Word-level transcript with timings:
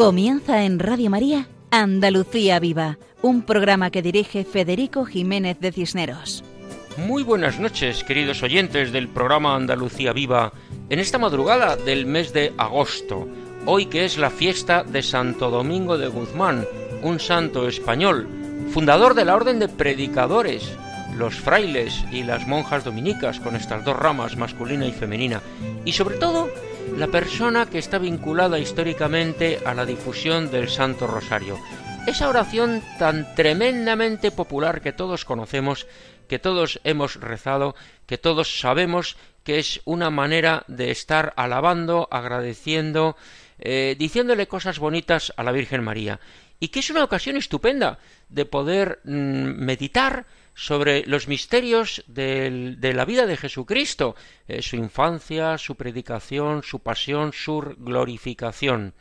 Comienza 0.00 0.64
en 0.64 0.78
Radio 0.78 1.10
María 1.10 1.46
Andalucía 1.70 2.58
Viva, 2.58 2.96
un 3.20 3.42
programa 3.42 3.90
que 3.90 4.00
dirige 4.00 4.44
Federico 4.44 5.04
Jiménez 5.04 5.60
de 5.60 5.72
Cisneros. 5.72 6.42
Muy 7.06 7.22
buenas 7.22 7.60
noches, 7.60 8.02
queridos 8.02 8.42
oyentes 8.42 8.92
del 8.92 9.08
programa 9.08 9.54
Andalucía 9.54 10.14
Viva, 10.14 10.54
en 10.88 11.00
esta 11.00 11.18
madrugada 11.18 11.76
del 11.76 12.06
mes 12.06 12.32
de 12.32 12.54
agosto, 12.56 13.28
hoy 13.66 13.86
que 13.86 14.06
es 14.06 14.16
la 14.16 14.30
fiesta 14.30 14.84
de 14.84 15.02
Santo 15.02 15.50
Domingo 15.50 15.98
de 15.98 16.08
Guzmán, 16.08 16.64
un 17.02 17.20
santo 17.20 17.68
español, 17.68 18.26
fundador 18.70 19.12
de 19.12 19.26
la 19.26 19.36
Orden 19.36 19.58
de 19.58 19.68
Predicadores, 19.68 20.78
los 21.14 21.34
frailes 21.34 22.06
y 22.10 22.22
las 22.22 22.46
monjas 22.46 22.84
dominicas 22.84 23.38
con 23.38 23.54
estas 23.54 23.84
dos 23.84 23.98
ramas, 23.98 24.34
masculina 24.38 24.86
y 24.86 24.92
femenina, 24.92 25.42
y 25.84 25.92
sobre 25.92 26.16
todo 26.16 26.48
la 27.00 27.06
persona 27.06 27.64
que 27.64 27.78
está 27.78 27.96
vinculada 27.96 28.58
históricamente 28.58 29.60
a 29.64 29.72
la 29.72 29.86
difusión 29.86 30.50
del 30.50 30.68
Santo 30.68 31.06
Rosario. 31.06 31.58
Esa 32.06 32.28
oración 32.28 32.82
tan 32.98 33.34
tremendamente 33.34 34.30
popular 34.30 34.82
que 34.82 34.92
todos 34.92 35.24
conocemos, 35.24 35.86
que 36.28 36.38
todos 36.38 36.78
hemos 36.84 37.18
rezado, 37.18 37.74
que 38.04 38.18
todos 38.18 38.60
sabemos 38.60 39.16
que 39.44 39.58
es 39.58 39.80
una 39.86 40.10
manera 40.10 40.64
de 40.66 40.90
estar 40.90 41.32
alabando, 41.36 42.06
agradeciendo, 42.10 43.16
eh, 43.58 43.96
diciéndole 43.98 44.46
cosas 44.46 44.78
bonitas 44.78 45.32
a 45.38 45.42
la 45.42 45.52
Virgen 45.52 45.82
María, 45.82 46.20
y 46.60 46.68
que 46.68 46.80
es 46.80 46.90
una 46.90 47.02
ocasión 47.02 47.36
estupenda 47.36 47.98
de 48.28 48.44
poder 48.44 49.00
mm, 49.04 49.10
meditar 49.10 50.26
sobre 50.54 51.06
los 51.06 51.26
misterios 51.26 52.04
de 52.06 52.92
la 52.94 53.04
vida 53.06 53.24
de 53.26 53.38
Jesucristo, 53.38 54.14
eh, 54.46 54.60
su 54.60 54.76
infancia, 54.76 55.56
su 55.56 55.74
predicación, 55.74 56.62
su 56.62 56.80
pasión, 56.80 57.32
su 57.32 57.60
glorificación. 57.78 58.92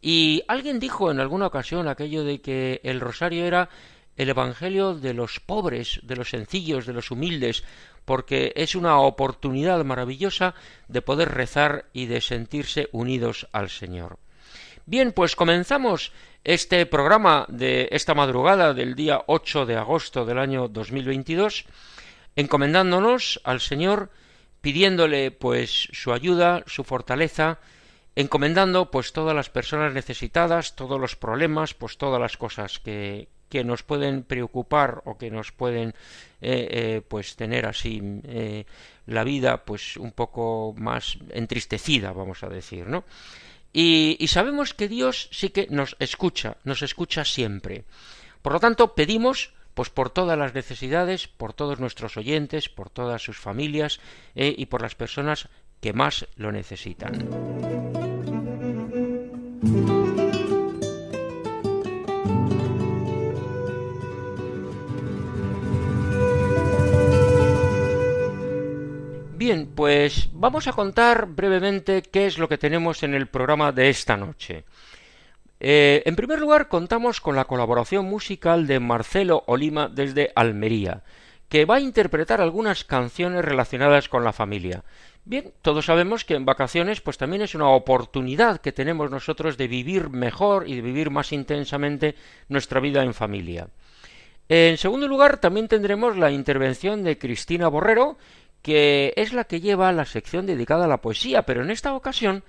Y 0.00 0.44
alguien 0.46 0.78
dijo 0.78 1.10
en 1.10 1.18
alguna 1.18 1.48
ocasión 1.48 1.88
aquello 1.88 2.22
de 2.22 2.40
que 2.40 2.80
el 2.84 3.00
rosario 3.00 3.44
era 3.44 3.70
el 4.16 4.28
Evangelio 4.28 4.94
de 4.94 5.14
los 5.14 5.40
pobres, 5.40 6.00
de 6.04 6.14
los 6.14 6.30
sencillos, 6.30 6.86
de 6.86 6.92
los 6.92 7.10
humildes, 7.10 7.64
porque 8.04 8.52
es 8.54 8.74
una 8.74 8.98
oportunidad 8.98 9.84
maravillosa 9.84 10.54
de 10.88 11.02
poder 11.02 11.30
rezar 11.30 11.86
y 11.92 12.06
de 12.06 12.20
sentirse 12.20 12.88
unidos 12.92 13.48
al 13.50 13.70
Señor. 13.70 14.18
Bien, 14.86 15.12
pues 15.12 15.34
comenzamos 15.34 16.12
este 16.44 16.84
programa 16.84 17.46
de 17.48 17.88
esta 17.90 18.12
madrugada 18.12 18.74
del 18.74 18.94
día 18.94 19.22
8 19.28 19.64
de 19.64 19.76
agosto 19.76 20.26
del 20.26 20.38
año 20.38 20.68
2022, 20.68 21.64
encomendándonos 22.36 23.40
al 23.44 23.62
Señor, 23.62 24.10
pidiéndole 24.60 25.30
pues 25.30 25.88
su 25.92 26.12
ayuda, 26.12 26.64
su 26.66 26.84
fortaleza, 26.84 27.60
encomendando 28.14 28.90
pues 28.90 29.14
todas 29.14 29.34
las 29.34 29.48
personas 29.48 29.94
necesitadas, 29.94 30.76
todos 30.76 31.00
los 31.00 31.16
problemas, 31.16 31.72
pues 31.72 31.96
todas 31.96 32.20
las 32.20 32.36
cosas 32.36 32.78
que, 32.78 33.28
que 33.48 33.64
nos 33.64 33.82
pueden 33.84 34.22
preocupar 34.22 35.00
o 35.06 35.16
que 35.16 35.30
nos 35.30 35.52
pueden 35.52 35.94
eh, 36.42 36.68
eh, 36.70 37.02
pues 37.06 37.36
tener 37.36 37.66
así 37.66 38.02
eh, 38.24 38.66
la 39.06 39.24
vida 39.24 39.64
pues 39.64 39.96
un 39.96 40.12
poco 40.12 40.74
más 40.76 41.18
entristecida 41.30 42.12
vamos 42.12 42.42
a 42.42 42.48
decir 42.48 42.86
no 42.88 43.04
y, 43.76 44.28
sabemos 44.28 44.72
que 44.72 44.88
Dios 44.88 45.28
sí 45.32 45.50
que 45.50 45.66
nos 45.68 45.96
escucha, 45.98 46.56
nos 46.62 46.82
escucha 46.82 47.24
siempre. 47.24 47.84
Por 48.40 48.52
lo 48.52 48.60
tanto, 48.60 48.94
pedimos 48.94 49.52
pues 49.74 49.90
por 49.90 50.10
todas 50.10 50.38
las 50.38 50.54
necesidades, 50.54 51.26
por 51.26 51.52
todos 51.52 51.80
nuestros 51.80 52.16
oyentes, 52.16 52.68
por 52.68 52.88
todas 52.88 53.22
sus 53.22 53.36
familias 53.36 53.98
eh, 54.36 54.54
y 54.56 54.66
por 54.66 54.80
las 54.80 54.94
personas 54.94 55.48
que 55.80 55.92
más 55.92 56.26
lo 56.36 56.52
necesitan. 56.52 57.28
Bien, 69.44 69.66
pues 69.76 70.30
vamos 70.32 70.66
a 70.68 70.72
contar 70.72 71.26
brevemente 71.26 72.00
qué 72.00 72.24
es 72.24 72.38
lo 72.38 72.48
que 72.48 72.56
tenemos 72.56 73.02
en 73.02 73.12
el 73.12 73.26
programa 73.26 73.72
de 73.72 73.90
esta 73.90 74.16
noche. 74.16 74.64
Eh, 75.60 76.02
en 76.06 76.16
primer 76.16 76.38
lugar, 76.38 76.68
contamos 76.68 77.20
con 77.20 77.36
la 77.36 77.44
colaboración 77.44 78.06
musical 78.06 78.66
de 78.66 78.80
Marcelo 78.80 79.44
Olima 79.46 79.88
desde 79.88 80.32
Almería, 80.34 81.02
que 81.50 81.66
va 81.66 81.74
a 81.74 81.80
interpretar 81.80 82.40
algunas 82.40 82.84
canciones 82.84 83.44
relacionadas 83.44 84.08
con 84.08 84.24
la 84.24 84.32
familia. 84.32 84.82
Bien, 85.26 85.52
todos 85.60 85.84
sabemos 85.84 86.24
que 86.24 86.36
en 86.36 86.46
vacaciones 86.46 87.02
pues 87.02 87.18
también 87.18 87.42
es 87.42 87.54
una 87.54 87.68
oportunidad 87.68 88.62
que 88.62 88.72
tenemos 88.72 89.10
nosotros 89.10 89.58
de 89.58 89.68
vivir 89.68 90.08
mejor 90.08 90.66
y 90.66 90.76
de 90.76 90.80
vivir 90.80 91.10
más 91.10 91.32
intensamente 91.32 92.14
nuestra 92.48 92.80
vida 92.80 93.02
en 93.02 93.12
familia. 93.12 93.68
En 94.48 94.76
segundo 94.76 95.08
lugar, 95.08 95.38
también 95.38 95.68
tendremos 95.68 96.18
la 96.18 96.30
intervención 96.30 97.02
de 97.02 97.16
Cristina 97.16 97.68
Borrero, 97.68 98.18
que 98.64 99.12
es 99.16 99.34
la 99.34 99.44
que 99.44 99.60
lleva 99.60 99.92
la 99.92 100.06
sección 100.06 100.46
dedicada 100.46 100.86
a 100.86 100.88
la 100.88 101.02
poesía, 101.02 101.42
pero 101.42 101.62
en 101.62 101.70
esta 101.70 101.92
ocasión 101.92 102.44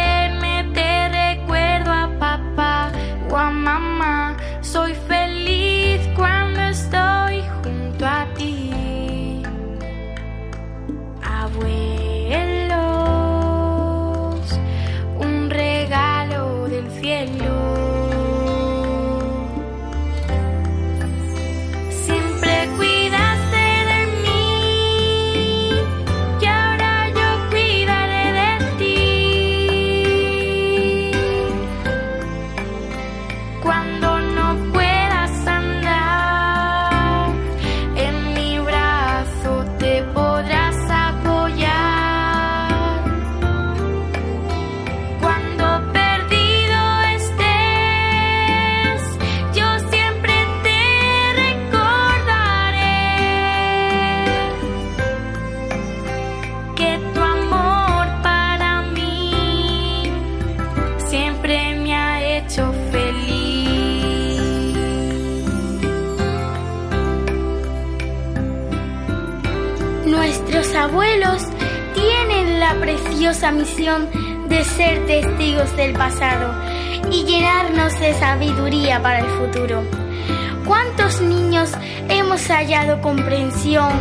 del 75.61 75.93
pasado 75.93 76.51
y 77.11 77.23
llenarnos 77.23 77.97
de 77.99 78.15
sabiduría 78.15 78.99
para 79.01 79.19
el 79.19 79.27
futuro. 79.27 79.83
¿Cuántos 80.65 81.21
niños 81.21 81.71
hemos 82.09 82.47
hallado 82.47 82.99
comprensión 83.01 83.91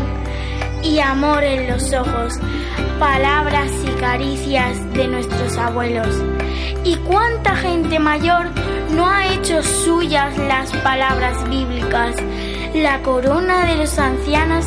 y 0.82 1.00
amor 1.00 1.44
en 1.44 1.70
los 1.70 1.92
ojos, 1.92 2.38
palabras 2.98 3.70
y 3.84 3.90
caricias 4.00 4.92
de 4.94 5.08
nuestros 5.08 5.58
abuelos? 5.58 6.08
¿Y 6.82 6.96
cuánta 6.96 7.54
gente 7.56 7.98
mayor 7.98 8.48
no 8.94 9.06
ha 9.06 9.26
hecho 9.34 9.62
suyas 9.62 10.36
las 10.38 10.72
palabras 10.78 11.46
bíblicas? 11.50 12.16
La 12.74 13.02
corona 13.02 13.66
de 13.66 13.76
los 13.76 13.98
ancianos 13.98 14.64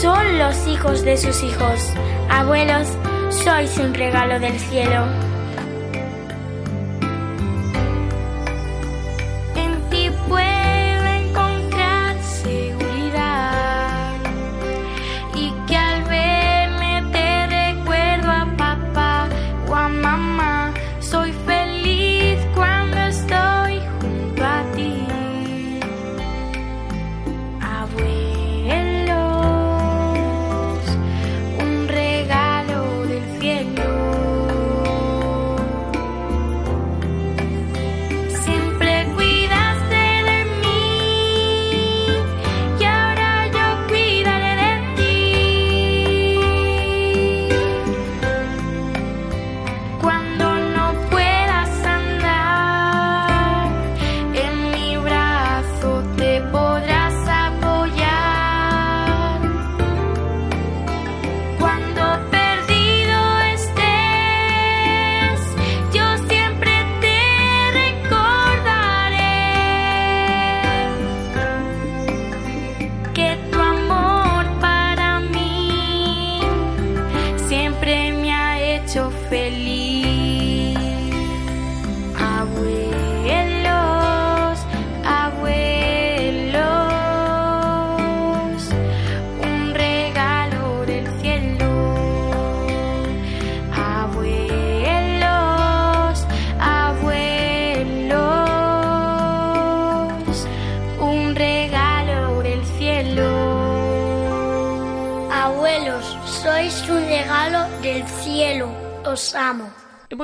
son 0.00 0.38
los 0.38 0.66
hijos 0.66 1.04
de 1.04 1.18
sus 1.18 1.42
hijos. 1.42 1.90
Abuelos, 2.30 2.88
sois 3.28 3.76
un 3.76 3.92
regalo 3.92 4.40
del 4.40 4.58
cielo. 4.58 5.21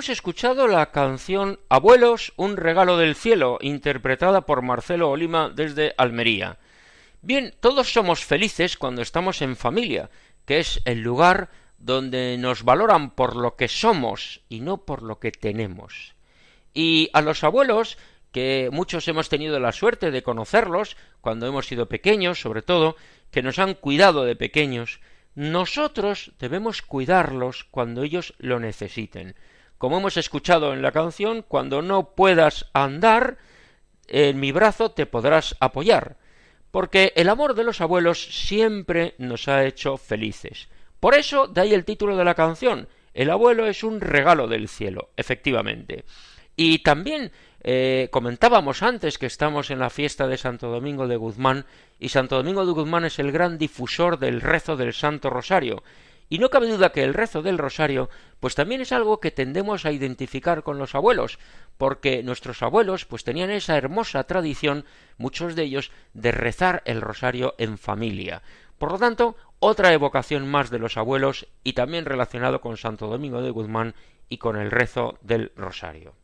Escuchado 0.08 0.68
la 0.68 0.90
canción 0.90 1.60
Abuelos, 1.68 2.32
un 2.36 2.56
regalo 2.56 2.96
del 2.96 3.14
cielo, 3.14 3.58
interpretada 3.60 4.42
por 4.42 4.62
Marcelo 4.62 5.10
Olima 5.10 5.50
desde 5.50 5.92
Almería. 5.98 6.58
Bien, 7.20 7.54
todos 7.60 7.92
somos 7.92 8.24
felices 8.24 8.78
cuando 8.78 9.02
estamos 9.02 9.42
en 9.42 9.54
familia, 9.54 10.08
que 10.46 10.60
es 10.60 10.80
el 10.86 11.02
lugar 11.02 11.50
donde 11.76 12.38
nos 12.38 12.62
valoran 12.62 13.10
por 13.10 13.36
lo 13.36 13.56
que 13.56 13.68
somos 13.68 14.40
y 14.48 14.60
no 14.60 14.78
por 14.78 15.02
lo 15.02 15.18
que 15.18 15.30
tenemos. 15.30 16.14
Y 16.72 17.10
a 17.12 17.20
los 17.20 17.44
abuelos, 17.44 17.98
que 18.32 18.70
muchos 18.72 19.06
hemos 19.08 19.28
tenido 19.28 19.60
la 19.60 19.72
suerte 19.72 20.10
de 20.10 20.22
conocerlos 20.22 20.96
cuando 21.20 21.46
hemos 21.46 21.66
sido 21.66 21.86
pequeños, 21.86 22.40
sobre 22.40 22.62
todo, 22.62 22.96
que 23.30 23.42
nos 23.42 23.58
han 23.58 23.74
cuidado 23.74 24.24
de 24.24 24.36
pequeños, 24.36 25.00
nosotros 25.34 26.32
debemos 26.38 26.80
cuidarlos 26.80 27.64
cuando 27.64 28.02
ellos 28.04 28.34
lo 28.38 28.58
necesiten. 28.58 29.34
Como 29.78 29.98
hemos 29.98 30.16
escuchado 30.16 30.74
en 30.74 30.82
la 30.82 30.92
canción, 30.92 31.44
cuando 31.46 31.82
no 31.82 32.10
puedas 32.14 32.66
andar, 32.72 33.38
en 34.08 34.40
mi 34.40 34.50
brazo 34.50 34.90
te 34.90 35.06
podrás 35.06 35.56
apoyar, 35.60 36.16
porque 36.72 37.12
el 37.14 37.28
amor 37.28 37.54
de 37.54 37.64
los 37.64 37.80
abuelos 37.80 38.22
siempre 38.22 39.14
nos 39.18 39.46
ha 39.46 39.64
hecho 39.64 39.96
felices. 39.96 40.68
Por 40.98 41.14
eso, 41.14 41.46
de 41.46 41.60
ahí 41.60 41.74
el 41.74 41.84
título 41.84 42.16
de 42.16 42.24
la 42.24 42.34
canción, 42.34 42.88
El 43.14 43.30
abuelo 43.30 43.66
es 43.66 43.84
un 43.84 44.00
regalo 44.00 44.48
del 44.48 44.68
cielo, 44.68 45.10
efectivamente. 45.16 46.04
Y 46.56 46.80
también 46.80 47.30
eh, 47.62 48.08
comentábamos 48.10 48.82
antes 48.82 49.18
que 49.18 49.26
estamos 49.26 49.70
en 49.70 49.78
la 49.78 49.90
fiesta 49.90 50.26
de 50.26 50.36
Santo 50.36 50.68
Domingo 50.68 51.06
de 51.06 51.16
Guzmán, 51.16 51.66
y 52.00 52.08
Santo 52.08 52.36
Domingo 52.36 52.66
de 52.66 52.72
Guzmán 52.72 53.04
es 53.04 53.18
el 53.20 53.30
gran 53.30 53.58
difusor 53.58 54.18
del 54.18 54.40
rezo 54.40 54.76
del 54.76 54.92
Santo 54.92 55.30
Rosario. 55.30 55.82
Y 56.28 56.38
no 56.38 56.50
cabe 56.50 56.68
duda 56.68 56.92
que 56.92 57.04
el 57.04 57.14
rezo 57.14 57.42
del 57.42 57.58
Rosario, 57.58 58.10
pues 58.40 58.54
también 58.54 58.80
es 58.80 58.92
algo 58.92 59.20
que 59.20 59.30
tendemos 59.30 59.86
a 59.86 59.92
identificar 59.92 60.62
con 60.62 60.78
los 60.78 60.94
abuelos, 60.94 61.38
porque 61.78 62.22
nuestros 62.22 62.62
abuelos 62.62 63.04
pues 63.04 63.24
tenían 63.24 63.50
esa 63.50 63.76
hermosa 63.76 64.24
tradición, 64.24 64.84
muchos 65.16 65.54
de 65.54 65.62
ellos, 65.62 65.90
de 66.12 66.32
rezar 66.32 66.82
el 66.84 67.00
Rosario 67.00 67.54
en 67.58 67.78
familia. 67.78 68.42
Por 68.78 68.92
lo 68.92 68.98
tanto, 68.98 69.36
otra 69.58 69.92
evocación 69.92 70.48
más 70.48 70.70
de 70.70 70.78
los 70.78 70.96
abuelos 70.96 71.48
y 71.64 71.72
también 71.72 72.04
relacionado 72.04 72.60
con 72.60 72.76
Santo 72.76 73.08
Domingo 73.08 73.42
de 73.42 73.50
Guzmán 73.50 73.94
y 74.28 74.38
con 74.38 74.56
el 74.56 74.70
rezo 74.70 75.18
del 75.22 75.52
Rosario. 75.56 76.14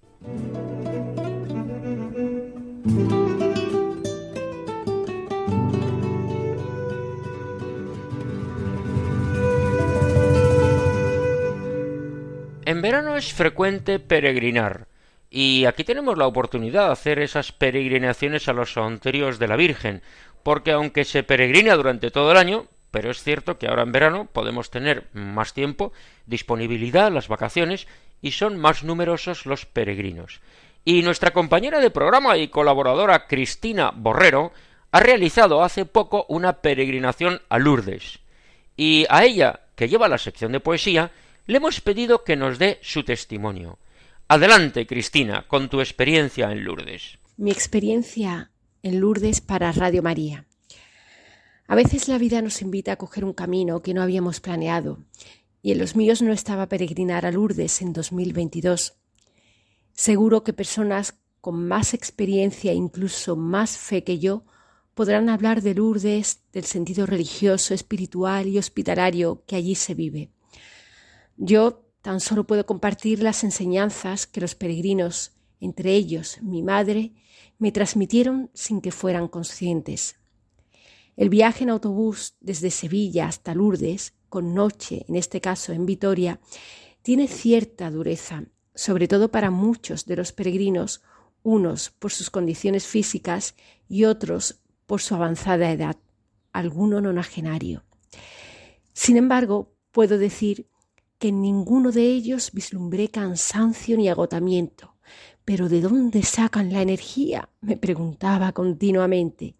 En 12.66 12.80
verano 12.80 13.16
es 13.16 13.34
frecuente 13.34 13.98
peregrinar, 13.98 14.86
y 15.28 15.66
aquí 15.66 15.84
tenemos 15.84 16.16
la 16.16 16.26
oportunidad 16.26 16.86
de 16.86 16.92
hacer 16.92 17.18
esas 17.18 17.52
peregrinaciones 17.52 18.48
a 18.48 18.54
los 18.54 18.72
santuarios 18.72 19.38
de 19.38 19.48
la 19.48 19.56
Virgen, 19.56 20.00
porque 20.42 20.72
aunque 20.72 21.04
se 21.04 21.22
peregrina 21.22 21.74
durante 21.74 22.10
todo 22.10 22.30
el 22.32 22.38
año, 22.38 22.66
pero 22.90 23.10
es 23.10 23.22
cierto 23.22 23.58
que 23.58 23.66
ahora 23.66 23.82
en 23.82 23.92
verano 23.92 24.28
podemos 24.32 24.70
tener 24.70 25.08
más 25.12 25.52
tiempo, 25.52 25.92
disponibilidad, 26.24 27.12
las 27.12 27.28
vacaciones, 27.28 27.86
y 28.22 28.30
son 28.30 28.58
más 28.58 28.82
numerosos 28.82 29.44
los 29.44 29.66
peregrinos. 29.66 30.40
Y 30.86 31.02
nuestra 31.02 31.32
compañera 31.32 31.80
de 31.80 31.90
programa 31.90 32.38
y 32.38 32.48
colaboradora 32.48 33.26
Cristina 33.26 33.92
Borrero 33.94 34.52
ha 34.90 35.00
realizado 35.00 35.62
hace 35.62 35.84
poco 35.84 36.24
una 36.28 36.62
peregrinación 36.62 37.42
a 37.50 37.58
Lourdes. 37.58 38.20
Y 38.74 39.04
a 39.10 39.24
ella, 39.24 39.60
que 39.76 39.88
lleva 39.88 40.08
la 40.08 40.18
sección 40.18 40.52
de 40.52 40.60
poesía, 40.60 41.10
le 41.46 41.58
hemos 41.58 41.80
pedido 41.80 42.24
que 42.24 42.36
nos 42.36 42.58
dé 42.58 42.78
su 42.82 43.04
testimonio. 43.04 43.78
Adelante, 44.28 44.86
Cristina, 44.86 45.46
con 45.46 45.68
tu 45.68 45.80
experiencia 45.80 46.50
en 46.50 46.64
Lourdes. 46.64 47.18
Mi 47.36 47.50
experiencia 47.50 48.50
en 48.82 49.00
Lourdes 49.00 49.40
para 49.40 49.72
Radio 49.72 50.02
María. 50.02 50.46
A 51.66 51.74
veces 51.74 52.08
la 52.08 52.18
vida 52.18 52.42
nos 52.42 52.62
invita 52.62 52.92
a 52.92 52.96
coger 52.96 53.24
un 53.24 53.32
camino 53.32 53.82
que 53.82 53.94
no 53.94 54.02
habíamos 54.02 54.40
planeado, 54.40 54.98
y 55.62 55.72
en 55.72 55.78
los 55.78 55.96
míos 55.96 56.20
no 56.20 56.32
estaba 56.32 56.68
peregrinar 56.68 57.24
a 57.24 57.32
Lourdes 57.32 57.80
en 57.80 57.92
2022. 57.92 58.94
Seguro 59.92 60.44
que 60.44 60.52
personas 60.52 61.14
con 61.40 61.66
más 61.66 61.94
experiencia 61.94 62.72
e 62.72 62.74
incluso 62.74 63.36
más 63.36 63.76
fe 63.76 64.04
que 64.04 64.18
yo 64.18 64.44
podrán 64.94 65.28
hablar 65.28 65.62
de 65.62 65.74
Lourdes, 65.74 66.40
del 66.52 66.64
sentido 66.64 67.06
religioso, 67.06 67.74
espiritual 67.74 68.46
y 68.46 68.58
hospitalario 68.58 69.42
que 69.46 69.56
allí 69.56 69.74
se 69.74 69.94
vive. 69.94 70.30
Yo 71.36 71.84
tan 72.02 72.20
solo 72.20 72.44
puedo 72.46 72.66
compartir 72.66 73.22
las 73.22 73.44
enseñanzas 73.44 74.26
que 74.26 74.40
los 74.40 74.54
peregrinos, 74.54 75.32
entre 75.60 75.94
ellos 75.94 76.38
mi 76.42 76.62
madre, 76.62 77.12
me 77.58 77.72
transmitieron 77.72 78.50
sin 78.52 78.80
que 78.80 78.92
fueran 78.92 79.28
conscientes. 79.28 80.16
El 81.16 81.28
viaje 81.28 81.64
en 81.64 81.70
autobús 81.70 82.36
desde 82.40 82.70
Sevilla 82.70 83.26
hasta 83.26 83.54
Lourdes 83.54 84.14
con 84.28 84.54
noche, 84.54 85.04
en 85.08 85.16
este 85.16 85.40
caso 85.40 85.72
en 85.72 85.86
Vitoria, 85.86 86.40
tiene 87.02 87.28
cierta 87.28 87.90
dureza, 87.90 88.44
sobre 88.74 89.06
todo 89.06 89.30
para 89.30 89.50
muchos 89.50 90.06
de 90.06 90.16
los 90.16 90.32
peregrinos, 90.32 91.02
unos 91.42 91.90
por 91.90 92.10
sus 92.10 92.30
condiciones 92.30 92.86
físicas 92.86 93.54
y 93.88 94.04
otros 94.04 94.60
por 94.86 95.00
su 95.00 95.14
avanzada 95.14 95.70
edad, 95.70 95.96
alguno 96.52 97.00
nonagenario. 97.00 97.84
Sin 98.92 99.16
embargo, 99.16 99.72
puedo 99.92 100.18
decir 100.18 100.68
que 101.18 101.28
en 101.28 101.40
ninguno 101.40 101.92
de 101.92 102.06
ellos 102.06 102.50
vislumbré 102.52 103.08
cansancio 103.08 103.96
ni 103.96 104.08
agotamiento. 104.08 104.94
Pero 105.44 105.68
¿de 105.68 105.80
dónde 105.80 106.22
sacan 106.22 106.72
la 106.72 106.82
energía? 106.82 107.50
me 107.60 107.76
preguntaba 107.76 108.52
continuamente. 108.52 109.56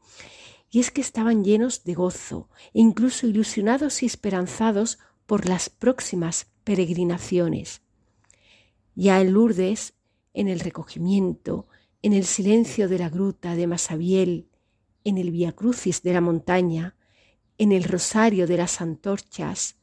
Y 0.71 0.81
es 0.81 0.91
que 0.91 1.01
estaban 1.01 1.45
llenos 1.45 1.85
de 1.85 1.95
gozo 1.95 2.49
incluso 2.73 3.27
ilusionados 3.27 4.03
y 4.03 4.07
esperanzados 4.07 4.99
por 5.27 5.49
las 5.49 5.71
próximas 5.71 6.47
peregrinaciones. 6.65 7.83
Ya 8.95 9.21
en 9.21 9.33
Lourdes, 9.33 9.95
en 10.33 10.49
el 10.49 10.61
recogimiento, 10.61 11.69
en 12.03 12.13
el 12.13 12.25
silencio 12.25 12.89
de 12.89 12.99
la 12.99 13.09
gruta 13.09 13.55
de 13.55 13.67
Masabiel, 13.67 14.49
en 15.05 15.19
el 15.19 15.31
Via 15.31 15.53
Crucis 15.53 16.03
de 16.03 16.13
la 16.13 16.21
montaña, 16.21 16.97
en 17.59 17.73
el 17.73 17.85
rosario 17.85 18.47
de 18.47 18.57
las 18.57 18.81
antorchas, 18.81 19.77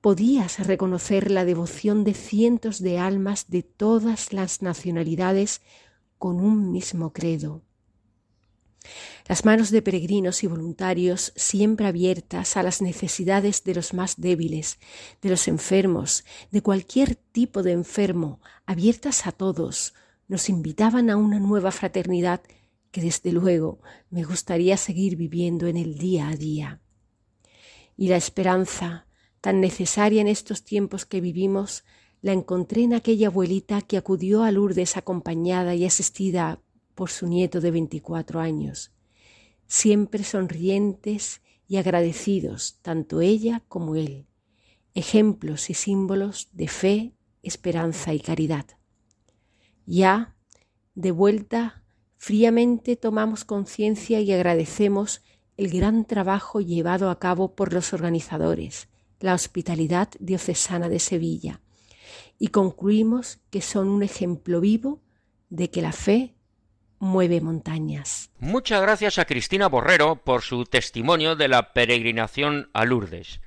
podías 0.00 0.66
reconocer 0.66 1.30
la 1.30 1.44
devoción 1.44 2.04
de 2.04 2.14
cientos 2.14 2.80
de 2.80 2.98
almas 2.98 3.50
de 3.50 3.62
todas 3.62 4.32
las 4.32 4.62
nacionalidades 4.62 5.60
con 6.18 6.40
un 6.40 6.72
mismo 6.72 7.12
credo. 7.12 7.62
Las 9.28 9.44
manos 9.44 9.70
de 9.70 9.82
peregrinos 9.82 10.42
y 10.42 10.46
voluntarios 10.46 11.32
siempre 11.36 11.86
abiertas 11.86 12.56
a 12.56 12.62
las 12.62 12.80
necesidades 12.80 13.62
de 13.64 13.74
los 13.74 13.92
más 13.92 14.20
débiles, 14.20 14.78
de 15.20 15.28
los 15.28 15.48
enfermos, 15.48 16.24
de 16.50 16.62
cualquier 16.62 17.14
tipo 17.14 17.62
de 17.62 17.72
enfermo, 17.72 18.40
abiertas 18.66 19.26
a 19.26 19.32
todos, 19.32 19.94
nos 20.28 20.48
invitaban 20.48 21.10
a 21.10 21.16
una 21.16 21.38
nueva 21.38 21.72
fraternidad 21.72 22.40
que 22.90 23.02
desde 23.02 23.32
luego 23.32 23.80
me 24.08 24.24
gustaría 24.24 24.76
seguir 24.76 25.16
viviendo 25.16 25.66
en 25.66 25.76
el 25.76 25.98
día 25.98 26.28
a 26.28 26.36
día. 26.36 26.80
Y 27.96 28.08
la 28.08 28.16
esperanza, 28.16 29.06
tan 29.40 29.60
necesaria 29.60 30.20
en 30.20 30.28
estos 30.28 30.64
tiempos 30.64 31.06
que 31.06 31.20
vivimos, 31.20 31.84
la 32.22 32.32
encontré 32.32 32.82
en 32.82 32.94
aquella 32.94 33.28
abuelita 33.28 33.80
que 33.80 33.96
acudió 33.96 34.42
a 34.42 34.50
Lourdes 34.52 34.96
acompañada 34.96 35.74
y 35.74 35.86
asistida 35.86 36.60
por 36.94 37.10
su 37.10 37.26
nieto 37.26 37.60
de 37.60 37.70
veinticuatro 37.70 38.40
años, 38.40 38.92
siempre 39.66 40.22
sonrientes 40.24 41.40
y 41.66 41.76
agradecidos, 41.76 42.78
tanto 42.82 43.20
ella 43.20 43.62
como 43.68 43.94
él, 43.94 44.26
ejemplos 44.94 45.70
y 45.70 45.74
símbolos 45.74 46.48
de 46.52 46.68
fe, 46.68 47.14
esperanza 47.42 48.12
y 48.12 48.20
caridad. 48.20 48.66
Ya, 49.86 50.36
de 50.94 51.10
vuelta, 51.10 51.84
fríamente 52.16 52.96
tomamos 52.96 53.44
conciencia 53.44 54.20
y 54.20 54.32
agradecemos 54.32 55.22
el 55.56 55.70
gran 55.70 56.04
trabajo 56.04 56.60
llevado 56.60 57.08
a 57.08 57.18
cabo 57.18 57.54
por 57.54 57.72
los 57.72 57.92
organizadores, 57.92 58.88
la 59.20 59.34
Hospitalidad 59.34 60.08
Diocesana 60.18 60.88
de 60.88 60.98
Sevilla 60.98 61.60
y 62.38 62.48
concluimos 62.48 63.38
que 63.50 63.60
son 63.60 63.88
un 63.88 64.02
ejemplo 64.02 64.60
vivo 64.60 65.00
de 65.50 65.70
que 65.70 65.82
la 65.82 65.92
fe 65.92 66.34
mueve 66.98 67.40
montañas. 67.40 68.30
Muchas 68.38 68.80
gracias 68.82 69.18
a 69.18 69.24
Cristina 69.24 69.68
Borrero 69.68 70.16
por 70.16 70.42
su 70.42 70.64
testimonio 70.64 71.36
de 71.36 71.48
la 71.48 71.72
peregrinación 71.72 72.70
a 72.72 72.84
Lourdes. 72.84 73.40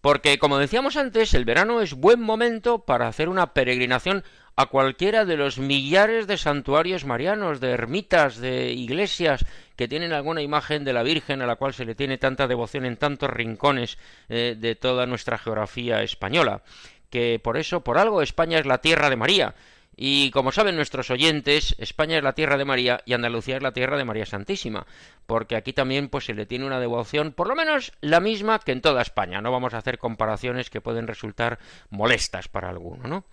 Porque, 0.00 0.38
como 0.38 0.58
decíamos 0.58 0.96
antes, 0.96 1.32
el 1.34 1.44
verano 1.44 1.80
es 1.80 1.94
buen 1.94 2.20
momento 2.20 2.84
para 2.84 3.06
hacer 3.06 3.28
una 3.28 3.54
peregrinación 3.54 4.24
a 4.56 4.66
cualquiera 4.66 5.24
de 5.24 5.36
los 5.36 5.58
millares 5.58 6.26
de 6.26 6.36
santuarios 6.36 7.04
marianos, 7.04 7.60
de 7.60 7.70
ermitas, 7.70 8.36
de 8.36 8.72
iglesias 8.72 9.44
que 9.76 9.88
tienen 9.88 10.12
alguna 10.12 10.42
imagen 10.42 10.84
de 10.84 10.92
la 10.92 11.02
Virgen 11.02 11.40
a 11.42 11.46
la 11.46 11.56
cual 11.56 11.72
se 11.72 11.84
le 11.84 11.94
tiene 11.94 12.18
tanta 12.18 12.46
devoción 12.46 12.84
en 12.84 12.96
tantos 12.96 13.30
rincones 13.30 13.98
eh, 14.28 14.54
de 14.58 14.74
toda 14.74 15.06
nuestra 15.06 15.38
geografía 15.38 16.02
española. 16.02 16.62
Que 17.10 17.40
por 17.42 17.56
eso, 17.56 17.82
por 17.82 17.98
algo, 17.98 18.22
España 18.22 18.58
es 18.58 18.66
la 18.66 18.78
tierra 18.78 19.10
de 19.10 19.16
María. 19.16 19.54
Y 19.96 20.30
como 20.30 20.52
saben 20.52 20.76
nuestros 20.76 21.10
oyentes, 21.10 21.74
España 21.78 22.16
es 22.16 22.24
la 22.24 22.32
tierra 22.32 22.56
de 22.56 22.64
María 22.64 23.02
y 23.04 23.12
Andalucía 23.12 23.56
es 23.56 23.62
la 23.62 23.72
tierra 23.72 23.98
de 23.98 24.06
María 24.06 24.24
Santísima, 24.24 24.86
porque 25.26 25.54
aquí 25.54 25.74
también 25.74 26.08
pues 26.08 26.24
se 26.24 26.34
le 26.34 26.46
tiene 26.46 26.64
una 26.64 26.80
devoción 26.80 27.32
por 27.32 27.46
lo 27.46 27.54
menos 27.54 27.92
la 28.00 28.20
misma 28.20 28.58
que 28.58 28.72
en 28.72 28.80
toda 28.80 29.02
España. 29.02 29.42
No 29.42 29.52
vamos 29.52 29.74
a 29.74 29.78
hacer 29.78 29.98
comparaciones 29.98 30.70
que 30.70 30.80
pueden 30.80 31.06
resultar 31.06 31.58
molestas 31.90 32.48
para 32.48 32.70
alguno, 32.70 33.06
¿no? 33.06 33.24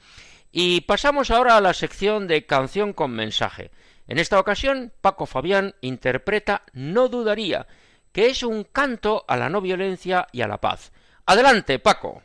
Y 0.51 0.81
pasamos 0.81 1.29
ahora 1.29 1.57
a 1.57 1.61
la 1.61 1.73
sección 1.73 2.27
de 2.27 2.45
canción 2.45 2.93
con 2.93 3.11
mensaje. 3.11 3.71
En 4.07 4.17
esta 4.17 4.39
ocasión, 4.39 4.91
Paco 5.01 5.27
Fabián 5.27 5.75
interpreta 5.81 6.63
No 6.73 7.07
dudaría, 7.07 7.67
que 8.11 8.27
es 8.27 8.41
un 8.41 8.63
canto 8.63 9.23
a 9.27 9.37
la 9.37 9.49
no 9.49 9.61
violencia 9.61 10.27
y 10.31 10.41
a 10.41 10.47
la 10.47 10.59
paz. 10.59 10.91
Adelante, 11.27 11.77
Paco. 11.77 12.23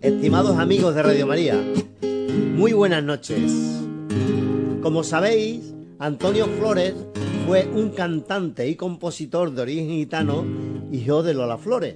Estimados 0.00 0.58
amigos 0.58 0.94
de 0.94 1.02
Radio 1.02 1.26
María, 1.26 1.62
muy 2.54 2.72
buenas 2.72 3.04
noches. 3.04 3.52
Como 4.82 5.04
sabéis, 5.04 5.74
Antonio 5.98 6.46
Flores 6.58 6.94
fue 7.48 7.66
un 7.66 7.88
cantante 7.88 8.68
y 8.68 8.76
compositor 8.76 9.54
de 9.54 9.62
origen 9.62 9.88
gitano, 9.88 10.44
hijo 10.92 11.22
de 11.22 11.32
Lola 11.32 11.56
Flores. 11.56 11.94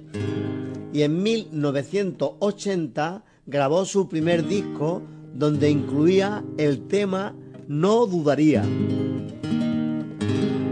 Y 0.91 1.03
en 1.03 1.21
1980 1.21 3.23
grabó 3.45 3.85
su 3.85 4.09
primer 4.09 4.47
disco 4.47 5.03
donde 5.31 5.69
incluía 5.69 6.43
el 6.57 6.87
tema 6.87 7.35
No 7.67 8.07
dudaría. 8.07 8.65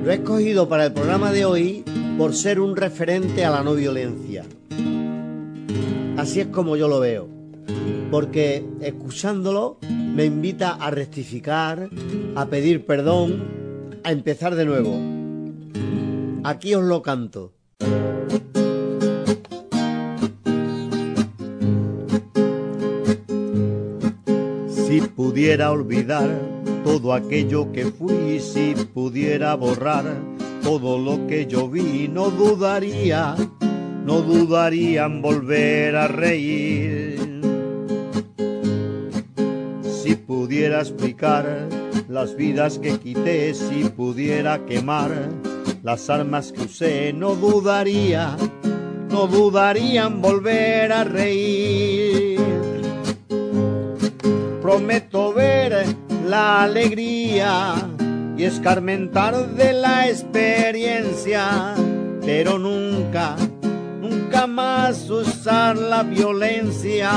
Lo 0.03 0.09
he 0.09 0.15
escogido 0.15 0.67
para 0.67 0.88
el 0.88 0.93
programa 0.93 1.31
de 1.31 1.45
hoy 1.45 1.83
por 2.17 2.33
ser 2.33 2.59
un 2.59 2.75
referente 2.75 3.45
a 3.45 3.51
la 3.51 3.63
no 3.63 3.75
violencia. 3.75 4.45
Así 6.17 6.39
es 6.39 6.47
como 6.47 6.75
yo 6.75 6.88
lo 6.88 7.00
veo, 7.00 7.27
porque 8.09 8.65
escuchándolo 8.79 9.77
me 9.91 10.25
invita 10.25 10.71
a 10.71 10.89
rectificar, 10.89 11.88
a 12.33 12.47
pedir 12.47 12.83
perdón 12.83 13.61
a 14.03 14.12
empezar 14.12 14.55
de 14.55 14.65
nuevo. 14.65 14.98
Aquí 16.43 16.74
os 16.74 16.84
lo 16.84 17.01
canto. 17.01 17.53
Si 24.67 25.01
pudiera 25.01 25.72
olvidar 25.72 26.29
todo 26.84 27.13
aquello 27.13 27.72
que 27.72 27.86
fui, 27.86 28.39
si 28.39 28.74
pudiera 28.93 29.55
borrar 29.55 30.05
todo 30.63 30.98
lo 30.98 31.27
que 31.27 31.46
yo 31.46 31.70
vi, 31.70 32.08
no 32.08 32.29
dudaría, 32.29 33.36
no 34.05 34.22
dudaría 34.22 35.05
en 35.05 35.22
volver 35.22 35.96
a 35.96 36.08
reír. 36.08 37.20
Si 39.84 40.15
pudiera 40.15 40.79
explicar 40.79 41.70
las 42.12 42.36
vidas 42.36 42.77
que 42.77 43.00
quité 43.00 43.53
si 43.53 43.86
pudiera 43.86 44.65
quemar 44.65 45.12
las 45.82 46.10
armas 46.10 46.51
que 46.51 46.63
usé 46.63 47.13
no 47.13 47.36
dudaría 47.36 48.36
no 49.10 49.27
dudarían 49.27 50.22
volver 50.22 50.91
a 50.91 51.03
reír. 51.03 52.39
Prometo 54.62 55.34
ver 55.34 55.86
la 56.27 56.63
alegría 56.63 57.75
y 58.38 58.44
escarmentar 58.44 59.56
de 59.56 59.72
la 59.72 60.10
experiencia 60.10 61.75
pero 62.25 62.60
nunca 62.60 63.38
nunca 64.01 64.48
más 64.48 65.10
usar 65.10 65.77
la 65.77 66.03
violencia. 66.03 67.12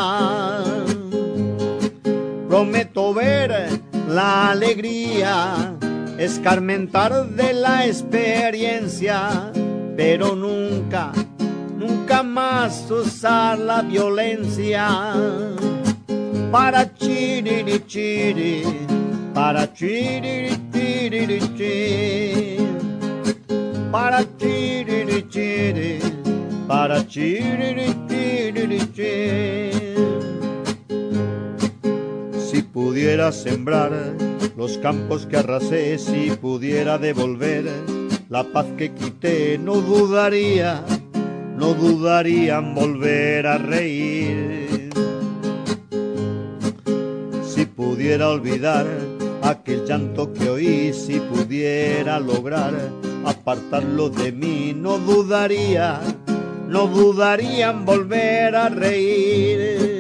Prometo 2.49 3.13
ver 3.13 3.94
la 4.09 4.51
alegría, 4.51 5.75
escarmentar 6.19 7.27
de 7.29 7.53
la 7.53 7.87
experiencia, 7.87 9.51
pero 9.97 10.35
nunca, 10.35 11.13
nunca 11.77 12.23
más 12.23 12.91
usar 12.91 13.59
la 13.59 13.83
violencia. 13.83 15.15
Para 16.53 16.95
chiri 16.95 17.83
chiri, 17.87 18.63
para 19.35 19.73
chiri 19.73 20.57
chiri 20.73 21.41
chiri, 21.57 22.59
para 23.91 24.25
chiri 24.39 25.29
chiri, 25.29 25.99
para 26.69 27.05
chiri 27.07 27.95
chiri 28.09 28.93
chiri. 28.95 29.84
Pudiera 32.85 33.33
sembrar 33.33 33.93
los 34.59 34.77
campos 34.77 35.25
que 35.25 35.39
arrasé, 35.39 35.99
si 35.99 36.31
pudiera 36.33 36.99
devolver 36.99 37.65
la 38.29 38.45
paz 38.45 38.67
que 38.77 38.93
quité, 38.93 39.57
no 39.57 39.77
dudaría, 39.77 40.85
no 41.57 41.73
dudaría 41.73 42.59
en 42.59 42.75
volver 42.75 43.47
a 43.47 43.57
reír. 43.57 44.91
Si 47.43 47.65
pudiera 47.65 48.29
olvidar 48.29 48.87
aquel 49.41 49.87
llanto 49.87 50.31
que 50.35 50.51
oí, 50.51 50.93
si 50.93 51.21
pudiera 51.21 52.21
lograr 52.21 52.75
apartarlo 53.25 54.11
de 54.11 54.31
mí, 54.31 54.75
no 54.77 54.99
dudaría, 54.99 56.03
no 56.69 56.87
dudaría 56.87 57.71
en 57.71 57.87
volver 57.87 58.55
a 58.55 58.69
reír. 58.69 59.94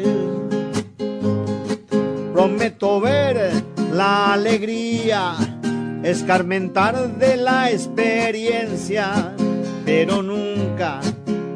Prometo 2.35 3.00
ver 3.00 3.53
la 3.93 4.33
alegría, 4.33 5.37
escarmentar 6.03 7.16
de 7.16 7.37
la 7.37 7.70
experiencia, 7.70 9.37
pero 9.85 10.20
nunca, 10.20 10.99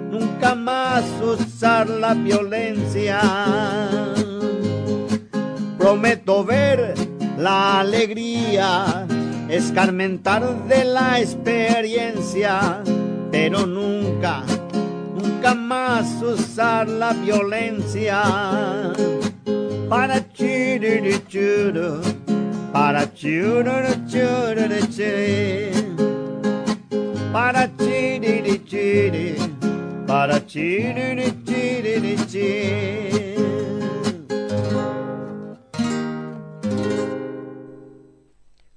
nunca 0.09 0.55
más 0.55 1.03
usar 1.21 1.89
la 1.89 2.15
violencia. 2.15 3.21
Prometo 5.77 6.45
ver 6.45 6.95
la 7.37 7.81
alegría, 7.81 9.05
escarmentar 9.49 10.65
de 10.69 10.85
la 10.85 11.19
experiencia, 11.19 12.85
pero 13.33 13.67
nunca, 13.67 14.45
nunca 15.17 15.55
más 15.57 16.23
usar 16.23 16.89
la 16.89 17.15
violencia. 17.15 18.23
Para 19.89 20.21
churu 20.35 22.03
para 22.71 23.15
churu 23.15 23.81
para 27.33 27.71
chiri 27.79 29.37
para 30.07 30.47
chiri 30.47 31.35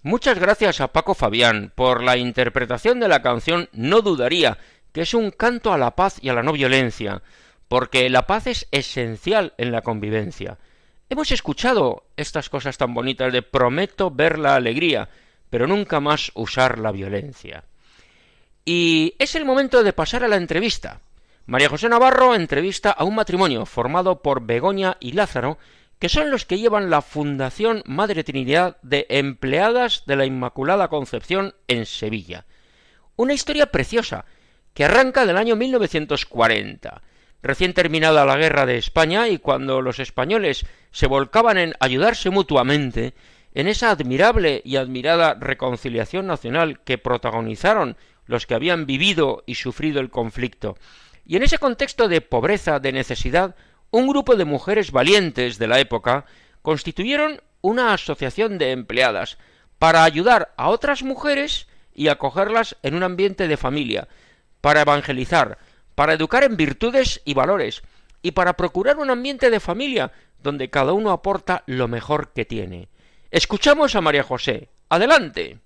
Muchas 0.03 0.39
gracias 0.39 0.79
a 0.79 0.87
Paco 0.87 1.13
Fabián 1.13 1.73
por 1.75 2.03
la 2.03 2.15
interpretación 2.15 3.01
de 3.01 3.09
la 3.09 3.21
canción 3.21 3.67
No 3.73 4.01
dudaría, 4.01 4.57
que 4.93 5.01
es 5.01 5.13
un 5.13 5.31
canto 5.31 5.73
a 5.73 5.77
la 5.77 5.95
paz 5.97 6.19
y 6.21 6.29
a 6.29 6.33
la 6.33 6.41
no 6.41 6.53
violencia, 6.53 7.21
porque 7.67 8.09
la 8.09 8.27
paz 8.27 8.47
es 8.47 8.67
esencial 8.71 9.53
en 9.57 9.73
la 9.73 9.81
convivencia. 9.81 10.57
Hemos 11.11 11.29
escuchado 11.33 12.05
estas 12.15 12.47
cosas 12.47 12.77
tan 12.77 12.93
bonitas 12.93 13.33
de 13.33 13.41
prometo 13.41 14.11
ver 14.11 14.39
la 14.39 14.55
alegría, 14.55 15.09
pero 15.49 15.67
nunca 15.67 15.99
más 15.99 16.31
usar 16.35 16.79
la 16.79 16.93
violencia. 16.93 17.65
Y 18.63 19.15
es 19.19 19.35
el 19.35 19.43
momento 19.43 19.83
de 19.83 19.91
pasar 19.91 20.23
a 20.23 20.29
la 20.29 20.37
entrevista. 20.37 21.01
María 21.47 21.67
José 21.67 21.89
Navarro 21.89 22.33
entrevista 22.33 22.91
a 22.91 23.03
un 23.03 23.15
matrimonio 23.15 23.65
formado 23.65 24.21
por 24.21 24.45
Begoña 24.45 24.95
y 25.01 25.11
Lázaro, 25.11 25.57
que 25.99 26.07
son 26.07 26.31
los 26.31 26.45
que 26.45 26.59
llevan 26.59 26.89
la 26.89 27.01
Fundación 27.01 27.83
Madre 27.85 28.23
Trinidad 28.23 28.77
de 28.81 29.05
Empleadas 29.09 30.05
de 30.05 30.15
la 30.15 30.25
Inmaculada 30.25 30.87
Concepción 30.87 31.55
en 31.67 31.85
Sevilla. 31.87 32.45
Una 33.17 33.33
historia 33.33 33.65
preciosa, 33.65 34.23
que 34.73 34.85
arranca 34.85 35.25
del 35.25 35.35
año 35.35 35.57
1940, 35.57 37.01
recién 37.41 37.73
terminada 37.73 38.25
la 38.25 38.37
guerra 38.37 38.65
de 38.65 38.77
España 38.77 39.27
y 39.27 39.37
cuando 39.37 39.81
los 39.81 39.99
españoles 39.99 40.65
se 40.91 41.07
volcaban 41.07 41.57
en 41.57 41.73
ayudarse 41.79 42.29
mutuamente, 42.29 43.13
en 43.53 43.67
esa 43.67 43.91
admirable 43.91 44.61
y 44.63 44.77
admirada 44.77 45.35
reconciliación 45.39 46.27
nacional 46.27 46.79
que 46.83 46.97
protagonizaron 46.97 47.97
los 48.25 48.45
que 48.45 48.53
habían 48.53 48.85
vivido 48.85 49.43
y 49.45 49.55
sufrido 49.55 49.99
el 49.99 50.09
conflicto, 50.09 50.77
y 51.25 51.35
en 51.35 51.43
ese 51.43 51.57
contexto 51.57 52.07
de 52.07 52.21
pobreza, 52.21 52.79
de 52.79 52.91
necesidad, 52.91 53.55
un 53.89 54.07
grupo 54.07 54.35
de 54.35 54.45
mujeres 54.45 54.91
valientes 54.91 55.57
de 55.57 55.67
la 55.67 55.79
época 55.79 56.25
constituyeron 56.61 57.41
una 57.61 57.93
asociación 57.93 58.57
de 58.57 58.71
empleadas 58.71 59.37
para 59.79 60.03
ayudar 60.03 60.53
a 60.57 60.69
otras 60.69 61.03
mujeres 61.03 61.67
y 61.93 62.07
acogerlas 62.07 62.77
en 62.83 62.95
un 62.95 63.03
ambiente 63.03 63.47
de 63.47 63.57
familia, 63.57 64.07
para 64.61 64.81
evangelizar, 64.81 65.57
para 65.95 66.13
educar 66.13 66.43
en 66.43 66.57
virtudes 66.57 67.21
y 67.25 67.33
valores, 67.33 67.81
y 68.21 68.31
para 68.31 68.53
procurar 68.53 68.97
un 68.97 69.09
ambiente 69.09 69.49
de 69.49 69.59
familia 69.59 70.11
donde 70.41 70.69
cada 70.69 70.93
uno 70.93 71.11
aporta 71.11 71.63
lo 71.65 71.87
mejor 71.87 72.33
que 72.33 72.45
tiene. 72.45 72.89
Escuchamos 73.31 73.95
a 73.95 74.01
María 74.01 74.23
José. 74.23 74.69
Adelante. 74.89 75.59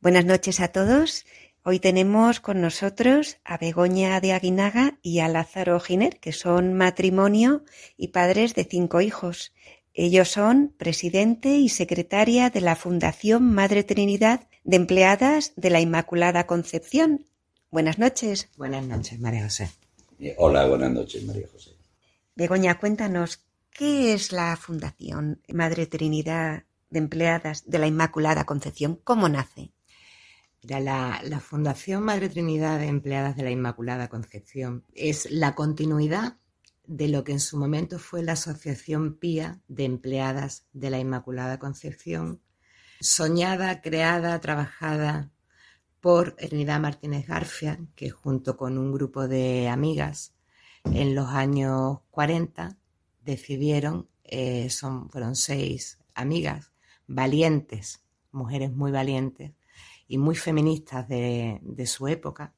Buenas 0.00 0.24
noches 0.24 0.60
a 0.60 0.68
todos. 0.68 1.24
Hoy 1.62 1.78
tenemos 1.78 2.40
con 2.40 2.60
nosotros 2.60 3.38
a 3.44 3.56
Begoña 3.56 4.20
de 4.20 4.32
Aguinaga 4.32 4.98
y 5.00 5.20
a 5.20 5.28
Lázaro 5.28 5.80
Giner, 5.80 6.18
que 6.20 6.32
son 6.32 6.74
matrimonio 6.74 7.64
y 7.96 8.08
padres 8.08 8.54
de 8.54 8.64
cinco 8.64 9.00
hijos. 9.00 9.54
Ellos 9.94 10.28
son 10.28 10.74
presidente 10.76 11.56
y 11.56 11.68
secretaria 11.68 12.50
de 12.50 12.60
la 12.60 12.76
Fundación 12.76 13.54
Madre 13.54 13.84
Trinidad 13.84 14.48
de 14.64 14.76
Empleadas 14.76 15.52
de 15.56 15.70
la 15.70 15.80
Inmaculada 15.80 16.46
Concepción. 16.46 17.24
Buenas 17.74 17.98
noches. 17.98 18.50
Buenas 18.56 18.86
noches, 18.86 19.18
María 19.18 19.42
José. 19.42 19.68
Eh, 20.20 20.36
hola, 20.38 20.64
buenas 20.64 20.92
noches, 20.92 21.24
María 21.24 21.48
José. 21.52 21.72
Begoña, 22.36 22.78
cuéntanos, 22.78 23.44
¿qué 23.72 24.14
es 24.14 24.30
la 24.30 24.56
Fundación 24.56 25.42
Madre 25.52 25.86
Trinidad 25.88 26.62
de 26.90 26.98
Empleadas 27.00 27.68
de 27.68 27.80
la 27.80 27.88
Inmaculada 27.88 28.44
Concepción? 28.44 29.00
¿Cómo 29.02 29.28
nace? 29.28 29.72
la, 30.62 31.20
Fundación 31.40 32.04
Madre 32.04 32.28
Trinidad 32.28 32.78
de 32.78 32.86
Empleadas 32.86 33.34
de 33.34 33.42
la 33.42 33.50
Inmaculada 33.50 34.06
Concepción 34.06 34.84
es 34.94 35.28
la 35.32 35.56
continuidad 35.56 36.36
de 36.86 37.08
lo 37.08 37.24
que 37.24 37.32
en 37.32 37.40
su 37.40 37.58
momento 37.58 37.98
fue 37.98 38.22
la 38.22 38.34
Asociación 38.34 39.16
Pía 39.16 39.62
de 39.66 39.84
Empleadas 39.84 40.68
de 40.74 40.90
la 40.90 41.00
Inmaculada 41.00 41.58
Concepción, 41.58 42.40
soñada, 43.00 43.80
creada, 43.80 44.40
trabajada 44.40 45.33
por 46.04 46.36
Ernida 46.38 46.78
Martínez 46.78 47.26
Garfia, 47.26 47.80
que 47.94 48.10
junto 48.10 48.58
con 48.58 48.76
un 48.76 48.92
grupo 48.92 49.26
de 49.26 49.70
amigas 49.70 50.34
en 50.84 51.14
los 51.14 51.28
años 51.28 52.00
40 52.10 52.76
decidieron, 53.22 54.10
eh, 54.22 54.68
son, 54.68 55.08
fueron 55.08 55.34
seis 55.34 55.98
amigas 56.14 56.72
valientes, 57.06 58.04
mujeres 58.32 58.70
muy 58.70 58.92
valientes, 58.92 59.52
y 60.06 60.18
muy 60.18 60.34
feministas 60.34 61.08
de, 61.08 61.58
su 61.86 62.06
época 62.06 62.54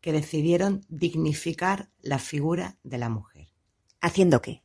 que 0.00 0.10
decidieron 0.10 0.84
dignificar 0.88 1.92
la 2.00 2.18
figura 2.18 2.78
de 2.82 2.98
la 2.98 3.10
mujer. 3.10 3.46
¿Haciendo 4.00 4.42
qué? 4.42 4.64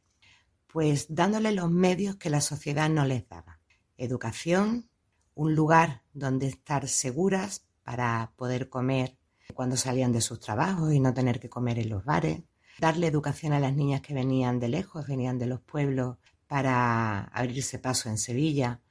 Pues 0.65 1.05
dándole 1.07 1.51
los 1.51 1.69
medios 1.69 2.15
que 2.15 2.31
la 2.31 2.41
sociedad 2.41 2.89
no 2.89 3.05
les 3.05 3.29
daba. 3.29 3.59
Educación, 3.95 4.89
un 5.35 5.53
lugar 5.53 6.01
donde 6.13 6.47
estar 6.47 6.87
seguras 6.87 7.67
para 7.83 8.31
poder 8.35 8.69
comer 8.69 9.17
cuando 9.53 9.77
salían 9.77 10.11
de 10.11 10.21
sus 10.21 10.39
trabajos 10.39 10.93
y 10.93 10.99
no 10.99 11.13
tener 11.13 11.39
que 11.39 11.49
comer 11.49 11.79
en 11.79 11.89
los 11.89 12.05
bares, 12.05 12.41
darle 12.79 13.07
educación 13.07 13.53
a 13.53 13.59
las 13.59 13.75
niñas 13.75 14.01
que 14.01 14.13
venían 14.13 14.59
de 14.59 14.69
lejos, 14.69 15.07
venían 15.07 15.37
de 15.37 15.47
los 15.47 15.61
pueblos 15.61 16.17
para 16.47 17.25
abrirse 17.25 17.79
paso 17.79 18.09
en 18.09 18.17
Sevilla 18.17 18.81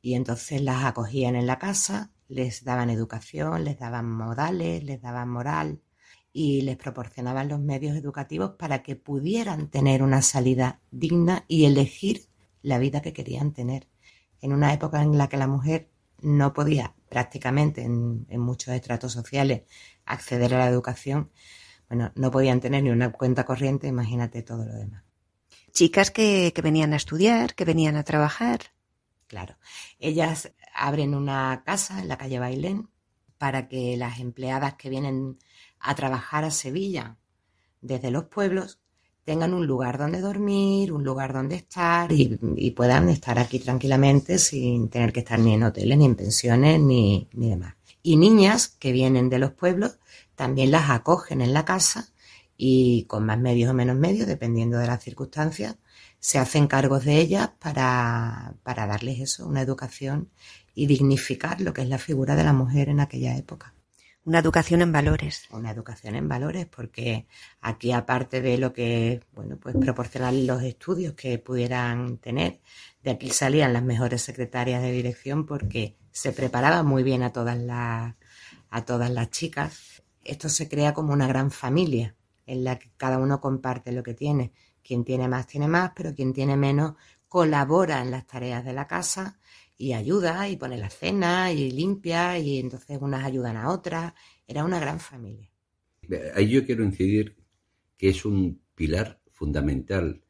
y 0.00 0.14
entonces 0.14 0.60
las 0.60 0.84
acogían 0.84 1.36
en 1.36 1.46
la 1.46 1.58
casa 1.58 2.12
les 2.32 2.64
daban 2.64 2.88
educación, 2.88 3.64
les 3.64 3.78
daban 3.78 4.10
modales, 4.10 4.82
les 4.82 5.00
daban 5.02 5.28
moral 5.28 5.82
y 6.32 6.62
les 6.62 6.78
proporcionaban 6.78 7.48
los 7.48 7.60
medios 7.60 7.94
educativos 7.94 8.52
para 8.58 8.82
que 8.82 8.96
pudieran 8.96 9.68
tener 9.68 10.02
una 10.02 10.22
salida 10.22 10.80
digna 10.90 11.44
y 11.46 11.66
elegir 11.66 12.26
la 12.62 12.78
vida 12.78 13.02
que 13.02 13.12
querían 13.12 13.52
tener. 13.52 13.86
En 14.40 14.54
una 14.54 14.72
época 14.72 15.02
en 15.02 15.18
la 15.18 15.28
que 15.28 15.36
la 15.36 15.46
mujer 15.46 15.90
no 16.22 16.54
podía 16.54 16.94
prácticamente 17.12 17.82
en, 17.82 18.26
muchos 18.40 18.72
estratos 18.72 19.12
sociales 19.12 19.64
acceder 20.06 20.54
a 20.54 20.60
la 20.60 20.66
educación, 20.66 21.30
bueno, 21.86 22.10
no 22.14 22.30
podían 22.30 22.58
tener 22.58 22.82
ni 22.82 22.88
una 22.88 23.12
cuenta 23.12 23.44
corriente, 23.44 23.86
imagínate 23.86 24.42
todo 24.42 24.64
lo 24.64 24.72
demás. 24.72 25.04
Chicas 25.72 26.10
que, 26.10 26.52
que 26.54 26.62
venían 26.62 26.94
a 26.94 26.96
estudiar, 26.96 27.54
que 27.54 27.66
venían 27.66 27.96
a 27.96 28.02
trabajar. 28.02 28.60
Claro, 29.26 29.58
ellas 29.98 30.54
abren 30.74 31.14
una 31.14 31.62
casa 31.66 32.00
en 32.00 32.08
la 32.08 32.16
calle 32.16 32.38
Bailén 32.38 32.88
para 33.36 33.68
que 33.68 33.98
las 33.98 34.18
empleadas 34.18 34.76
que 34.76 34.88
vienen 34.88 35.38
a 35.80 35.94
trabajar 35.94 36.44
a 36.44 36.50
Sevilla 36.50 37.18
desde 37.82 38.10
los 38.10 38.24
pueblos 38.24 38.80
tengan 39.24 39.54
un 39.54 39.66
lugar 39.66 39.98
donde 39.98 40.20
dormir, 40.20 40.92
un 40.92 41.04
lugar 41.04 41.32
donde 41.32 41.56
estar 41.56 42.10
y, 42.12 42.70
puedan 42.72 43.08
estar 43.08 43.38
aquí 43.38 43.58
tranquilamente 43.58 44.38
sin 44.38 44.88
tener 44.88 45.12
que 45.12 45.20
estar 45.20 45.38
ni 45.38 45.54
en 45.54 45.62
hoteles, 45.62 45.98
ni 45.98 46.04
en 46.04 46.16
pensiones, 46.16 46.80
ni, 46.80 47.28
ni 47.32 47.50
demás. 47.50 47.74
Y 48.02 48.16
niñas 48.16 48.68
que 48.68 48.92
vienen 48.92 49.28
de 49.28 49.38
los 49.38 49.52
pueblos 49.52 49.98
también 50.34 50.70
las 50.70 50.90
acogen 50.90 51.40
en 51.40 51.52
la 51.52 51.64
casa 51.64 52.08
y 52.56 53.04
con 53.04 53.24
más 53.26 53.38
medios 53.38 53.70
o 53.70 53.74
menos 53.74 53.96
medios, 53.96 54.26
dependiendo 54.26 54.78
de 54.78 54.86
las 54.86 55.02
circunstancias, 55.02 55.76
se 56.18 56.38
hacen 56.38 56.66
cargos 56.68 57.04
de 57.04 57.18
ellas 57.18 57.50
para, 57.58 58.54
para 58.62 58.86
darles 58.86 59.20
eso, 59.20 59.46
una 59.46 59.62
educación 59.62 60.30
y 60.74 60.86
dignificar 60.86 61.60
lo 61.60 61.72
que 61.72 61.82
es 61.82 61.88
la 61.88 61.98
figura 61.98 62.36
de 62.36 62.44
la 62.44 62.52
mujer 62.52 62.88
en 62.88 63.00
aquella 63.00 63.36
época. 63.36 63.74
Una 64.24 64.38
educación 64.38 64.82
en 64.82 64.92
valores. 64.92 65.48
Una 65.50 65.72
educación 65.72 66.14
en 66.14 66.28
valores, 66.28 66.66
porque 66.66 67.26
aquí 67.60 67.90
aparte 67.90 68.40
de 68.40 68.56
lo 68.56 68.72
que, 68.72 69.20
bueno, 69.32 69.56
pues 69.56 69.74
proporcionar 69.76 70.32
los 70.32 70.62
estudios 70.62 71.14
que 71.14 71.38
pudieran 71.40 72.18
tener, 72.18 72.60
de 73.02 73.10
aquí 73.10 73.30
salían 73.30 73.72
las 73.72 73.82
mejores 73.82 74.22
secretarias 74.22 74.80
de 74.80 74.92
dirección 74.92 75.44
porque 75.44 75.96
se 76.12 76.32
preparaba 76.32 76.84
muy 76.84 77.02
bien 77.02 77.24
a 77.24 77.32
todas 77.32 77.58
las, 77.58 78.14
a 78.70 78.84
todas 78.84 79.10
las 79.10 79.30
chicas. 79.30 80.04
Esto 80.22 80.48
se 80.48 80.68
crea 80.68 80.94
como 80.94 81.12
una 81.12 81.26
gran 81.26 81.50
familia 81.50 82.14
en 82.46 82.62
la 82.62 82.78
que 82.78 82.92
cada 82.96 83.18
uno 83.18 83.40
comparte 83.40 83.90
lo 83.90 84.04
que 84.04 84.14
tiene. 84.14 84.52
Quien 84.84 85.04
tiene 85.04 85.26
más 85.26 85.48
tiene 85.48 85.66
más, 85.66 85.92
pero 85.96 86.14
quien 86.14 86.32
tiene 86.32 86.56
menos 86.56 86.94
colabora 87.26 88.02
en 88.02 88.12
las 88.12 88.26
tareas 88.26 88.64
de 88.64 88.72
la 88.72 88.86
casa 88.86 89.38
y 89.82 89.94
ayuda 89.94 90.48
y 90.48 90.56
pone 90.56 90.78
la 90.78 90.88
cena 90.88 91.52
y 91.52 91.72
limpia 91.72 92.38
y 92.38 92.60
entonces 92.60 92.98
unas 93.00 93.24
ayudan 93.24 93.56
a 93.56 93.68
otras. 93.68 94.14
Era 94.46 94.64
una 94.64 94.78
gran 94.78 95.00
familia. 95.00 95.50
Ahí 96.36 96.50
yo 96.50 96.64
quiero 96.64 96.84
incidir 96.84 97.36
que 97.96 98.10
es 98.10 98.24
un 98.24 98.62
pilar 98.76 99.20
fundamental 99.32 100.22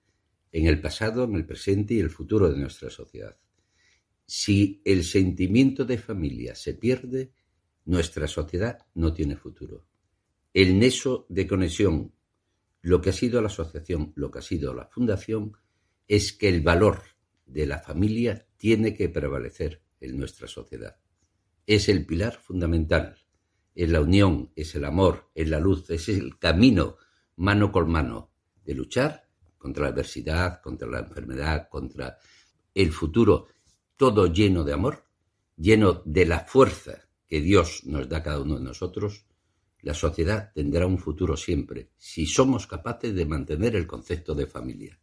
en 0.52 0.66
el 0.66 0.80
pasado, 0.80 1.24
en 1.24 1.34
el 1.34 1.44
presente 1.44 1.92
y 1.92 2.00
el 2.00 2.08
futuro 2.08 2.48
de 2.48 2.56
nuestra 2.56 2.88
sociedad. 2.88 3.36
Si 4.24 4.80
el 4.86 5.04
sentimiento 5.04 5.84
de 5.84 5.98
familia 5.98 6.54
se 6.54 6.72
pierde, 6.72 7.34
nuestra 7.84 8.26
sociedad 8.28 8.78
no 8.94 9.12
tiene 9.12 9.36
futuro. 9.36 9.84
El 10.54 10.78
neso 10.78 11.26
de 11.28 11.46
conexión, 11.46 12.14
lo 12.80 13.02
que 13.02 13.10
ha 13.10 13.12
sido 13.12 13.42
la 13.42 13.48
asociación, 13.48 14.14
lo 14.16 14.30
que 14.30 14.38
ha 14.38 14.42
sido 14.42 14.72
la 14.72 14.86
fundación, 14.86 15.52
es 16.08 16.32
que 16.32 16.48
el 16.48 16.62
valor 16.62 17.11
de 17.52 17.66
la 17.66 17.78
familia 17.78 18.46
tiene 18.56 18.94
que 18.94 19.08
prevalecer 19.08 19.82
en 20.00 20.18
nuestra 20.18 20.48
sociedad. 20.48 20.96
Es 21.66 21.88
el 21.88 22.06
pilar 22.06 22.34
fundamental. 22.34 23.16
Es 23.74 23.88
la 23.90 24.00
unión, 24.00 24.52
es 24.56 24.74
el 24.74 24.84
amor, 24.84 25.30
es 25.34 25.48
la 25.48 25.60
luz, 25.60 25.88
es 25.90 26.08
el 26.08 26.38
camino 26.38 26.96
mano 27.36 27.72
con 27.72 27.90
mano 27.90 28.30
de 28.64 28.74
luchar 28.74 29.28
contra 29.58 29.84
la 29.84 29.90
adversidad, 29.90 30.60
contra 30.60 30.88
la 30.88 30.98
enfermedad, 30.98 31.68
contra 31.70 32.18
el 32.74 32.90
futuro, 32.90 33.46
todo 33.96 34.26
lleno 34.26 34.64
de 34.64 34.72
amor, 34.72 35.04
lleno 35.56 36.02
de 36.04 36.26
la 36.26 36.40
fuerza 36.40 37.08
que 37.28 37.40
Dios 37.40 37.84
nos 37.84 38.08
da 38.08 38.18
a 38.18 38.22
cada 38.22 38.40
uno 38.40 38.58
de 38.58 38.64
nosotros, 38.64 39.24
la 39.80 39.94
sociedad 39.94 40.52
tendrá 40.52 40.86
un 40.86 40.98
futuro 40.98 41.36
siempre, 41.36 41.90
si 41.96 42.26
somos 42.26 42.66
capaces 42.66 43.14
de 43.14 43.26
mantener 43.26 43.76
el 43.76 43.86
concepto 43.86 44.34
de 44.34 44.46
familia. 44.46 44.98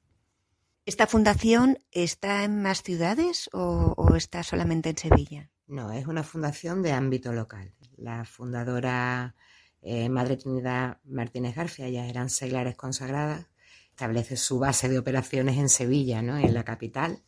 ¿Esta 0.89 1.06
fundación 1.06 1.78
está 1.91 2.43
en 2.43 2.63
más 2.63 2.82
ciudades 2.82 3.47
o, 3.54 4.15
está 4.15 4.41
solamente 4.41 4.89
en 4.89 4.97
Sevilla? 4.97 5.52
No, 5.67 5.91
es 5.91 6.08
una 6.08 6.23
fundación 6.23 6.82
de 6.82 6.93
ámbito 6.93 7.32
local. 7.32 7.75
La 7.95 8.25
fundadora 8.25 9.36
eh, 9.84 10.10
Madre 10.10 10.38
Trinidad 10.38 10.97
Martínez 11.04 11.56
García 11.56 11.88
ya 11.89 12.08
eran 12.08 12.32
seglares 12.32 12.75
consagradas. 12.75 13.45
Establece 13.91 14.36
su 14.36 14.58
base 14.58 14.89
de 14.89 14.97
operaciones 14.97 15.60
en 15.60 15.69
Sevilla, 15.69 16.23
¿no? 16.23 16.39
en 16.39 16.56
la 16.56 16.65
capital, 16.65 17.21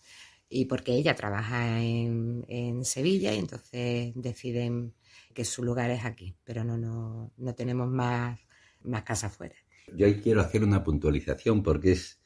y 0.49 0.65
porque 0.65 0.93
ella 0.93 1.13
trabaja 1.13 1.83
en, 1.83 2.43
en 2.47 2.83
Sevilla 2.83 3.31
y 3.31 3.37
entonces 3.37 4.11
deciden 4.15 4.95
que 5.35 5.45
su 5.45 5.61
lugar 5.61 5.91
es 5.91 6.03
aquí, 6.03 6.35
pero 6.43 6.63
no, 6.63 6.79
no, 6.79 7.31
no 7.37 7.53
tenemos 7.53 7.87
más, 7.87 8.39
más 8.81 9.03
casas 9.03 9.37
fuera. 9.37 9.55
Yo 9.93 10.07
ahí 10.07 10.19
quiero 10.19 10.41
hacer 10.41 10.63
una 10.63 10.83
puntualización 10.83 11.61
porque 11.61 11.91
es, 11.91 12.19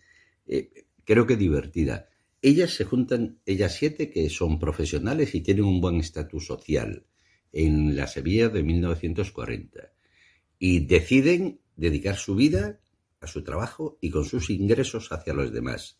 eh, 0.48 0.85
creo 1.06 1.26
que 1.26 1.38
divertida. 1.38 2.10
Ellas 2.42 2.74
se 2.74 2.84
juntan, 2.84 3.40
ellas 3.46 3.76
siete 3.76 4.10
que 4.10 4.30
son 4.30 4.60
profesionales 4.60 5.34
y 5.34 5.42
tienen 5.42 5.66
un 5.66 5.82
buen 5.82 6.00
estatus 6.00 6.46
social 6.46 7.06
en 7.52 7.96
la 7.96 8.08
Sevilla 8.08 8.50
de 8.50 8.64
1940 8.64 9.92
y 10.60 10.86
deciden 10.86 11.62
dedicar 11.76 12.18
su 12.18 12.36
vida 12.36 12.80
a 13.22 13.28
su 13.28 13.44
trabajo 13.44 13.98
y 14.02 14.10
con 14.10 14.26
sus 14.26 14.50
ingresos 14.50 15.12
hacia 15.12 15.34
los 15.34 15.52
demás. 15.52 16.00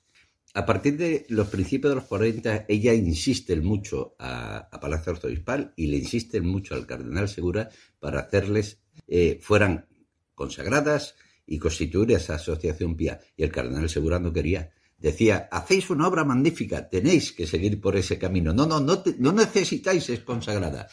A 0.54 0.66
partir 0.66 0.98
de 0.98 1.26
los 1.30 1.50
principios 1.50 1.92
de 1.92 1.96
los 1.96 2.06
40, 2.06 2.66
ella 2.70 2.94
insiste 2.94 3.60
mucho 3.60 4.16
a, 4.20 4.70
Palacio 4.80 5.12
Arzobispal 5.12 5.74
y 5.76 5.88
le 5.88 5.98
insisten 5.98 6.46
mucho 6.46 6.76
al 6.76 6.86
cardenal 6.86 7.28
Segura 7.28 7.70
para 8.00 8.22
hacerles, 8.22 8.80
eh, 9.08 9.40
fueran 9.42 9.86
consagradas 10.34 11.16
y 11.46 11.60
constituir 11.60 12.12
esa 12.12 12.36
asociación 12.36 12.96
pía. 12.96 13.20
Y 13.36 13.44
el 13.44 13.52
cardenal 13.52 13.90
Segura 13.90 14.20
no 14.20 14.32
quería 14.32 14.72
decía, 14.98 15.48
hacéis 15.52 15.90
una 15.90 16.08
obra 16.08 16.24
magnífica, 16.24 16.90
tenéis 16.90 17.32
que 17.32 17.48
seguir 17.48 17.80
por 17.80 17.96
ese 17.96 18.18
camino. 18.18 18.54
No, 18.54 18.66
no, 18.66 18.80
no, 18.80 19.04
no 19.20 19.32
necesitáis 19.32 20.10
es 20.10 20.22
consagrada. 20.22 20.88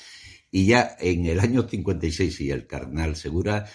Y 0.50 0.66
ya 0.66 0.96
en 1.00 1.26
el 1.26 1.40
año 1.40 1.62
56, 1.68 2.40
y 2.42 2.50
el 2.50 2.66
cardenal 2.66 3.16
Segura, 3.16 3.66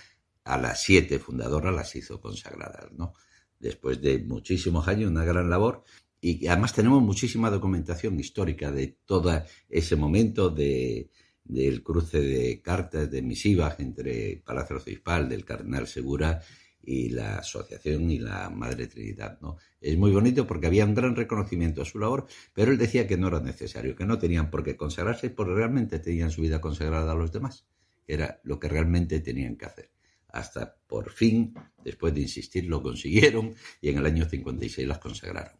a 0.43 0.57
las 0.57 0.81
siete 0.81 1.19
fundadoras 1.19 1.73
las 1.73 1.95
hizo 1.95 2.21
consagradas, 2.21 2.91
¿no? 2.93 3.13
Después 3.59 4.01
de 4.01 4.19
muchísimos 4.19 4.87
años, 4.87 5.09
una 5.09 5.25
gran 5.25 5.49
labor. 5.49 5.83
Y 6.21 6.47
además 6.47 6.73
tenemos 6.73 7.01
muchísima 7.01 7.49
documentación 7.49 8.19
histórica 8.19 8.71
de 8.71 8.97
todo 9.05 9.43
ese 9.69 9.95
momento 9.95 10.49
de, 10.49 11.09
del 11.43 11.81
cruce 11.81 12.21
de 12.21 12.61
cartas, 12.61 13.09
de 13.09 13.21
misivas 13.21 13.79
entre 13.79 14.41
Palacio 14.45 14.75
Arzobispal, 14.75 15.27
del 15.29 15.45
cardenal 15.45 15.87
Segura 15.87 16.41
y 16.87 17.09
la 17.09 17.39
asociación 17.39 18.09
y 18.09 18.17
la 18.17 18.49
Madre 18.49 18.87
Trinidad. 18.87 19.37
¿no? 19.41 19.57
Es 19.81 19.97
muy 19.97 20.09
bonito 20.11 20.47
porque 20.47 20.67
había 20.67 20.85
un 20.85 20.95
gran 20.95 21.17
reconocimiento 21.17 21.81
a 21.81 21.85
su 21.85 21.99
labor, 21.99 22.27
pero 22.53 22.71
él 22.71 22.77
decía 22.77 23.05
que 23.05 23.17
no 23.17 23.27
era 23.27 23.41
necesario, 23.41 23.93
que 23.93 24.05
no 24.05 24.17
tenían 24.17 24.49
por 24.49 24.63
qué 24.63 24.77
consagrarse 24.77 25.29
porque 25.29 25.53
realmente 25.53 25.99
tenían 25.99 26.31
su 26.31 26.41
vida 26.41 26.61
consagrada 26.61 27.11
a 27.11 27.15
los 27.15 27.33
demás. 27.33 27.65
Era 28.07 28.39
lo 28.45 28.57
que 28.57 28.69
realmente 28.69 29.19
tenían 29.19 29.57
que 29.57 29.65
hacer. 29.65 29.91
Hasta 30.29 30.77
por 30.87 31.11
fin, 31.11 31.53
después 31.83 32.13
de 32.13 32.21
insistir, 32.21 32.63
lo 32.67 32.81
consiguieron 32.81 33.53
y 33.81 33.89
en 33.89 33.97
el 33.97 34.05
año 34.05 34.25
56 34.25 34.87
las 34.87 34.99
consagraron. 34.99 35.59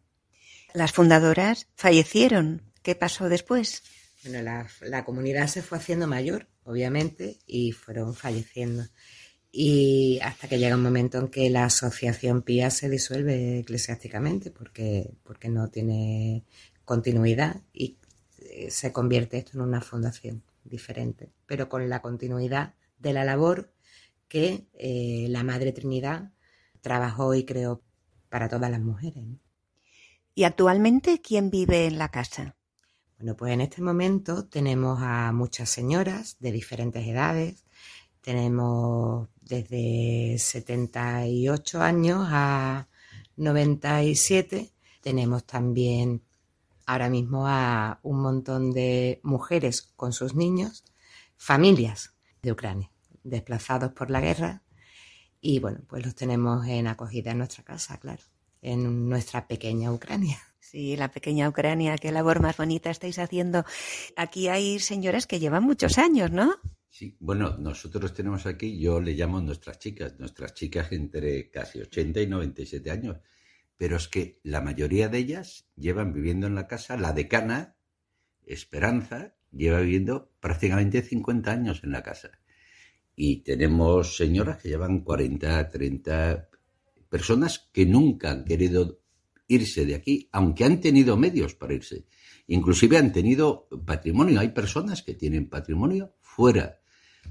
Las 0.72 0.92
fundadoras 0.92 1.68
fallecieron. 1.76 2.62
¿Qué 2.82 2.94
pasó 2.94 3.28
después? 3.28 3.82
Bueno, 4.24 4.40
la, 4.40 4.66
la 4.80 5.04
comunidad 5.04 5.46
se 5.48 5.60
fue 5.60 5.76
haciendo 5.76 6.06
mayor, 6.06 6.48
obviamente, 6.64 7.36
y 7.46 7.72
fueron 7.72 8.14
falleciendo 8.14 8.84
y 9.50 10.20
hasta 10.22 10.48
que 10.48 10.58
llega 10.58 10.76
un 10.76 10.82
momento 10.82 11.18
en 11.18 11.28
que 11.28 11.48
la 11.50 11.64
asociación 11.64 12.42
PIA 12.42 12.70
se 12.70 12.88
disuelve 12.88 13.60
eclesiásticamente 13.60 14.50
porque, 14.50 15.14
porque 15.24 15.48
no 15.48 15.68
tiene 15.68 16.44
continuidad 16.84 17.62
y 17.72 17.96
eh, 18.38 18.70
se 18.70 18.92
convierte 18.92 19.38
esto 19.38 19.52
en 19.54 19.62
una 19.62 19.80
fundación 19.80 20.42
diferente, 20.64 21.30
pero 21.46 21.68
con 21.68 21.88
la 21.88 22.02
continuidad 22.02 22.74
de 22.98 23.12
la 23.12 23.24
labor 23.24 23.72
que 24.28 24.66
eh, 24.74 25.26
la 25.30 25.42
Madre 25.42 25.72
Trinidad 25.72 26.32
trabajó 26.80 27.34
y 27.34 27.44
creó 27.44 27.82
para 28.28 28.48
todas 28.48 28.70
las 28.70 28.80
mujeres. 28.80 29.24
¿Y 30.34 30.44
actualmente 30.44 31.20
quién 31.20 31.50
vive 31.50 31.86
en 31.86 31.98
la 31.98 32.10
casa? 32.10 32.56
Bueno, 33.18 33.36
pues 33.36 33.52
en 33.52 33.60
este 33.62 33.82
momento 33.82 34.46
tenemos 34.46 35.00
a 35.02 35.32
muchas 35.32 35.70
señoras 35.70 36.36
de 36.38 36.52
diferentes 36.52 37.04
edades, 37.06 37.64
tenemos 38.20 39.28
desde 39.48 40.36
78 40.38 41.80
años 41.80 42.26
a 42.30 42.88
97. 43.36 44.70
Tenemos 45.00 45.44
también 45.44 46.22
ahora 46.86 47.08
mismo 47.08 47.46
a 47.46 47.98
un 48.02 48.20
montón 48.20 48.72
de 48.72 49.20
mujeres 49.22 49.82
con 49.96 50.12
sus 50.12 50.34
niños, 50.34 50.84
familias 51.36 52.14
de 52.42 52.52
Ucrania, 52.52 52.90
desplazados 53.24 53.92
por 53.92 54.10
la 54.10 54.20
guerra. 54.20 54.62
Y 55.40 55.60
bueno, 55.60 55.80
pues 55.88 56.04
los 56.04 56.14
tenemos 56.14 56.66
en 56.66 56.86
acogida 56.86 57.30
en 57.30 57.38
nuestra 57.38 57.64
casa, 57.64 57.98
claro, 57.98 58.22
en 58.60 59.08
nuestra 59.08 59.46
pequeña 59.46 59.92
Ucrania. 59.92 60.38
Sí, 60.60 60.96
la 60.96 61.10
pequeña 61.10 61.48
Ucrania, 61.48 61.96
qué 61.96 62.12
labor 62.12 62.40
más 62.42 62.58
bonita 62.58 62.90
estáis 62.90 63.18
haciendo. 63.18 63.64
Aquí 64.16 64.48
hay 64.48 64.78
señoras 64.78 65.26
que 65.26 65.40
llevan 65.40 65.62
muchos 65.62 65.96
años, 65.96 66.30
¿no? 66.30 66.56
Sí, 66.90 67.16
bueno, 67.20 67.56
nosotros 67.58 68.14
tenemos 68.14 68.46
aquí, 68.46 68.78
yo 68.78 69.00
le 69.00 69.12
llamo 69.14 69.40
nuestras 69.40 69.78
chicas, 69.78 70.18
nuestras 70.18 70.54
chicas 70.54 70.90
entre 70.92 71.50
casi 71.50 71.80
80 71.80 72.22
y 72.22 72.26
97 72.26 72.90
años, 72.90 73.18
pero 73.76 73.96
es 73.96 74.08
que 74.08 74.40
la 74.42 74.60
mayoría 74.60 75.08
de 75.08 75.18
ellas 75.18 75.68
llevan 75.76 76.12
viviendo 76.12 76.46
en 76.46 76.54
la 76.54 76.66
casa, 76.66 76.96
la 76.96 77.12
decana, 77.12 77.76
Esperanza, 78.46 79.34
lleva 79.52 79.80
viviendo 79.80 80.32
prácticamente 80.40 81.02
50 81.02 81.52
años 81.52 81.80
en 81.84 81.92
la 81.92 82.02
casa. 82.02 82.30
Y 83.14 83.42
tenemos 83.42 84.16
señoras 84.16 84.56
que 84.62 84.70
llevan 84.70 85.00
40, 85.00 85.68
30, 85.68 86.48
personas 87.08 87.68
que 87.72 87.84
nunca 87.84 88.30
han 88.30 88.44
querido 88.44 89.00
irse 89.46 89.84
de 89.84 89.94
aquí, 89.94 90.28
aunque 90.32 90.64
han 90.64 90.80
tenido 90.80 91.16
medios 91.16 91.54
para 91.54 91.74
irse. 91.74 92.06
Inclusive 92.46 92.96
han 92.96 93.12
tenido 93.12 93.68
patrimonio. 93.84 94.40
Hay 94.40 94.48
personas 94.50 95.02
que 95.02 95.14
tienen 95.14 95.48
patrimonio 95.48 96.14
fuera 96.38 96.78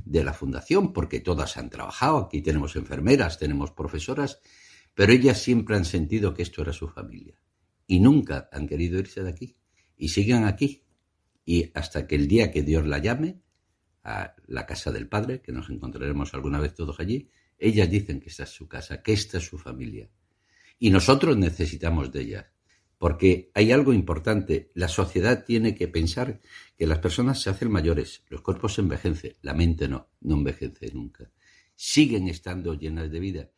de 0.03 0.21
la 0.21 0.33
fundación, 0.33 0.91
porque 0.91 1.21
todas 1.21 1.55
han 1.55 1.69
trabajado, 1.69 2.17
aquí 2.17 2.41
tenemos 2.41 2.75
enfermeras, 2.75 3.39
tenemos 3.39 3.71
profesoras, 3.71 4.41
pero 4.93 5.13
ellas 5.13 5.41
siempre 5.41 5.77
han 5.77 5.85
sentido 5.85 6.33
que 6.33 6.43
esto 6.43 6.61
era 6.61 6.73
su 6.73 6.89
familia. 6.89 7.39
y 7.89 8.01
nunca 8.01 8.49
han 8.51 8.67
querido 8.67 8.99
irse 8.99 9.23
de 9.23 9.29
aquí 9.29 9.55
y 9.95 10.09
siguen 10.09 10.43
aquí 10.43 10.83
y 11.45 11.71
hasta 11.73 12.05
que 12.05 12.15
el 12.15 12.27
día 12.27 12.51
que 12.51 12.63
Dios 12.63 12.85
la 12.85 12.97
llame 12.97 13.39
a 14.03 14.35
la 14.45 14.65
casa 14.65 14.91
del 14.91 15.07
Padre, 15.07 15.41
que 15.41 15.53
nos 15.53 15.69
encontraremos 15.69 16.33
alguna 16.33 16.59
vez 16.59 16.73
todos 16.73 16.99
allí, 16.99 17.29
ellas 17.57 17.89
dicen 17.89 18.19
que 18.19 18.27
esta 18.27 18.43
es 18.43 18.49
su 18.49 18.67
casa, 18.67 19.01
que 19.01 19.13
esta 19.13 19.37
es 19.37 19.45
su 19.45 19.57
familia. 19.57 20.09
Y 20.79 20.89
nosotros 20.89 21.37
necesitamos 21.37 22.11
de 22.11 22.21
ellas, 22.23 22.45
porque 22.97 23.51
hay 23.53 23.71
algo 23.71 23.93
importante. 23.93 24.71
La 24.73 24.87
sociedad 24.87 25.45
tiene 25.45 25.75
que 25.75 25.87
pensar 25.87 26.39
que 26.77 26.87
las 26.87 26.99
personas 26.99 27.41
se 27.41 27.49
hacen 27.49 27.71
mayores, 27.71 28.23
los 28.29 28.41
cuerpos 28.41 28.75
se 28.75 28.81
envejecen, 28.81 29.35
la 29.41 29.53
mente 29.53 29.87
no, 29.87 30.09
no 30.21 30.35
envejece 30.35 30.91
nunca. 30.93 31.31
Siguen 31.75 32.27
estando 32.27 32.73
llenas 32.73 33.11
de 33.11 33.19
vida. 33.19 33.51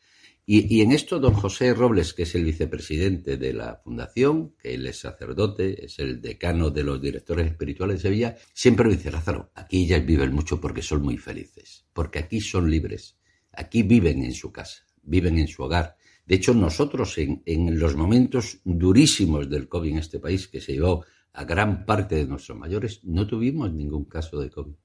Y, 0.52 0.82
en 0.82 0.94
esto, 0.94 1.20
don 1.20 1.36
José 1.36 1.76
Robles, 1.76 2.16
que 2.16 2.24
es 2.24 2.34
el 2.34 2.44
vicepresidente 2.44 3.38
de 3.38 3.54
la 3.54 3.82
Fundación, 3.84 4.56
que 4.58 4.74
él 4.74 4.88
es 4.88 4.98
sacerdote, 4.98 5.86
es 5.86 6.00
el 6.00 6.24
decano 6.24 6.72
de 6.72 6.84
los 6.84 7.00
directores 7.00 7.46
espirituales 7.46 7.98
de 7.98 8.10
Sevilla, 8.10 8.36
siempre 8.52 8.90
dice, 8.90 9.12
Lázaro, 9.12 9.52
aquí 9.54 9.84
ellas 9.84 10.04
viven 10.04 10.34
mucho 10.34 10.60
porque 10.60 10.82
son 10.82 11.04
muy 11.04 11.20
felices, 11.20 11.86
porque 11.94 12.18
aquí 12.18 12.42
son 12.42 12.68
libres, 12.68 13.16
aquí 13.52 13.84
viven 13.84 14.24
en 14.24 14.34
su 14.34 14.52
casa, 14.52 14.88
viven 15.04 15.38
en 15.38 15.48
su 15.48 15.62
hogar. 15.62 15.98
De 16.30 16.36
hecho, 16.36 16.54
nosotros 16.54 17.18
en, 17.18 17.80
los 17.80 17.96
momentos 17.96 18.60
durísimos 18.64 19.50
del 19.50 19.68
COVID 19.68 19.94
en 19.94 19.98
este 19.98 20.20
país, 20.20 20.48
que 20.48 20.62
se 20.62 20.74
llevó 20.74 21.04
a 21.34 21.44
gran 21.44 21.88
parte 21.88 22.14
de 22.18 22.28
nuestros 22.28 22.56
mayores, 22.56 23.04
no 23.04 23.26
tuvimos 23.26 23.74
ningún 23.74 24.06
caso 24.06 24.40
de 24.40 24.52
COVID. 24.52 24.76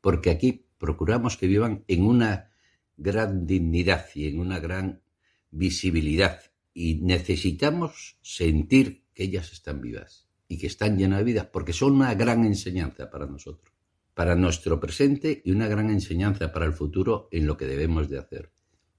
Porque 0.00 0.30
aquí 0.30 0.68
procuramos 0.78 1.36
que 1.36 1.48
vivan 1.48 1.82
en 1.88 2.04
una 2.04 2.52
gran 2.96 3.44
dignidad 3.44 4.06
y 4.14 4.28
en 4.28 4.38
una 4.38 4.60
gran 4.60 5.02
visibilidad. 5.50 6.40
Y 6.72 6.94
necesitamos 7.02 8.18
sentir 8.22 9.02
que 9.14 9.24
ellas 9.24 9.50
están 9.52 9.80
vivas 9.80 10.28
y 10.46 10.58
que 10.58 10.68
están 10.68 10.96
llenas 10.96 11.18
de 11.18 11.24
vida, 11.24 11.50
porque 11.50 11.72
son 11.72 11.94
una 11.94 12.14
gran 12.14 12.44
enseñanza 12.44 13.10
para 13.10 13.26
nosotros, 13.26 13.74
para 14.14 14.36
nuestro 14.36 14.78
presente 14.78 15.42
y 15.44 15.50
una 15.50 15.66
gran 15.66 15.90
enseñanza 15.90 16.52
para 16.52 16.66
el 16.66 16.72
futuro 16.72 17.26
en 17.32 17.48
lo 17.48 17.56
que 17.56 17.66
debemos 17.66 18.08
de 18.08 18.18
hacer. 18.20 18.52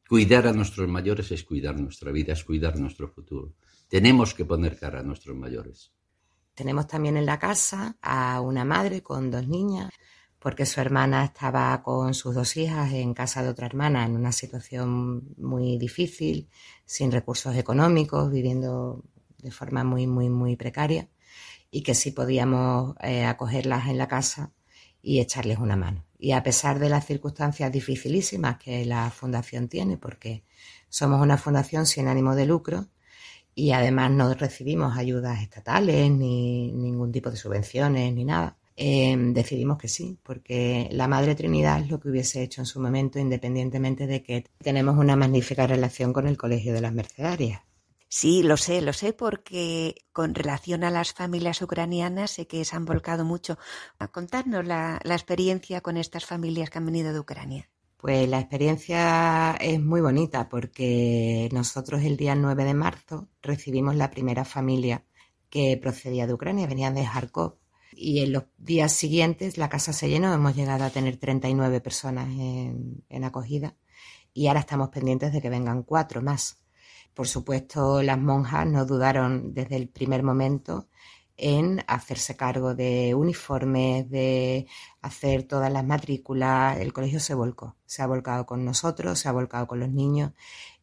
Cuidar 0.07 0.47
a 0.47 0.53
nuestros 0.53 0.87
mayores 0.87 1.31
es 1.31 1.43
cuidar 1.43 1.79
nuestra 1.79 2.11
vida, 2.11 2.33
es 2.33 2.43
cuidar 2.43 2.77
nuestro 2.77 3.07
futuro. 3.07 3.53
Tenemos 3.87 4.33
que 4.33 4.45
poner 4.45 4.77
cara 4.77 4.99
a 4.99 5.03
nuestros 5.03 5.35
mayores. 5.35 5.91
Tenemos 6.53 6.87
también 6.87 7.17
en 7.17 7.25
la 7.25 7.39
casa 7.39 7.97
a 8.01 8.41
una 8.41 8.65
madre 8.65 9.01
con 9.01 9.31
dos 9.31 9.47
niñas 9.47 9.89
porque 10.43 10.65
su 10.65 10.81
hermana 10.81 11.23
estaba 11.23 11.81
con 11.81 12.13
sus 12.13 12.35
dos 12.35 12.57
hijas 12.57 12.91
en 12.91 13.13
casa 13.13 13.41
de 13.41 13.49
otra 13.49 13.65
hermana 13.65 14.05
en 14.05 14.15
una 14.15 14.33
situación 14.33 15.33
muy 15.37 15.77
difícil, 15.77 16.49
sin 16.85 17.13
recursos 17.13 17.55
económicos, 17.55 18.29
viviendo 18.29 19.05
de 19.37 19.51
forma 19.51 19.85
muy, 19.85 20.05
muy, 20.05 20.29
muy 20.29 20.57
precaria 20.57 21.09
y 21.71 21.81
que 21.81 21.95
sí 21.95 22.11
podíamos 22.11 22.95
eh, 23.01 23.23
acogerlas 23.23 23.87
en 23.87 23.97
la 23.97 24.09
casa 24.09 24.51
y 25.03 25.19
echarles 25.19 25.59
una 25.59 25.75
mano. 25.75 26.03
Y 26.17 26.31
a 26.31 26.41
pesar 26.41 26.79
de 26.79 26.89
las 26.89 27.05
circunstancias 27.05 27.71
dificilísimas 27.71 28.57
que 28.57 28.85
la 28.85 29.11
fundación 29.11 29.67
tiene, 29.67 29.97
porque 29.97 30.43
somos 30.89 31.21
una 31.21 31.37
fundación 31.37 31.85
sin 31.85 32.07
ánimo 32.07 32.35
de 32.35 32.47
lucro 32.47 32.87
y 33.53 33.71
además 33.71 34.09
no 34.09 34.33
recibimos 34.33 34.97
ayudas 34.97 35.43
estatales 35.43 36.09
ni 36.09 36.71
ningún 36.71 37.11
tipo 37.11 37.29
de 37.29 37.37
subvenciones 37.37 38.11
ni 38.13 38.25
nada, 38.25 38.57
Em, 38.75 39.33
decidimos 39.33 39.77
que 39.77 39.87
sí, 39.87 40.17
porque 40.23 40.89
la 40.91 41.07
Madre 41.07 41.35
Trinidad 41.35 41.79
es 41.81 41.89
lo 41.89 41.99
que 41.99 42.09
hubiese 42.09 42.41
hecho 42.41 42.61
en 42.61 42.65
su 42.65 42.79
momento, 42.79 43.19
independientemente 43.19 44.07
de 44.07 44.23
que 44.23 44.45
tenemos 44.59 44.97
una 44.97 45.15
magnífica 45.15 45.67
relación 45.67 46.11
con 46.11 46.27
el 46.27 46.37
Colegio 46.37 46.73
de 46.73 46.81
las 46.81 46.93
Mercedarias. 46.93 47.61
Sí, 48.15 48.43
lo 48.43 48.57
sé, 48.57 48.79
lo 48.83 48.93
sé, 48.93 49.11
porque 49.11 49.95
con 50.11 50.35
relación 50.35 50.83
a 50.83 50.91
las 50.91 51.13
familias 51.13 51.63
ucranianas 51.63 52.29
sé 52.29 52.45
que 52.45 52.63
se 52.63 52.75
han 52.75 52.85
volcado 52.85 53.25
mucho. 53.25 53.57
A 53.97 54.09
contarnos 54.09 54.67
la, 54.67 55.01
experiencia 55.03 55.81
con 55.81 55.97
estas 55.97 56.23
familias 56.23 56.69
que 56.69 56.77
han 56.77 56.85
venido 56.85 57.11
de 57.11 57.19
Ucrania. 57.19 57.71
Pues 57.97 58.29
la 58.29 58.39
experiencia 58.39 59.55
es 59.59 59.81
muy 59.81 59.99
bonita 59.99 60.47
porque 60.47 61.49
nosotros 61.53 62.03
el 62.03 62.15
día 62.15 62.35
9 62.35 62.65
de 62.65 62.75
marzo 62.75 63.29
recibimos 63.41 63.95
la 63.95 64.11
primera 64.11 64.45
familia 64.45 65.03
que 65.49 65.75
procedía 65.81 66.27
de 66.27 66.35
Ucrania, 66.35 66.67
venían 66.67 66.93
de 66.93 67.05
Kharkov 67.05 67.57
y 67.93 68.19
en 68.19 68.31
los 68.31 68.43
días 68.59 68.93
siguientes 68.93 69.57
la 69.57 69.69
casa 69.69 69.91
se 69.91 70.07
llenó, 70.07 70.31
hemos 70.31 70.55
llegado 70.55 70.83
a 70.83 70.91
tener 70.91 71.17
39 71.17 71.81
personas 71.81 72.27
en, 72.27 73.03
en 73.09 73.23
acogida 73.23 73.75
y 74.35 74.45
ahora 74.45 74.59
estamos 74.59 74.89
pendientes 74.89 75.33
de 75.33 75.41
que 75.41 75.49
vengan 75.49 75.81
cuatro 75.81 76.21
más. 76.21 76.62
Por 77.13 77.27
supuesto, 77.27 78.01
las 78.01 78.19
monjas 78.19 78.65
no 78.67 78.85
dudaron 78.85 79.53
desde 79.53 79.75
el 79.75 79.87
primer 79.87 80.23
momento 80.23 80.87
en 81.37 81.83
hacerse 81.87 82.35
cargo 82.35 82.75
de 82.75 83.15
uniformes, 83.15 84.09
de 84.09 84.67
hacer 85.01 85.43
todas 85.43 85.71
las 85.71 85.85
matrículas. 85.85 86.79
El 86.79 86.93
colegio 86.93 87.19
se 87.19 87.33
volcó, 87.33 87.75
se 87.85 88.01
ha 88.01 88.07
volcado 88.07 88.45
con 88.45 88.65
nosotros, 88.65 89.19
se 89.19 89.29
ha 89.29 89.31
volcado 89.31 89.67
con 89.67 89.79
los 89.79 89.89
niños 89.89 90.31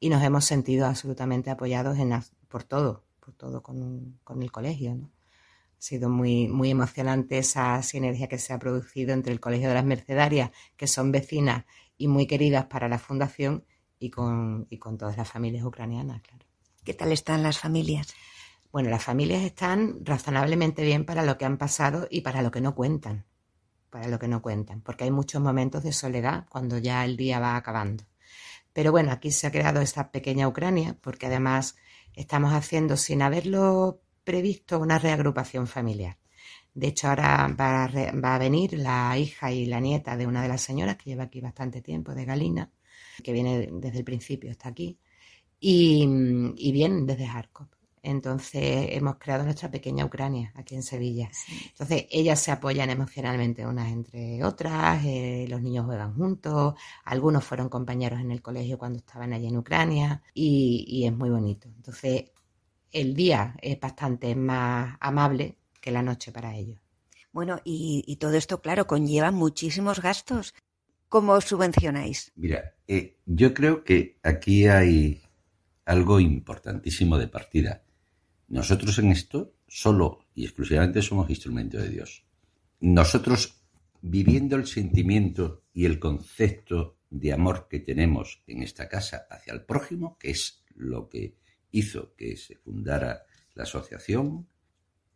y 0.01 0.09
nos 0.09 0.23
hemos 0.23 0.45
sentido 0.45 0.87
absolutamente 0.87 1.51
apoyados 1.51 1.99
en, 1.99 2.13
por 2.49 2.65
todo, 2.65 3.05
por 3.21 3.35
todo 3.35 3.63
con, 3.63 4.19
el 4.43 4.53
colegio. 4.53 4.93
Ha 4.93 5.83
sido 5.83 6.11
muy, 6.11 6.49
muy 6.49 6.71
emocionante 6.71 7.39
esa 7.39 7.83
sinergia 7.83 8.29
que 8.29 8.39
se 8.39 8.53
ha 8.53 8.59
producido 8.59 9.15
entre 9.15 9.33
el 9.33 9.41
Colegio 9.41 9.69
de 9.69 9.75
las 9.75 9.85
Mercedarias, 9.85 10.51
que 10.77 10.87
son 10.87 11.11
vecinas 11.11 11.65
y 11.97 12.09
muy 12.09 12.27
queridas 12.27 12.67
para 12.67 12.89
la 12.89 12.99
Fundación, 12.99 13.65
y 14.01 14.11
con, 14.11 14.67
y 14.71 14.79
con 14.79 14.99
todas 14.99 15.17
las 15.17 15.29
familias 15.29 15.65
ucranianas, 15.65 16.23
claro. 16.23 16.45
¿Qué 16.83 16.95
tal 16.95 17.13
están 17.13 17.43
las 17.43 17.59
familias? 17.59 18.15
Bueno, 18.73 18.89
las 18.89 19.05
familias 19.05 19.43
están 19.43 20.05
razonablemente 20.05 20.83
bien 20.83 21.05
para 21.05 21.23
lo 21.23 21.37
que 21.37 21.45
han 21.45 21.59
pasado 21.59 22.09
y 22.11 22.23
para 22.23 22.43
lo 22.43 22.51
que 22.51 22.61
no 22.61 22.75
cuentan. 22.75 23.27
Para 23.91 24.09
lo 24.09 24.19
que 24.19 24.29
no 24.29 24.41
cuentan, 24.41 24.81
porque 24.81 25.05
hay 25.05 25.11
muchos 25.11 25.43
momentos 25.43 25.83
de 25.83 25.93
soledad 25.93 26.47
cuando 26.49 26.79
ya 26.79 27.05
el 27.05 27.17
día 27.17 27.41
va 27.41 27.57
acabando. 27.57 28.05
Pero 28.73 28.93
bueno, 28.93 29.11
aquí 29.11 29.33
se 29.33 29.47
ha 29.47 29.51
creado 29.51 29.81
esta 29.81 30.11
pequeña 30.13 30.49
Ucrania, 30.49 30.97
porque 31.01 31.27
además 31.27 31.77
estamos 32.15 32.53
haciendo, 32.53 32.97
sin 32.97 33.21
haberlo 33.21 34.01
previsto 34.25 34.79
una 34.79 34.99
reagrupación 34.99 35.67
familiar. 35.67 36.19
De 36.73 36.87
hecho, 36.89 37.09
ahora 37.09 37.49
va 37.59 37.85
a, 37.85 38.39
venir 38.39 38.75
la 38.75 39.19
hija 39.19 39.51
y 39.51 39.67
la 39.67 39.81
nieta 39.81 40.17
de 40.17 40.27
una 40.27 40.43
de 40.43 40.49
las 40.49 40.61
señoras 40.63 40.97
que 40.97 41.11
lleva 41.11 41.25
aquí 41.25 41.41
bastante 41.41 41.83
tiempo, 41.83 42.15
de 42.15 42.25
Galina, 42.25 42.71
que 43.23 43.33
viene 43.33 43.69
desde 43.73 43.99
el 43.99 44.05
principio, 44.05 44.51
está 44.51 44.69
aquí, 44.71 44.99
y, 45.61 46.07
y 46.57 46.73
vienen 46.73 47.07
desde 47.07 47.27
Harkov. 47.27 47.69
Entonces 48.03 48.89
hemos 48.93 49.17
creado 49.17 49.45
nuestra 49.45 49.71
pequeña 49.71 50.07
Ucrania 50.07 50.53
aquí 50.57 50.75
en 50.75 50.83
Sevilla. 50.83 51.31
Entonces 51.69 52.07
ellas 52.11 52.41
se 52.41 52.51
apoyan 52.51 52.89
emocionalmente 52.91 53.67
unas 53.67 53.93
entre 53.93 54.43
otras, 54.43 55.05
eh, 55.05 55.47
los 55.51 55.61
niños 55.61 55.85
juegan 55.85 56.15
juntos, 56.15 56.75
algunos 57.05 57.45
fueron 57.45 57.69
compañeros 57.69 58.21
en 58.21 58.31
el 58.31 58.41
colegio 58.43 58.79
cuando 58.79 58.99
estaban 58.99 59.33
allí 59.35 59.49
en 59.49 59.59
Ucrania 59.59 60.23
y, 60.33 60.85
y 60.89 61.07
es 61.07 61.13
muy 61.13 61.29
bonito. 61.31 61.69
Entonces 61.77 62.31
el 62.93 63.15
día 63.15 63.55
es 63.61 63.79
bastante 63.79 64.35
más 64.35 64.97
amable 65.01 65.57
que 65.81 65.91
la 65.91 66.03
noche 66.03 66.33
para 66.33 66.57
ellos. 66.57 66.81
Bueno, 67.33 67.61
y, 67.65 68.17
todo 68.17 68.35
esto, 68.35 68.61
claro, 68.61 68.87
conlleva 68.87 69.31
muchísimos 69.31 70.01
gastos. 70.03 70.55
¿Cómo 71.11 71.41
subvencionáis? 71.41 72.31
Mira, 72.37 72.77
eh, 72.87 73.19
yo 73.27 73.53
creo 73.53 73.83
que 73.83 74.21
aquí 74.23 74.69
hay 74.69 75.21
algo 75.85 76.21
importantísimo 76.21 77.19
de 77.19 77.27
partida. 77.27 77.83
Nosotros 78.47 78.97
en 79.01 79.11
esto 79.11 79.57
solo 79.67 80.21
y 80.37 80.45
exclusivamente 80.45 81.03
somos 81.03 81.29
instrumento 81.29 81.79
de 81.79 81.89
Dios. 81.89 82.25
Nosotros, 82.79 83.61
viviendo 84.01 84.55
el 84.55 84.69
sentimiento 84.69 85.65
y 85.75 85.85
el 85.85 85.99
concepto 85.99 86.99
de 87.11 87.33
amor 87.33 87.67
que 87.69 87.81
tenemos 87.81 88.45
en 88.47 88.63
esta 88.63 88.89
casa 88.89 89.27
hacia 89.29 89.53
el 89.53 89.65
prójimo, 89.65 90.17
que 90.17 90.31
es 90.31 90.63
lo 90.77 91.09
que 91.09 91.35
hizo 91.73 92.15
que 92.15 92.37
se 92.37 92.55
fundara 92.55 93.25
la 93.55 93.65
asociación, 93.65 94.47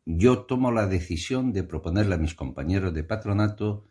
yo 0.05 0.43
tomo 0.43 0.73
la 0.73 0.89
decisión 0.89 1.53
de 1.53 1.63
proponerle 1.63 2.17
a 2.17 2.19
mis 2.19 2.35
compañeros 2.35 2.93
de 2.93 3.05
patronato 3.05 3.87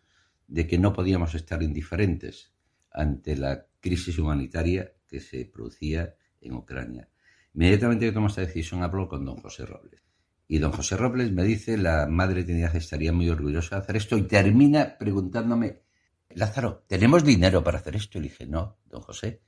de 0.48 0.68
que 0.68 0.78
no 0.78 0.94
podíamos 0.94 1.36
estar 1.36 1.62
indiferentes 1.64 2.54
ante 2.92 3.36
la 3.36 3.68
crisis 3.80 4.18
humanitaria 4.20 4.94
que 5.08 5.20
se 5.20 5.46
producía 5.46 6.16
en 6.42 6.54
Ucrania. 6.54 7.10
Inmediatamente 7.54 8.06
que 8.06 8.12
tomo 8.12 8.28
esta 8.28 8.42
decisión 8.42 8.84
hablo 8.84 9.08
con 9.08 9.26
don 9.26 9.38
José 9.38 9.66
Robles. 9.66 10.04
Y 10.48 10.60
don 10.60 10.72
José 10.72 10.98
Robles 10.98 11.32
me 11.32 11.44
dice, 11.44 11.78
la 11.78 12.08
Madre 12.08 12.44
Trinidad 12.44 12.76
estaría 12.76 13.14
muy 13.14 13.30
orgullosa 13.30 13.76
de 13.76 13.82
hacer 13.82 13.96
esto 13.96 14.18
y 14.18 14.24
termina 14.24 14.98
preguntándome, 14.98 15.82
Lázaro, 16.30 16.84
¿tenemos 16.88 17.24
dinero 17.24 17.64
para 17.64 17.80
hacer 17.80 17.96
esto? 17.96 18.18
Y 18.18 18.22
le 18.22 18.30
dije, 18.30 18.46
no, 18.46 18.80
don 18.86 19.02
José. 19.02 19.42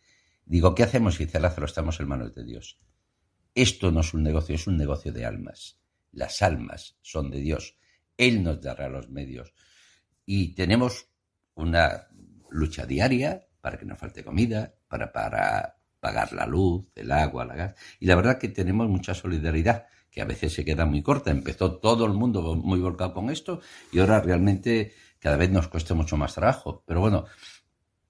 Digo, 0.46 0.76
¿qué 0.76 0.84
hacemos? 0.84 1.20
Y 1.20 1.26
dice, 1.26 1.40
Lázaro, 1.40 1.66
estamos 1.66 2.00
en 2.00 2.08
manos 2.08 2.34
de 2.34 2.44
Dios. 2.44 2.80
Esto 3.54 3.92
no 3.92 4.02
es 4.02 4.14
un 4.14 4.24
negocio, 4.24 4.56
es 4.56 4.68
un 4.68 4.78
negocio 4.78 5.12
de 5.12 5.26
almas. 5.26 5.80
Las 6.12 6.42
almas 6.42 6.98
son 7.02 7.32
de 7.32 7.40
Dios. 7.40 7.78
Él 8.18 8.44
nos 8.44 8.62
dará 8.62 8.90
los 8.90 9.10
medios. 9.10 9.54
Y 10.26 10.56
tenemos 10.56 11.08
una 11.54 12.08
lucha 12.50 12.86
diaria 12.86 13.48
para 13.62 13.78
que 13.78 13.86
no 13.86 13.96
falte 13.96 14.24
comida, 14.24 14.74
para, 14.88 15.12
para 15.12 15.78
pagar 16.00 16.34
la 16.34 16.46
luz, 16.46 16.88
el 16.96 17.12
agua, 17.12 17.46
la 17.46 17.56
gas. 17.56 17.76
Y 18.00 18.06
la 18.06 18.16
verdad 18.16 18.38
que 18.38 18.50
tenemos 18.50 18.88
mucha 18.88 19.14
solidaridad, 19.14 19.88
que 20.12 20.22
a 20.22 20.26
veces 20.26 20.54
se 20.54 20.64
queda 20.64 20.86
muy 20.86 21.02
corta. 21.02 21.32
Empezó 21.32 21.78
todo 21.80 22.06
el 22.06 22.14
mundo 22.14 22.56
muy 22.56 22.80
volcado 22.80 23.14
con 23.14 23.30
esto 23.30 23.62
y 23.92 24.00
ahora 24.00 24.22
realmente 24.22 24.94
cada 25.20 25.38
vez 25.38 25.50
nos 25.50 25.68
cuesta 25.68 25.96
mucho 25.96 26.16
más 26.16 26.36
trabajo. 26.36 26.84
Pero 26.86 27.02
bueno, 27.02 27.26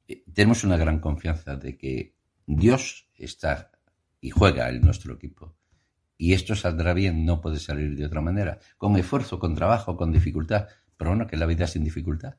eh, 0.08 0.24
tenemos 0.34 0.64
una 0.64 0.78
gran 0.78 1.00
confianza 1.00 1.56
de 1.56 1.78
que 1.78 2.16
Dios 2.46 3.10
está 3.16 3.72
y 4.20 4.30
juega 4.30 4.70
en 4.70 4.82
nuestro 4.82 5.14
equipo. 5.14 5.56
Y 6.18 6.34
esto 6.34 6.56
saldrá 6.56 6.94
bien, 6.94 7.26
no 7.26 7.42
puede 7.42 7.60
salir 7.60 7.96
de 7.96 8.06
otra 8.06 8.22
manera. 8.22 8.60
Con 8.78 8.96
esfuerzo, 8.98 9.40
con 9.40 9.56
trabajo, 9.56 9.98
con 9.98 10.12
dificultad. 10.12 10.68
Pero 10.98 11.12
bueno, 11.12 11.28
que 11.28 11.38
la 11.38 11.46
vida 11.46 11.66
es 11.66 11.72
sin 11.72 11.84
dificultad. 11.84 12.36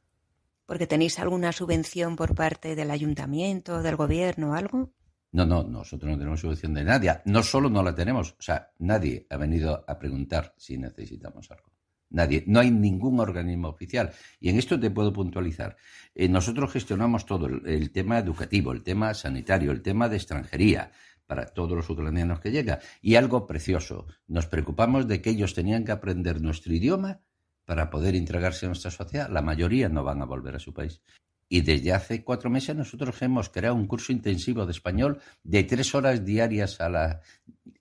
¿Porque 0.66 0.86
tenéis 0.86 1.18
alguna 1.18 1.52
subvención 1.52 2.16
por 2.16 2.34
parte 2.34 2.74
del 2.74 2.90
ayuntamiento, 2.90 3.82
del 3.82 3.96
gobierno 3.96 4.54
algo? 4.54 4.92
No, 5.32 5.44
no, 5.44 5.62
nosotros 5.62 6.10
no 6.10 6.18
tenemos 6.18 6.40
subvención 6.40 6.74
de 6.74 6.84
nadie. 6.84 7.20
No 7.24 7.42
solo 7.42 7.68
no 7.70 7.82
la 7.82 7.94
tenemos, 7.94 8.32
o 8.32 8.42
sea, 8.42 8.72
nadie 8.78 9.26
ha 9.30 9.36
venido 9.36 9.84
a 9.86 9.98
preguntar 9.98 10.54
si 10.56 10.78
necesitamos 10.78 11.50
algo. 11.50 11.70
Nadie, 12.10 12.44
no 12.46 12.60
hay 12.60 12.70
ningún 12.70 13.20
organismo 13.20 13.68
oficial. 13.68 14.12
Y 14.40 14.48
en 14.48 14.58
esto 14.58 14.78
te 14.78 14.90
puedo 14.90 15.12
puntualizar. 15.12 15.76
Eh, 16.14 16.28
nosotros 16.28 16.72
gestionamos 16.72 17.26
todo, 17.26 17.46
el, 17.46 17.90
tema 17.90 18.18
educativo, 18.18 18.72
el 18.72 18.82
tema 18.82 19.12
sanitario, 19.14 19.72
el 19.72 19.82
tema 19.82 20.08
de 20.08 20.16
extranjería 20.16 20.92
para 21.26 21.46
todos 21.46 21.72
los 21.72 21.90
ucranianos 21.90 22.40
que 22.40 22.52
llegan. 22.52 22.78
Y 23.02 23.16
algo 23.16 23.46
precioso, 23.46 24.06
nos 24.28 24.46
preocupamos 24.46 25.08
de 25.08 25.20
que 25.20 25.30
ellos 25.30 25.54
tenían 25.54 25.84
que 25.84 25.92
aprender 25.92 26.40
nuestro 26.40 26.72
idioma 26.72 27.20
para 27.66 27.90
poder 27.90 28.14
integrarse 28.14 28.64
en 28.64 28.70
nuestra 28.70 28.90
sociedad. 28.90 29.28
La 29.28 29.42
mayoría 29.42 29.90
no 29.90 30.02
van 30.02 30.22
a 30.22 30.24
volver 30.24 30.56
a 30.56 30.60
su 30.60 30.72
país. 30.72 31.02
Y 31.48 31.60
desde 31.60 31.92
hace 31.92 32.24
cuatro 32.24 32.48
meses 32.48 32.74
nosotros 32.74 33.20
hemos 33.20 33.50
creado 33.50 33.74
un 33.74 33.86
curso 33.86 34.12
intensivo 34.12 34.64
de 34.64 34.72
español 34.72 35.20
de 35.44 35.64
tres 35.64 35.94
horas 35.94 36.24
diarias 36.24 36.80
a 36.80 36.88
la, 36.88 37.20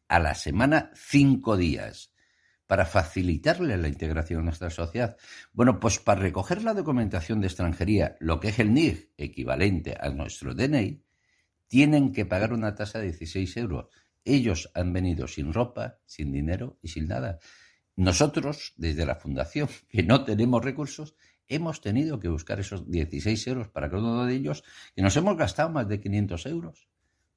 a 0.08 0.20
la 0.20 0.36
semana, 0.36 0.92
cinco 0.94 1.56
días 1.56 2.12
para 2.68 2.86
facilitarle 2.86 3.78
la 3.78 3.88
integración 3.88 4.40
en 4.40 4.46
nuestra 4.46 4.70
sociedad. 4.70 5.18
Bueno, 5.54 5.80
pues 5.80 6.00
para 6.00 6.22
recoger 6.22 6.64
la 6.64 6.74
documentación 6.74 7.40
de 7.40 7.48
extranjería, 7.48 8.18
lo 8.20 8.40
que 8.40 8.50
es 8.50 8.60
el 8.60 8.74
NIG, 8.74 9.12
equivalente 9.18 9.96
a 10.00 10.10
nuestro 10.10 10.54
DNI, 10.56 11.04
tienen 11.68 12.12
que 12.12 12.26
pagar 12.26 12.54
una 12.54 12.74
tasa 12.74 13.00
de 13.00 13.06
16 13.06 13.58
euros. 13.58 13.88
Ellos 14.24 14.72
han 14.74 14.94
venido 14.94 15.28
sin 15.28 15.54
ropa, 15.54 16.00
sin 16.06 16.32
dinero 16.32 16.80
y 16.82 16.88
sin 16.88 17.08
nada. 17.08 17.40
Nosotros, 17.96 18.74
desde 18.78 19.06
la 19.06 19.16
Fundación, 19.16 19.70
que 19.90 20.04
no 20.04 20.24
tenemos 20.24 20.64
recursos, 20.64 21.16
hemos 21.48 21.82
tenido 21.82 22.20
que 22.20 22.30
buscar 22.30 22.60
esos 22.60 22.90
16 22.90 23.48
euros 23.48 23.68
para 23.70 23.90
cada 23.90 24.02
uno 24.02 24.26
de 24.26 24.36
ellos, 24.36 24.64
y 24.96 25.02
nos 25.02 25.16
hemos 25.16 25.38
gastado 25.38 25.70
más 25.70 25.88
de 25.88 26.00
500 26.00 26.46
euros, 26.48 26.88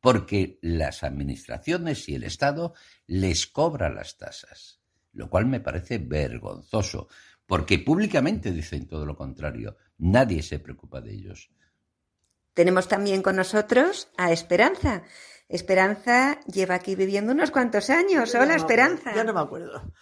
porque 0.01 0.59
las 0.63 1.03
administraciones 1.03 2.09
y 2.09 2.15
el 2.15 2.25
Estado 2.25 2.75
les 3.07 3.47
cobran 3.47 3.95
las 3.95 4.17
tasas 4.17 4.79
lo 5.19 5.29
cual 5.29 5.47
me 5.47 5.61
parece 5.61 5.99
vergonzoso, 5.99 7.09
porque 7.45 7.79
públicamente 7.81 8.53
dicen 8.53 8.87
todo 8.87 9.05
lo 9.05 9.17
contrario. 9.17 9.77
Nadie 9.99 10.43
se 10.43 10.61
preocupa 10.61 11.01
de 11.01 11.13
ellos. 11.13 11.51
Tenemos 12.55 12.89
también 12.89 13.23
con 13.23 13.37
nosotros 13.37 14.09
a 14.17 14.33
Esperanza. 14.33 15.03
Esperanza 15.49 16.41
lleva 16.43 16.77
aquí 16.77 16.95
viviendo 16.95 17.33
unos 17.33 17.51
cuantos 17.51 17.91
años. 17.91 18.35
Hola, 18.35 18.55
Esperanza. 18.55 19.15
Yo 19.15 19.25
no 19.25 19.33
me 19.33 19.41
acuerdo. 19.41 19.93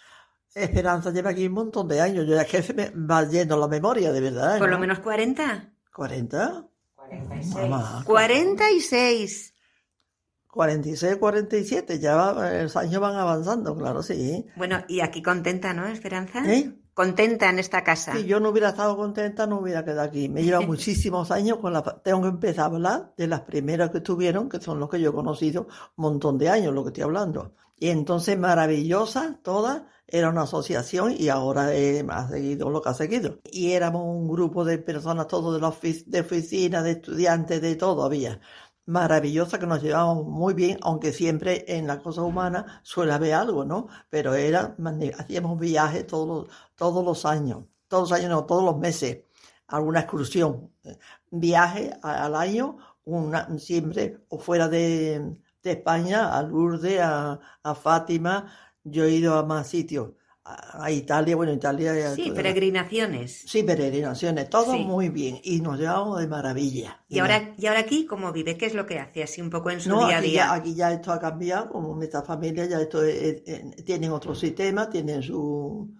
Esperanza 0.63 1.11
lleva 1.11 1.31
aquí 1.31 1.45
un 1.47 1.53
montón 1.53 1.87
de 1.87 2.01
años. 2.01 2.25
Yo 2.27 2.39
es 2.39 2.47
que 2.47 2.61
se 2.61 2.73
me 2.73 2.89
va 2.89 3.27
yendo 3.27 3.57
la 3.57 3.67
memoria, 3.67 4.11
de 4.11 4.21
verdad. 4.21 4.59
¿Por 4.59 4.69
lo 4.69 4.79
menos 4.79 4.99
40? 4.99 5.73
¿40? 5.93 6.67
46. 6.95 8.05
46. 8.05 9.53
46, 10.57 11.17
47, 11.17 11.99
ya 11.99 12.33
los 12.63 12.75
años 12.75 12.99
van 12.99 13.15
avanzando, 13.15 13.77
claro, 13.77 14.01
sí. 14.01 14.43
Bueno, 14.55 14.83
y 14.87 15.01
aquí 15.01 15.21
contenta, 15.21 15.71
¿no, 15.75 15.85
Esperanza? 15.85 16.43
¿Eh? 16.51 16.73
Contenta 16.97 17.47
en 17.51 17.59
esta 17.59 17.83
casa. 17.83 18.11
Si 18.13 18.25
yo 18.25 18.39
no 18.39 18.49
hubiera 18.49 18.69
estado 18.69 18.97
contenta, 18.97 19.45
no 19.45 19.59
hubiera 19.59 19.85
quedado 19.85 20.01
aquí. 20.01 20.29
Me 20.29 20.41
lleva 20.41 20.61
muchísimos 20.65 21.29
años 21.29 21.59
con 21.59 21.71
la... 21.71 21.83
Tengo 21.83 22.23
que 22.23 22.29
empezar 22.29 22.63
a 22.63 22.75
hablar 22.75 23.13
de 23.15 23.27
las 23.27 23.41
primeras 23.41 23.91
que 23.91 23.99
tuvieron, 23.99 24.49
que 24.49 24.59
son 24.59 24.79
los 24.79 24.89
que 24.89 24.99
yo 24.99 25.11
he 25.11 25.13
conocido, 25.13 25.67
un 25.95 26.01
montón 26.01 26.39
de 26.39 26.49
años, 26.49 26.73
lo 26.73 26.81
que 26.83 26.87
estoy 26.87 27.03
hablando. 27.03 27.53
Y 27.77 27.89
entonces, 27.89 28.39
maravillosa, 28.39 29.39
toda, 29.43 29.89
era 30.07 30.29
una 30.29 30.41
asociación 30.41 31.13
y 31.15 31.29
ahora 31.29 31.67
ha 31.67 32.27
seguido 32.29 32.71
lo 32.71 32.81
que 32.81 32.89
ha 32.89 32.95
seguido. 32.95 33.41
Y 33.51 33.73
éramos 33.73 34.01
un 34.03 34.27
grupo 34.27 34.65
de 34.65 34.79
personas, 34.79 35.27
todos 35.27 35.53
de, 35.53 35.61
la 35.61 35.71
de 36.07 36.19
oficina, 36.21 36.81
de 36.81 36.93
estudiantes, 36.93 37.61
de 37.61 37.75
todo 37.75 38.05
había 38.05 38.41
maravillosa 38.87 39.59
que 39.59 39.67
nos 39.67 39.81
llevábamos 39.83 40.25
muy 40.25 40.53
bien, 40.53 40.79
aunque 40.81 41.13
siempre 41.13 41.65
en 41.67 41.87
la 41.87 41.99
cosa 41.99 42.23
humana 42.23 42.81
suele 42.83 43.13
haber 43.13 43.33
algo, 43.33 43.65
¿no? 43.65 43.87
Pero 44.09 44.33
era, 44.33 44.75
hacíamos 45.19 45.59
viajes 45.59 46.07
todos, 46.07 46.47
todos 46.75 47.03
los 47.05 47.25
años, 47.25 47.65
todos 47.87 48.09
los 48.09 48.19
años, 48.19 48.29
no, 48.31 48.45
todos 48.45 48.63
los 48.63 48.77
meses, 48.77 49.19
alguna 49.67 50.01
excursión, 50.01 50.71
viaje 51.31 51.91
al 52.01 52.35
año, 52.35 52.77
una, 53.05 53.57
siempre, 53.59 54.21
o 54.29 54.39
fuera 54.39 54.67
de, 54.69 55.41
España, 55.63 56.37
a 56.37 56.41
Lourdes, 56.43 57.01
a, 57.01 57.39
a 57.61 57.75
Fátima, 57.75 58.47
yo 58.85 59.03
he 59.03 59.11
ido 59.11 59.37
a 59.37 59.43
más 59.43 59.67
sitios 59.67 60.11
a 60.73 60.91
Italia, 60.91 61.35
bueno, 61.35 61.51
Italia... 61.51 62.15
Sí, 62.15 62.31
peregrinaciones. 62.31 63.43
Sí, 63.45 63.63
peregrinaciones, 63.63 64.49
todo 64.49 64.77
muy 64.77 65.09
bien 65.09 65.39
y 65.43 65.59
nos 65.61 65.79
llevamos 65.79 66.19
de 66.19 66.27
maravilla. 66.27 67.01
¿Y 67.09 67.19
ahora, 67.19 67.53
¿Y 67.57 67.65
ahora 67.65 67.81
aquí 67.81 68.05
cómo 68.05 68.31
vive? 68.31 68.57
¿Qué 68.57 68.65
es 68.65 68.73
lo 68.73 68.85
que 68.85 68.99
hace 68.99 69.23
así 69.23 69.41
un 69.41 69.49
poco 69.49 69.71
en 69.71 69.81
su 69.81 69.89
día 69.89 70.17
a 70.17 70.21
día? 70.21 70.33
Ya, 70.33 70.53
aquí 70.53 70.75
ya 70.75 70.91
esto 70.91 71.11
ha 71.11 71.19
cambiado, 71.19 71.69
como 71.69 72.01
esta 72.01 72.21
familia 72.21 72.65
ya 72.65 72.79
esto 72.79 73.01
tienen 73.85 74.11
otro 74.11 74.35
sistema, 74.35 74.89
tienen 74.89 75.21
su 75.21 75.93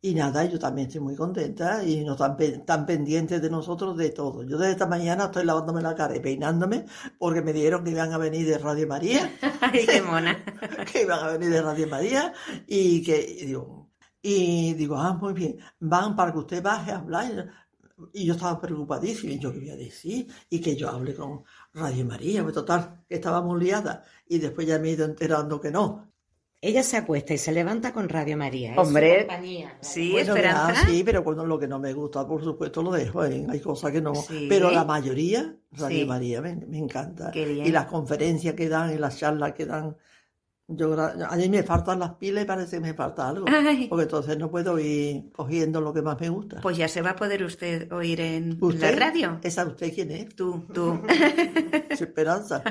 y 0.00 0.14
nada, 0.14 0.44
yo 0.44 0.58
también 0.58 0.86
estoy 0.88 1.00
muy 1.00 1.16
contenta 1.16 1.82
y 1.84 2.04
no 2.04 2.16
tan, 2.16 2.36
tan 2.64 2.86
pendientes 2.86 3.42
de 3.42 3.50
nosotros 3.50 3.96
de 3.96 4.10
todo. 4.10 4.44
Yo 4.44 4.58
desde 4.58 4.72
esta 4.72 4.86
mañana 4.86 5.24
estoy 5.24 5.44
lavándome 5.44 5.82
la 5.82 5.94
cara 5.94 6.14
y 6.16 6.20
peinándome 6.20 6.84
porque 7.18 7.42
me 7.42 7.52
dijeron 7.52 7.82
que 7.82 7.90
iban 7.90 8.12
a 8.12 8.18
venir 8.18 8.46
de 8.46 8.58
Radio 8.58 8.86
María. 8.86 9.32
¡Ay, 9.60 9.86
qué 9.86 10.02
mona! 10.02 10.44
que 10.92 11.02
iban 11.02 11.20
a 11.20 11.28
venir 11.32 11.50
de 11.50 11.62
Radio 11.62 11.88
María 11.88 12.32
y 12.66 13.02
que, 13.02 13.20
y 13.20 13.46
digo, 13.46 13.90
y 14.22 14.74
digo, 14.74 14.96
ah, 14.96 15.14
muy 15.14 15.32
bien, 15.32 15.58
van 15.80 16.16
para 16.16 16.32
que 16.32 16.38
usted 16.38 16.62
baje 16.62 16.92
a 16.92 16.96
hablar. 16.98 17.50
Y 18.12 18.26
yo 18.26 18.34
estaba 18.34 18.60
preocupadísima, 18.60 19.32
y 19.32 19.38
yo 19.38 19.52
qué 19.52 19.58
voy 19.60 19.70
a 19.70 19.76
decir, 19.76 20.26
y 20.50 20.60
que 20.60 20.76
yo 20.76 20.90
hable 20.90 21.14
con 21.14 21.44
Radio 21.72 22.04
María, 22.04 22.42
pues 22.42 22.54
total, 22.54 23.04
que 23.08 23.14
estábamos 23.14 23.58
liadas, 23.58 24.06
y 24.28 24.38
después 24.38 24.66
ya 24.66 24.78
me 24.78 24.88
he 24.88 24.92
ido 24.92 25.04
enterando 25.06 25.60
que 25.60 25.70
no, 25.70 26.12
ella 26.60 26.82
se 26.82 26.96
acuesta 26.96 27.34
y 27.34 27.38
se 27.38 27.52
levanta 27.52 27.92
con 27.92 28.08
Radio 28.08 28.36
María. 28.36 28.74
Hombre, 28.76 29.26
sí, 29.80 30.16
Esperanza. 30.16 30.86
sí, 30.86 31.02
pero 31.04 31.22
cuando 31.22 31.44
lo 31.46 31.58
que 31.58 31.68
no 31.68 31.78
me 31.78 31.92
gusta, 31.92 32.26
por 32.26 32.42
supuesto, 32.42 32.82
lo 32.82 32.90
dejo. 32.90 33.24
¿eh? 33.24 33.46
Hay 33.48 33.60
cosas 33.60 33.92
que 33.92 34.00
no. 34.00 34.12
Pero 34.48 34.70
la 34.70 34.84
mayoría, 34.84 35.54
Radio 35.72 36.06
María, 36.06 36.40
me, 36.40 36.56
me 36.56 36.78
encanta. 36.78 37.30
Y 37.34 37.70
las 37.70 37.86
conferencias 37.86 38.54
que 38.54 38.68
dan 38.68 38.92
y 38.94 38.98
las 38.98 39.18
charlas 39.18 39.52
que 39.52 39.66
dan 39.66 39.96
yo, 40.68 41.00
a 41.00 41.36
mí 41.36 41.48
me 41.48 41.62
faltan 41.62 42.00
las 42.00 42.14
pilas 42.14 42.42
y 42.42 42.46
parece 42.46 42.76
que 42.76 42.80
me 42.80 42.94
falta 42.94 43.28
algo. 43.28 43.44
Porque 43.88 44.02
entonces 44.02 44.36
no 44.36 44.50
puedo 44.50 44.78
ir 44.80 45.30
cogiendo 45.30 45.80
lo 45.80 45.94
que 45.94 46.02
más 46.02 46.20
me 46.20 46.28
gusta. 46.28 46.60
Pues 46.60 46.76
ya 46.76 46.88
se 46.88 47.02
va 47.02 47.10
a 47.10 47.16
poder 47.16 47.44
usted 47.44 47.92
oír 47.92 48.20
en 48.20 48.58
la 48.60 48.90
radio. 48.90 49.38
¿Esa 49.44 49.64
usted 49.64 49.94
quién 49.94 50.10
es? 50.10 50.34
Tú, 50.34 50.66
tú. 50.74 51.00
Esperanza. 51.88 52.64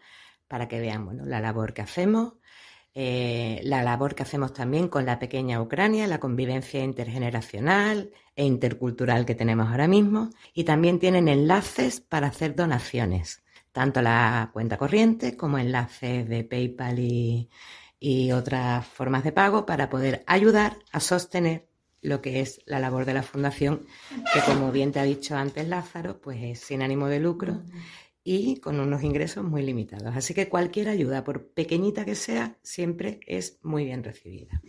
para 0.49 0.69
que 0.69 0.81
vean 0.81 1.05
bueno, 1.05 1.25
la 1.25 1.41
labor 1.41 1.75
que 1.75 1.83
hacemos, 1.83 2.35
eh, 2.95 3.61
la 3.65 3.83
labor 3.83 4.15
que 4.15 4.23
hacemos 4.23 4.55
también 4.55 4.89
con 4.89 5.05
la 5.05 5.19
pequeña 5.19 5.61
Ucrania, 5.61 6.07
la 6.07 6.19
convivencia 6.19 6.83
intergeneracional 6.83 8.11
e 8.35 8.45
intercultural 8.45 9.27
que 9.27 9.35
tenemos 9.35 9.69
ahora 9.69 9.87
mismo, 9.87 10.31
y 10.55 10.65
también 10.65 10.99
tienen 10.99 11.29
enlaces 11.29 12.01
para 12.01 12.29
hacer 12.29 12.55
donaciones, 12.55 13.43
tanto 13.73 14.01
la 14.01 14.51
cuenta 14.53 14.79
corriente 14.79 15.37
como 15.37 15.59
enlaces 15.59 16.27
de 16.27 16.45
PayPal 16.45 16.99
y, 16.99 17.51
y 18.01 18.33
otras 18.33 18.87
formas 18.87 19.25
de 19.25 19.33
pago 19.33 19.67
para 19.67 19.91
poder 19.91 20.23
ayudar 20.27 20.79
a 20.93 21.01
sostener 21.01 21.67
lo 22.03 22.23
que 22.23 22.41
es 22.41 22.61
la 22.67 22.79
labor 22.79 23.05
de 23.05 23.15
la 23.15 23.23
Fundación, 23.23 23.85
que 24.33 24.41
como 24.47 24.71
bien 24.71 24.93
te 24.93 25.01
ha 25.01 25.03
dicho 25.03 25.37
antes 25.37 25.67
Lázaro, 25.67 26.21
pues 26.21 26.39
es 26.43 26.61
sin 26.61 26.83
ánimo 26.83 27.09
de 27.09 27.21
lucro 27.21 27.63
y 28.29 28.57
con 28.57 28.81
unos 28.81 29.05
ingresos 29.05 29.45
muy 29.45 29.63
limitados. 29.63 30.17
Así 30.17 30.35
que 30.35 30.49
cualquier 30.49 30.89
ayuda, 30.89 31.23
por 31.23 31.47
pequeñita 31.47 32.05
que 32.05 32.17
sea, 32.17 32.59
siempre 32.61 33.21
es 33.25 33.61
muy 33.63 33.85
bien 33.85 34.03
recibida. 34.03 34.61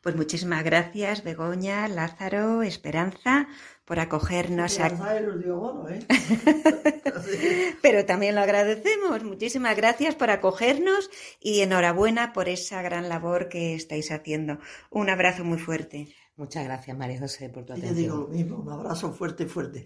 Pues 0.00 0.16
muchísimas 0.16 0.64
gracias, 0.64 1.22
Begoña, 1.22 1.86
Lázaro, 1.86 2.62
Esperanza, 2.64 3.46
por 3.84 4.00
acogernos 4.00 4.80
a... 4.80 4.88
¿eh? 4.88 6.06
Pero 7.82 8.04
también 8.04 8.34
lo 8.34 8.40
agradecemos. 8.40 9.22
Muchísimas 9.22 9.76
gracias 9.76 10.16
por 10.16 10.30
acogernos 10.30 11.08
y 11.40 11.60
enhorabuena 11.60 12.32
por 12.32 12.48
esa 12.48 12.82
gran 12.82 13.08
labor 13.08 13.48
que 13.48 13.76
estáis 13.76 14.10
haciendo. 14.10 14.58
Un 14.90 15.08
abrazo 15.08 15.44
muy 15.44 15.58
fuerte. 15.58 16.08
Muchas 16.36 16.64
gracias, 16.64 16.96
María 16.96 17.20
José, 17.20 17.48
por 17.48 17.64
tu 17.64 17.74
atención. 17.74 17.94
Yo 17.94 18.00
digo 18.00 18.16
lo 18.16 18.28
mismo, 18.28 18.56
un 18.56 18.72
abrazo 18.72 19.12
fuerte, 19.12 19.46
fuerte. 19.46 19.84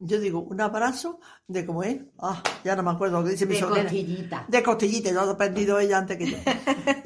yo 0.00 0.18
digo, 0.18 0.40
un 0.40 0.60
abrazo 0.60 1.20
de 1.46 1.64
cómo 1.64 1.84
es. 1.84 2.00
Ah, 2.18 2.42
ya 2.64 2.74
no 2.74 2.82
me 2.82 2.90
acuerdo 2.90 3.20
lo 3.20 3.24
que 3.24 3.30
dice 3.30 3.46
mi 3.46 3.54
De 3.54 3.60
costillita. 3.60 4.44
De 4.48 4.62
costillita, 4.62 5.12
lo 5.12 5.20
ha 5.20 5.30
aprendido 5.30 5.78
ella 5.78 5.98
antes 5.98 6.18
que 6.18 6.30
yo. 6.32 6.36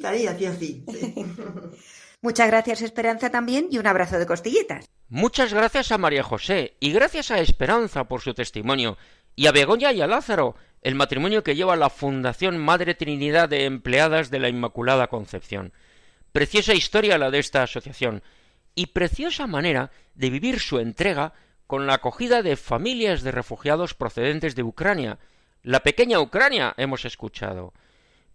Ahí, 0.03 0.25
aquí, 0.25 0.47
así. 0.47 0.83
Muchas 2.21 2.47
gracias 2.47 2.81
Esperanza 2.81 3.29
también 3.29 3.67
y 3.69 3.77
un 3.77 3.85
abrazo 3.85 4.17
de 4.17 4.25
costillitas. 4.25 4.89
Muchas 5.07 5.53
gracias 5.53 5.91
a 5.91 5.99
María 5.99 6.23
José 6.23 6.75
y 6.79 6.91
gracias 6.91 7.29
a 7.29 7.39
Esperanza 7.39 8.05
por 8.05 8.21
su 8.21 8.33
testimonio 8.33 8.97
y 9.35 9.45
a 9.45 9.51
Begoña 9.51 9.91
y 9.91 10.01
a 10.01 10.07
Lázaro, 10.07 10.55
el 10.81 10.95
matrimonio 10.95 11.43
que 11.43 11.55
lleva 11.55 11.75
la 11.75 11.91
Fundación 11.91 12.57
Madre 12.57 12.95
Trinidad 12.95 13.49
de 13.49 13.65
Empleadas 13.65 14.31
de 14.31 14.39
la 14.39 14.49
Inmaculada 14.49 15.07
Concepción. 15.07 15.73
Preciosa 16.31 16.73
historia 16.73 17.19
la 17.19 17.29
de 17.29 17.37
esta 17.37 17.61
asociación 17.61 18.23
y 18.77 18.85
preciosa 18.85 19.47
manera 19.47 19.89
de 20.13 20.29
vivir 20.29 20.59
su 20.59 20.77
entrega 20.77 21.33
con 21.65 21.87
la 21.87 21.95
acogida 21.95 22.43
de 22.43 22.55
familias 22.55 23.23
de 23.23 23.31
refugiados 23.31 23.95
procedentes 23.95 24.55
de 24.55 24.61
Ucrania. 24.61 25.17
La 25.63 25.81
pequeña 25.81 26.19
Ucrania 26.19 26.75
hemos 26.77 27.03
escuchado. 27.03 27.73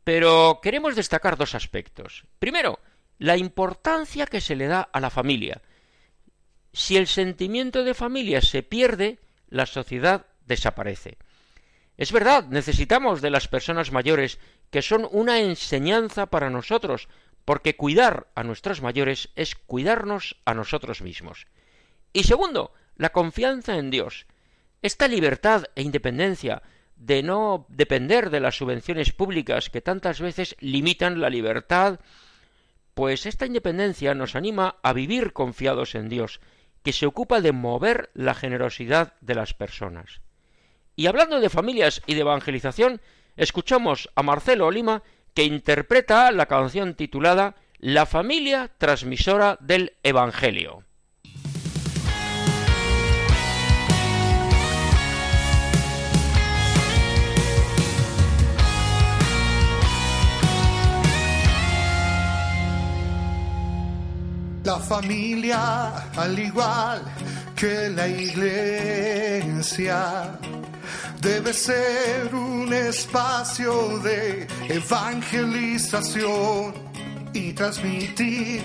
Pero 0.03 0.59
queremos 0.61 0.97
destacar 0.97 1.37
dos 1.37 1.55
aspectos. 1.55 2.25
Primero, 2.41 2.81
la 3.19 3.37
importancia 3.37 4.27
que 4.27 4.41
se 4.41 4.57
le 4.57 4.67
da 4.67 4.81
a 4.83 4.99
la 4.99 5.11
familia. 5.11 5.63
Si 6.73 6.97
el 6.97 7.07
sentimiento 7.07 7.85
de 7.85 7.95
familia 7.95 8.41
se 8.41 8.65
pierde, 8.65 9.21
la 9.49 9.65
sociedad 9.65 10.27
desaparece. 10.45 11.19
Es 11.97 12.11
verdad, 12.11 12.47
necesitamos 12.49 13.23
de 13.23 13.31
las 13.31 13.47
personas 13.47 13.93
mayores 13.93 14.41
que 14.71 14.83
son 14.83 15.07
una 15.13 15.39
enseñanza 15.39 16.27
para 16.27 16.51
nosotros, 16.51 17.09
porque 17.45 17.77
cuidar 17.77 18.29
a 18.35 18.45
nuestros 18.45 18.83
mayores 18.83 19.31
es 19.37 19.55
cuidarnos 19.55 20.37
a 20.45 20.55
nosotros 20.55 21.03
mismos. 21.03 21.47
Y 22.13 22.25
segundo, 22.25 22.73
la 22.97 23.11
confianza 23.11 23.77
en 23.77 23.91
Dios. 23.91 24.27
Esta 24.83 25.09
libertad 25.09 25.65
e 25.75 25.83
independencia 25.83 26.63
de 26.97 27.23
no 27.23 27.67
depender 27.69 28.31
de 28.31 28.41
las 28.41 28.57
subvenciones 28.57 29.13
públicas 29.13 29.71
que 29.71 29.81
tantas 29.81 30.21
veces 30.21 30.57
limitan 30.61 31.21
la 31.21 31.31
libertad 31.31 32.01
pues 32.95 33.27
esta 33.27 33.47
independencia 33.47 34.15
nos 34.15 34.37
anima 34.37 34.77
a 34.83 34.93
vivir 34.93 35.33
confiados 35.33 35.95
en 35.95 36.09
Dios, 36.09 36.41
que 36.83 36.93
se 36.93 37.07
ocupa 37.07 37.41
de 37.41 37.53
mover 37.53 38.11
la 38.15 38.35
generosidad 38.35 39.15
de 39.21 39.35
las 39.35 39.55
personas. 39.55 40.21
Y 40.95 41.07
hablando 41.07 41.41
de 41.41 41.49
familias 41.49 42.03
y 42.07 42.15
de 42.15 42.21
evangelización, 42.21 43.01
escuchamos 43.37 44.11
a 44.15 44.23
Marcelo 44.23 44.67
Olima 44.67 45.03
que 45.35 45.45
interpreta 45.45 46.31
la 46.33 46.47
canción 46.47 46.95
titulada 46.95 47.55
La 47.79 48.07
familia 48.07 48.71
transmisora 48.79 49.57
del 49.61 49.95
Evangelio. 50.03 50.85
La 64.65 64.79
familia, 64.79 66.11
al 66.17 66.39
igual 66.39 67.03
que 67.57 67.89
la 67.89 68.07
iglesia, 68.07 68.79
debe 71.21 71.55
ser 71.55 72.35
un 72.35 72.73
espacio 72.73 73.99
de 74.01 74.49
evangelización 74.69 76.75
y 77.33 77.53
transmitir 77.53 78.63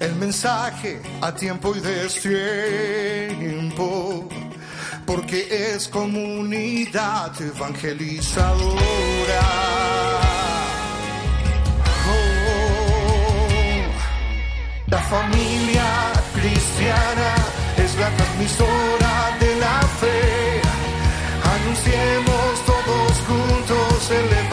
el 0.00 0.14
mensaje 0.16 1.00
a 1.20 1.32
tiempo 1.34 1.74
y 1.74 1.80
destiempo, 1.80 3.28
porque 5.06 5.72
es 5.74 5.88
comunidad 5.88 7.32
evangelizadora. 7.40 9.64
La 14.86 14.98
familia 14.98 16.12
cristiana 16.34 17.34
es 17.76 17.96
la 17.96 18.10
transmisora. 18.10 19.03
Anunciemos 21.74 22.64
todos 22.66 23.18
juntos 23.26 24.10
el 24.12 24.43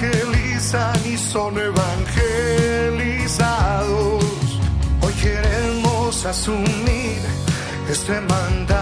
evangelizan 0.00 0.96
y 1.06 1.16
son 1.16 1.58
evangelizados. 1.58 4.24
Hoy 5.02 5.12
queremos 5.14 6.24
asumir 6.24 7.18
este 7.90 8.20
mandato 8.20 8.78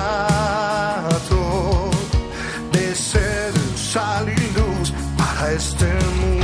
de 2.72 2.94
ser 2.94 3.54
sal 3.76 4.28
y 4.28 4.36
luz 4.58 4.92
para 5.16 5.52
este 5.52 5.86
mundo. 6.20 6.35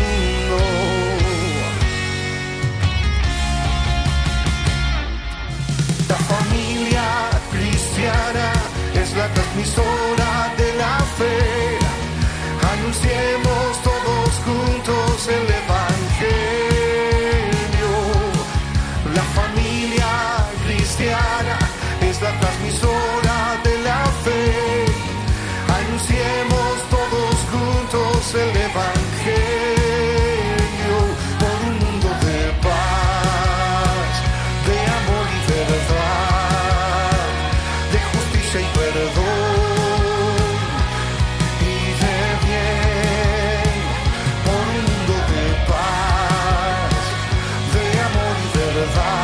survive. 48.85 49.22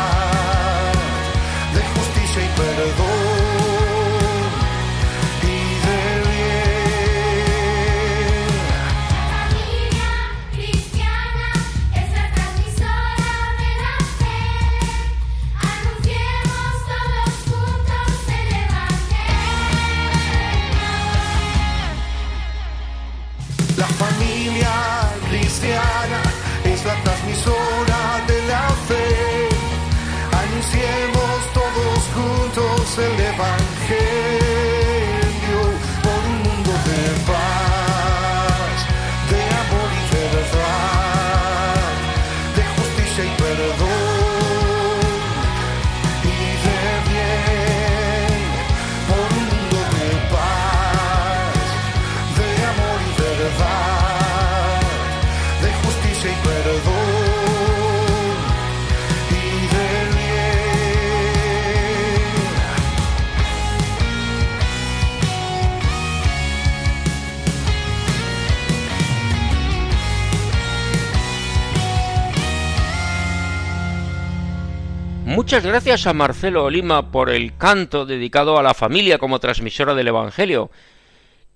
Muchas 75.59 75.72
gracias 75.72 76.06
a 76.06 76.12
Marcelo 76.12 76.62
Olima 76.62 77.11
por 77.11 77.30
el 77.30 77.56
canto 77.56 78.06
dedicado 78.06 78.61
a 78.61 78.62
la 78.62 78.74
familia 78.74 79.18
como 79.18 79.40
transmisora 79.40 79.92
del 79.92 80.06
Evangelio. 80.06 80.70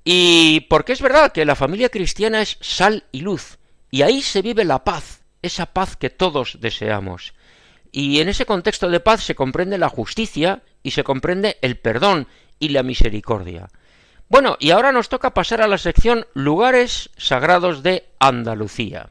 Y 0.02 0.62
porque 0.62 0.92
es 0.92 1.00
verdad 1.00 1.30
que 1.30 1.44
la 1.44 1.54
familia 1.54 1.88
cristiana 1.88 2.42
es 2.42 2.58
sal 2.60 3.04
y 3.12 3.20
luz, 3.20 3.60
y 3.92 4.02
ahí 4.02 4.20
se 4.20 4.42
vive 4.42 4.64
la 4.64 4.82
paz, 4.82 5.22
esa 5.40 5.66
paz 5.66 5.94
que 5.94 6.10
todos 6.10 6.58
deseamos. 6.60 7.32
Y 7.92 8.18
en 8.18 8.28
ese 8.28 8.44
contexto 8.44 8.90
de 8.90 8.98
paz 8.98 9.22
se 9.22 9.36
comprende 9.36 9.78
la 9.78 9.88
justicia 9.88 10.62
y 10.82 10.90
se 10.90 11.04
comprende 11.04 11.58
el 11.62 11.78
perdón 11.78 12.26
y 12.58 12.70
la 12.70 12.82
misericordia. 12.82 13.70
Bueno, 14.28 14.56
y 14.58 14.72
ahora 14.72 14.90
nos 14.90 15.10
toca 15.10 15.32
pasar 15.32 15.62
a 15.62 15.68
la 15.68 15.78
sección 15.78 16.26
Lugares 16.34 17.10
Sagrados 17.16 17.84
de 17.84 18.08
Andalucía. 18.18 19.10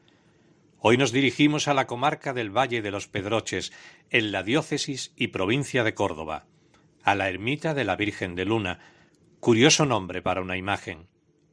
Hoy 0.83 0.97
nos 0.97 1.11
dirigimos 1.11 1.67
a 1.67 1.75
la 1.75 1.85
comarca 1.85 2.33
del 2.33 2.49
Valle 2.49 2.81
de 2.81 2.89
los 2.89 3.07
Pedroches, 3.07 3.71
en 4.09 4.31
la 4.31 4.41
diócesis 4.41 5.13
y 5.15 5.27
provincia 5.27 5.83
de 5.83 5.93
Córdoba, 5.93 6.47
a 7.03 7.13
la 7.13 7.29
ermita 7.29 7.75
de 7.75 7.85
la 7.85 7.95
Virgen 7.95 8.33
de 8.33 8.45
Luna, 8.45 8.79
curioso 9.39 9.85
nombre 9.85 10.23
para 10.23 10.41
una 10.41 10.57
imagen, 10.57 11.05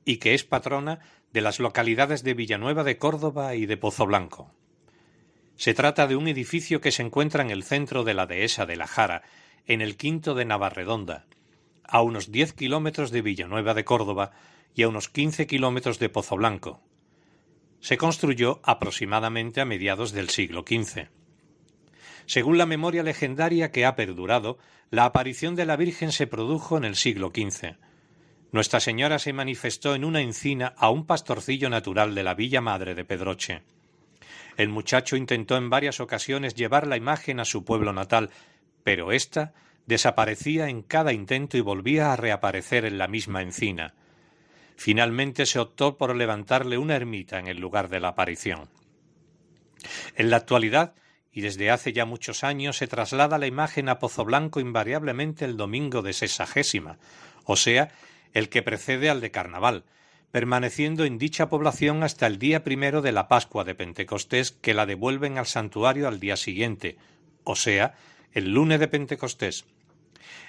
y 0.07 0.17
que 0.17 0.33
es 0.33 0.45
patrona 0.45 1.01
de 1.31 1.43
las 1.43 1.61
localidades 1.61 2.23
de 2.25 2.33
Villanueva 2.33 2.85
de 2.85 2.97
Córdoba 2.97 3.55
y 3.55 3.67
de 3.67 3.77
Pozo 3.77 4.07
Blanco. 4.07 4.55
Se 5.57 5.75
trata 5.75 6.07
de 6.07 6.17
un 6.17 6.27
edificio 6.27 6.81
que 6.81 6.91
se 6.91 7.03
encuentra 7.03 7.43
en 7.43 7.51
el 7.51 7.65
centro 7.65 8.05
de 8.05 8.15
la 8.15 8.25
dehesa 8.25 8.65
de 8.65 8.77
la 8.77 8.87
Jara, 8.87 9.25
en 9.67 9.83
el 9.83 9.99
quinto 9.99 10.35
de 10.35 10.47
Navarredonda, 10.47 11.27
a 11.85 12.01
unos 12.01 12.33
diez 12.33 12.55
kilómetros 12.55 13.11
de 13.11 13.21
Villanueva 13.21 13.75
de 13.75 13.85
Córdoba 13.85 14.31
y 14.75 14.85
a 14.85 14.89
unos 14.89 15.11
quince 15.11 15.47
kilómetros 15.47 15.99
de 15.99 16.09
Pozo 16.09 16.37
Blanco 16.37 16.88
se 17.81 17.97
construyó 17.97 18.61
aproximadamente 18.63 19.61
a 19.61 19.65
mediados 19.65 20.13
del 20.13 20.31
siglo 20.31 20.65
XV. 20.67 21.09
Según 22.27 22.59
la 22.59 22.67
memoria 22.67 23.03
legendaria 23.03 23.71
que 23.71 23.87
ha 23.87 23.97
perdurado, 23.97 24.59
la 24.91 25.05
aparición 25.05 25.55
de 25.55 25.67
la 25.67 25.77
Virgen 25.77 26.13
se 26.13 26.27
produjo 26.27 26.77
en 26.77 26.85
el 26.85 26.97
siglo 26.97 27.33
XV. 27.35 27.77
Nuestra 28.53 28.81
Señora 28.81 29.19
se 29.19 29.33
manifestó 29.33 29.95
en 29.95 30.05
una 30.05 30.21
encina 30.21 30.75
a 30.77 30.91
un 30.91 31.07
pastorcillo 31.07 31.69
natural 31.71 32.15
de 32.15 32.23
la 32.23 32.35
Villa 32.35 32.61
Madre 32.61 32.95
de 32.95 33.05
Pedroche. 33.05 33.63
El 34.57 34.69
muchacho 34.71 35.17
intentó 35.17 35.57
en 35.57 35.71
varias 35.71 36.01
ocasiones 36.01 36.55
llevar 36.55 36.87
la 36.87 36.97
imagen 36.97 37.41
a 37.41 37.45
su 37.45 37.65
pueblo 37.65 37.93
natal, 37.93 38.31
pero 38.83 39.13
ésta 39.13 39.53
desaparecía 39.87 40.69
en 40.69 40.83
cada 40.83 41.13
intento 41.13 41.57
y 41.57 41.61
volvía 41.61 42.13
a 42.13 42.17
reaparecer 42.17 42.85
en 42.85 42.99
la 42.99 43.09
misma 43.09 43.41
encina. 43.43 43.95
Finalmente 44.81 45.45
se 45.45 45.59
optó 45.59 45.99
por 45.99 46.15
levantarle 46.15 46.79
una 46.79 46.95
ermita 46.95 47.41
en 47.41 47.49
el 47.49 47.59
lugar 47.59 47.89
de 47.89 47.99
la 47.99 48.09
aparición. 48.09 48.69
En 50.15 50.31
la 50.31 50.37
actualidad, 50.37 50.95
y 51.33 51.41
desde 51.41 51.73
hace 51.73 51.93
ya 51.93 52.05
muchos 52.05 52.45
años, 52.45 52.77
se 52.77 52.87
traslada 52.87 53.39
la 53.39 53.49
imagen 53.49 53.89
a 53.89 53.99
Pozo 53.99 54.25
Blanco 54.25 54.61
invariablemente 54.61 55.45
el 55.45 55.57
domingo 55.57 56.01
de 56.01 56.13
sesagésima, 56.13 57.01
o 57.45 57.57
sea, 57.57 57.91
el 58.33 58.49
que 58.51 58.63
precede 58.63 59.11
al 59.11 59.21
de 59.21 59.33
Carnaval, 59.33 59.83
permaneciendo 60.31 61.05
en 61.05 61.19
dicha 61.19 61.49
población 61.49 62.05
hasta 62.05 62.29
el 62.29 62.39
día 62.39 62.63
primero 62.63 63.03
de 63.03 63.11
la 63.11 63.27
Pascua 63.27 63.65
de 63.65 63.75
Pentecostés, 63.75 64.53
que 64.53 64.75
la 64.75 64.87
devuelven 64.87 65.39
al 65.39 65.47
santuario 65.47 66.07
al 66.07 66.21
día 66.21 66.37
siguiente, 66.37 66.99
o 67.43 67.57
sea, 67.57 67.97
el 68.33 68.53
lunes 68.53 68.79
de 68.79 68.87
Pentecostés. 68.87 69.65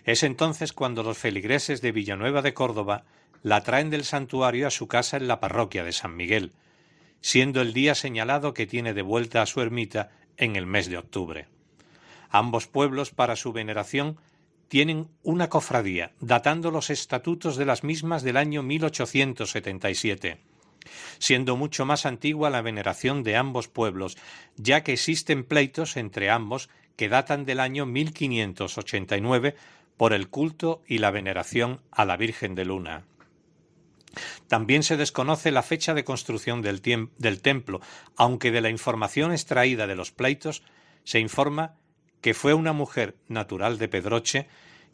Es 0.06 0.22
entonces 0.22 0.72
cuando 0.72 1.02
los 1.02 1.18
feligreses 1.18 1.82
de 1.82 1.92
Villanueva 1.92 2.44
de 2.44 2.54
Córdoba 2.54 3.06
la 3.44 3.64
traen 3.64 3.90
del 3.90 4.04
santuario 4.04 4.68
a 4.68 4.72
su 4.72 4.88
casa 4.88 5.18
en 5.18 5.28
la 5.28 5.40
parroquia 5.40 5.84
de 5.84 5.94
San 5.94 6.16
Miguel, 6.16 6.54
siendo 7.22 7.62
el 7.62 7.74
día 7.74 7.96
señalado 7.96 8.54
que 8.54 8.68
tiene 8.68 8.94
de 8.94 9.02
vuelta 9.02 9.42
a 9.42 9.46
su 9.46 9.62
ermita 9.62 10.12
en 10.38 10.56
el 10.56 10.66
mes 10.66 10.90
de 10.90 10.98
octubre. 10.98 11.48
Ambos 12.30 12.68
pueblos, 12.68 13.12
para 13.12 13.36
su 13.36 13.52
veneración, 13.54 14.18
tienen 14.68 15.10
una 15.24 15.50
cofradía, 15.50 16.12
datando 16.20 16.70
los 16.70 16.90
estatutos 16.90 17.58
de 17.58 17.66
las 17.66 17.84
mismas 17.84 18.22
del 18.22 18.38
año 18.38 18.62
1877, 18.62 20.38
siendo 21.18 21.58
mucho 21.58 21.86
más 21.86 22.06
antigua 22.06 22.52
la 22.52 22.62
veneración 22.62 23.24
de 23.24 23.36
ambos 23.36 23.68
pueblos, 23.68 24.18
ya 24.56 24.84
que 24.84 24.94
existen 24.94 25.44
pleitos 25.44 25.98
entre 25.98 26.30
ambos 26.30 26.70
que 26.96 27.10
datan 27.10 27.46
del 27.46 27.60
año 27.60 27.86
1589 27.86 29.56
por 29.98 30.14
el 30.14 30.30
culto 30.30 30.82
y 30.88 31.00
la 31.00 31.12
veneración 31.12 31.82
a 31.92 32.06
la 32.06 32.16
Virgen 32.16 32.56
de 32.56 32.66
Luna. 32.66 33.06
También 34.48 34.84
se 34.84 34.98
desconoce 34.98 35.52
la 35.52 35.64
fecha 35.64 35.94
de 35.94 36.04
construcción 36.04 36.62
del, 36.62 36.82
templo, 37.42 37.82
aunque 38.16 38.52
de 38.52 38.62
la 38.62 38.70
información 38.70 39.32
extraída 39.32 39.88
de 39.88 39.96
los 39.96 40.12
pleitos 40.12 40.64
se 41.04 41.20
informa 41.20 41.76
que 42.22 42.34
fue 42.34 42.54
una 42.54 42.74
mujer 42.74 43.16
natural 43.28 43.78
de 43.78 43.88
Pedroche 43.88 44.48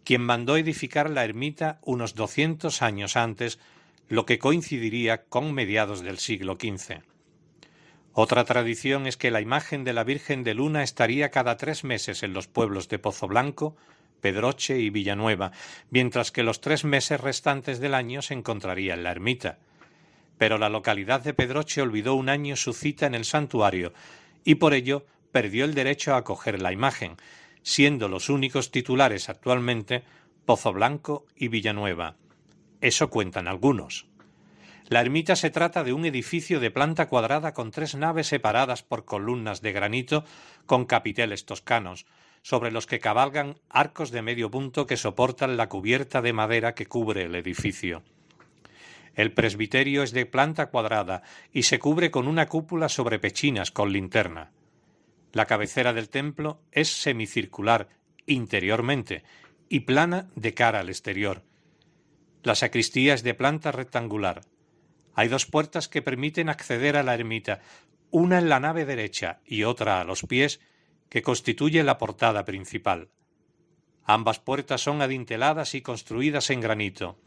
quien 0.04 0.22
mandó 0.22 0.56
edificar 0.56 1.10
la 1.10 1.26
ermita 1.26 1.80
unos 1.82 2.14
doscientos 2.14 2.84
años 2.84 3.16
antes, 3.16 3.60
lo 4.08 4.28
que 4.28 4.38
coincidiría 4.38 5.24
con 5.24 5.52
mediados 5.52 6.02
del 6.02 6.20
siglo 6.20 6.58
XV. 6.62 7.02
Otra 8.14 8.46
tradición 8.46 9.08
es 9.08 9.18
que 9.18 9.32
la 9.32 9.42
imagen 9.42 9.84
de 9.84 9.94
la 9.94 10.04
Virgen 10.04 10.44
de 10.44 10.54
Luna 10.54 10.84
estaría 10.84 11.32
cada 11.32 11.58
tres 11.58 11.84
meses 11.84 12.22
en 12.22 12.34
los 12.34 12.48
pueblos 12.48 12.88
de 12.88 13.00
Pozo 13.00 13.28
Blanco, 13.28 13.76
Pedroche 14.26 14.80
y 14.80 14.90
Villanueva, 14.90 15.52
mientras 15.92 16.32
que 16.32 16.42
los 16.42 16.60
tres 16.60 16.84
meses 16.84 17.22
restantes 17.22 17.80
del 17.80 17.94
año 17.94 18.24
se 18.24 18.34
encontraría 18.34 18.96
en 18.96 19.04
la 19.04 19.12
ermita. 19.12 19.60
Pero 20.40 20.58
la 20.58 20.68
localidad 20.68 21.22
de 21.22 21.36
Pedroche 21.36 21.84
olvidó 21.84 22.16
un 22.16 22.30
año 22.30 22.56
su 22.56 22.74
cita 22.74 23.06
en 23.06 23.14
el 23.14 23.24
santuario 23.24 23.94
y 24.44 24.56
por 24.56 24.74
ello 24.74 25.06
perdió 25.32 25.64
el 25.64 25.76
derecho 25.76 26.16
a 26.16 26.18
acoger 26.18 26.60
la 26.60 26.72
imagen, 26.72 27.18
siendo 27.62 28.08
los 28.08 28.30
únicos 28.30 28.72
titulares 28.72 29.30
actualmente 29.30 30.04
Pozo 30.48 30.74
Blanco 30.74 31.28
y 31.36 31.50
Villanueva. 31.50 32.16
Eso 32.82 33.12
cuentan 33.12 33.48
algunos. 33.48 34.08
La 34.88 35.02
ermita 35.02 35.36
se 35.36 35.52
trata 35.52 35.84
de 35.84 35.94
un 35.94 36.04
edificio 36.08 36.60
de 36.60 36.72
planta 36.72 37.10
cuadrada 37.10 37.54
con 37.54 37.70
tres 37.70 37.94
naves 37.94 38.26
separadas 38.26 38.82
por 38.82 39.06
columnas 39.06 39.62
de 39.62 39.72
granito 39.72 40.26
con 40.66 40.86
capiteles 40.86 41.46
toscanos, 41.46 42.08
sobre 42.46 42.70
los 42.70 42.86
que 42.86 43.00
cabalgan 43.00 43.56
arcos 43.70 44.12
de 44.12 44.22
medio 44.22 44.52
punto 44.52 44.86
que 44.86 44.98
soportan 44.98 45.58
la 45.58 45.68
cubierta 45.68 46.22
de 46.22 46.32
madera 46.32 46.76
que 46.76 46.86
cubre 46.86 47.24
el 47.24 47.34
edificio. 47.34 48.04
El 49.16 49.34
presbiterio 49.34 50.04
es 50.04 50.12
de 50.12 50.28
planta 50.28 50.68
cuadrada 50.68 51.24
y 51.52 51.64
se 51.64 51.80
cubre 51.80 52.12
con 52.12 52.28
una 52.28 52.46
cúpula 52.46 52.88
sobre 52.88 53.18
pechinas 53.18 53.72
con 53.72 53.92
linterna. 53.92 54.52
La 55.34 55.48
cabecera 55.48 55.92
del 55.92 56.10
templo 56.10 56.62
es 56.72 56.90
semicircular 56.90 57.90
interiormente 58.28 59.24
y 59.68 59.80
plana 59.80 60.30
de 60.36 60.54
cara 60.54 60.82
al 60.82 60.90
exterior. 60.90 61.42
La 62.44 62.54
sacristía 62.54 63.16
es 63.16 63.24
de 63.24 63.34
planta 63.34 63.72
rectangular. 63.72 64.42
Hay 65.16 65.30
dos 65.30 65.48
puertas 65.48 65.88
que 65.88 66.04
permiten 66.04 66.50
acceder 66.50 66.96
a 66.96 67.02
la 67.02 67.16
ermita, 67.16 67.62
una 68.12 68.38
en 68.38 68.50
la 68.50 68.60
nave 68.60 68.86
derecha 68.86 69.40
y 69.48 69.64
otra 69.64 70.00
a 70.00 70.04
los 70.04 70.22
pies, 70.22 70.60
que 71.16 71.22
constituye 71.22 71.82
la 71.82 71.98
portada 71.98 72.44
principal. 72.44 73.08
Ambas 74.04 74.40
puertas 74.40 74.82
son 74.82 75.02
adinteladas 75.02 75.74
y 75.74 75.82
construidas 75.82 76.50
en 76.50 76.60
granito. 76.60 77.18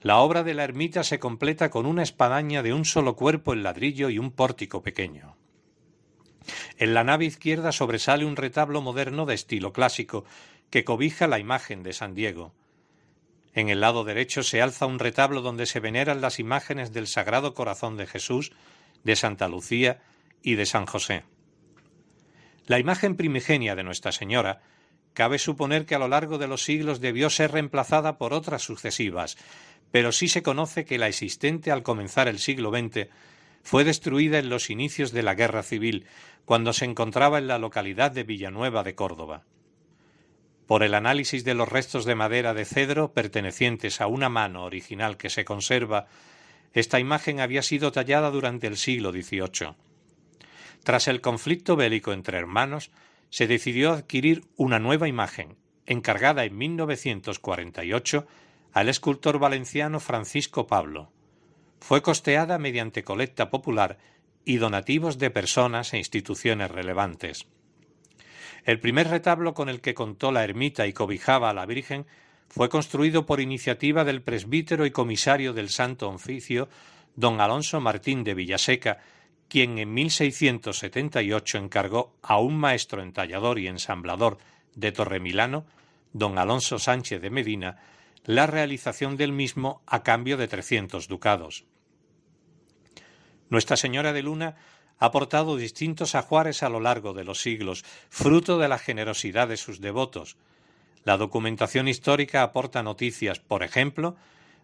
La 0.00 0.16
obra 0.20 0.42
de 0.42 0.54
la 0.54 0.64
ermita 0.64 1.04
se 1.04 1.18
completa 1.18 1.68
con 1.68 1.84
una 1.84 2.02
espadaña 2.02 2.62
de 2.62 2.72
un 2.72 2.86
solo 2.86 3.14
cuerpo 3.14 3.52
en 3.52 3.64
ladrillo 3.64 4.08
y 4.08 4.18
un 4.18 4.30
pórtico 4.30 4.82
pequeño. 4.82 5.36
En 6.78 6.94
la 6.94 7.04
nave 7.04 7.26
izquierda 7.26 7.70
sobresale 7.70 8.24
un 8.24 8.34
retablo 8.34 8.80
moderno 8.80 9.26
de 9.26 9.34
estilo 9.34 9.74
clásico 9.74 10.24
que 10.70 10.84
cobija 10.84 11.26
la 11.26 11.38
imagen 11.38 11.82
de 11.82 11.92
San 11.92 12.14
Diego. 12.14 12.54
En 13.52 13.68
el 13.68 13.82
lado 13.82 14.04
derecho 14.04 14.42
se 14.42 14.62
alza 14.62 14.86
un 14.86 14.98
retablo 14.98 15.42
donde 15.42 15.66
se 15.66 15.80
veneran 15.80 16.22
las 16.22 16.38
imágenes 16.38 16.94
del 16.94 17.06
Sagrado 17.06 17.52
Corazón 17.52 17.98
de 17.98 18.06
Jesús, 18.06 18.52
de 19.04 19.16
Santa 19.16 19.48
Lucía 19.48 20.00
y 20.42 20.54
de 20.54 20.64
San 20.64 20.86
José. 20.86 21.24
La 22.66 22.78
imagen 22.78 23.16
primigenia 23.16 23.74
de 23.74 23.82
Nuestra 23.82 24.12
Señora 24.12 24.60
cabe 25.14 25.38
suponer 25.38 25.84
que 25.84 25.94
a 25.94 25.98
lo 25.98 26.08
largo 26.08 26.38
de 26.38 26.46
los 26.46 26.62
siglos 26.62 27.00
debió 27.00 27.28
ser 27.28 27.52
reemplazada 27.52 28.18
por 28.18 28.32
otras 28.32 28.62
sucesivas, 28.62 29.36
pero 29.90 30.12
sí 30.12 30.28
se 30.28 30.42
conoce 30.42 30.84
que 30.84 30.98
la 30.98 31.08
existente 31.08 31.70
al 31.70 31.82
comenzar 31.82 32.28
el 32.28 32.38
siglo 32.38 32.70
XX 32.70 33.08
fue 33.62 33.84
destruida 33.84 34.38
en 34.38 34.48
los 34.48 34.70
inicios 34.70 35.12
de 35.12 35.22
la 35.22 35.34
Guerra 35.34 35.62
Civil, 35.62 36.06
cuando 36.44 36.72
se 36.72 36.84
encontraba 36.84 37.38
en 37.38 37.46
la 37.46 37.58
localidad 37.58 38.10
de 38.10 38.24
Villanueva 38.24 38.82
de 38.82 38.94
Córdoba. 38.94 39.44
Por 40.66 40.82
el 40.82 40.94
análisis 40.94 41.44
de 41.44 41.54
los 41.54 41.68
restos 41.68 42.04
de 42.04 42.14
madera 42.14 42.54
de 42.54 42.64
cedro 42.64 43.12
pertenecientes 43.12 44.00
a 44.00 44.06
una 44.06 44.28
mano 44.28 44.64
original 44.64 45.16
que 45.16 45.30
se 45.30 45.44
conserva, 45.44 46.06
esta 46.72 46.98
imagen 46.98 47.40
había 47.40 47.62
sido 47.62 47.92
tallada 47.92 48.30
durante 48.30 48.66
el 48.66 48.76
siglo 48.76 49.12
XVIII. 49.12 49.74
Tras 50.82 51.08
el 51.08 51.20
conflicto 51.20 51.76
bélico 51.76 52.12
entre 52.12 52.38
hermanos, 52.38 52.90
se 53.30 53.46
decidió 53.46 53.92
adquirir 53.92 54.44
una 54.56 54.78
nueva 54.78 55.08
imagen, 55.08 55.56
encargada 55.86 56.44
en 56.44 56.56
1948 56.56 58.26
al 58.72 58.88
escultor 58.88 59.38
valenciano 59.38 60.00
Francisco 60.00 60.66
Pablo. 60.66 61.10
Fue 61.80 62.02
costeada 62.02 62.58
mediante 62.58 63.04
colecta 63.04 63.50
popular 63.50 63.98
y 64.44 64.56
donativos 64.56 65.18
de 65.18 65.30
personas 65.30 65.92
e 65.92 65.98
instituciones 65.98 66.70
relevantes. 66.70 67.46
El 68.64 68.78
primer 68.80 69.08
retablo 69.08 69.54
con 69.54 69.68
el 69.68 69.80
que 69.80 69.94
contó 69.94 70.30
la 70.30 70.44
ermita 70.44 70.86
y 70.86 70.92
cobijaba 70.92 71.50
a 71.50 71.54
la 71.54 71.66
Virgen 71.66 72.06
fue 72.48 72.68
construido 72.68 73.26
por 73.26 73.40
iniciativa 73.40 74.04
del 74.04 74.22
presbítero 74.22 74.86
y 74.86 74.90
comisario 74.90 75.52
del 75.52 75.68
Santo 75.70 76.08
Oficio, 76.08 76.68
don 77.16 77.40
Alonso 77.40 77.80
Martín 77.80 78.24
de 78.24 78.34
Villaseca, 78.34 78.98
quien 79.52 79.78
en 79.78 79.92
1678 79.92 81.58
encargó 81.58 82.16
a 82.22 82.38
un 82.38 82.56
maestro 82.56 83.02
entallador 83.02 83.58
y 83.58 83.68
ensamblador 83.68 84.38
de 84.74 84.92
Torremilano, 84.92 85.66
don 86.14 86.38
Alonso 86.38 86.78
Sánchez 86.78 87.20
de 87.20 87.28
Medina, 87.28 87.76
la 88.24 88.46
realización 88.46 89.18
del 89.18 89.32
mismo 89.32 89.82
a 89.84 90.02
cambio 90.02 90.38
de 90.38 90.48
trescientos 90.48 91.06
ducados. 91.06 91.66
Nuestra 93.50 93.76
Señora 93.76 94.14
de 94.14 94.22
Luna 94.22 94.56
ha 94.98 95.04
aportado 95.04 95.58
distintos 95.58 96.14
ajuares 96.14 96.62
a 96.62 96.70
lo 96.70 96.80
largo 96.80 97.12
de 97.12 97.24
los 97.24 97.42
siglos, 97.42 97.84
fruto 98.08 98.58
de 98.58 98.68
la 98.68 98.78
generosidad 98.78 99.48
de 99.48 99.58
sus 99.58 99.82
devotos. 99.82 100.38
La 101.04 101.18
documentación 101.18 101.88
histórica 101.88 102.42
aporta 102.42 102.82
noticias, 102.82 103.38
por 103.38 103.62
ejemplo, 103.62 104.16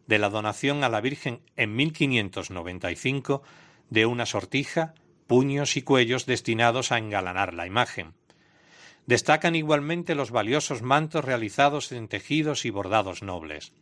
de 0.06 0.18
la 0.18 0.30
donación 0.30 0.82
a 0.82 0.88
la 0.88 1.02
Virgen 1.02 1.42
en 1.56 1.76
1595 1.76 3.42
de 3.90 4.06
una 4.06 4.26
sortija, 4.26 4.94
puños 5.26 5.76
y 5.76 5.82
cuellos 5.82 6.26
destinados 6.26 6.92
a 6.92 6.98
engalanar 6.98 7.54
la 7.54 7.66
imagen. 7.66 8.14
Destacan 9.06 9.54
igualmente 9.54 10.14
los 10.14 10.30
valiosos 10.30 10.82
mantos 10.82 11.24
realizados 11.24 11.92
en 11.92 12.08
tejidos 12.08 12.64
y 12.64 12.70
bordados 12.70 13.22
nobles. 13.22 13.72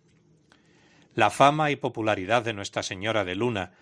La 1.14 1.30
fama 1.30 1.70
y 1.70 1.76
popularidad 1.76 2.42
de 2.42 2.52
Nuestra 2.52 2.82
Señora 2.82 3.24
de 3.24 3.34
Luna 3.34 3.72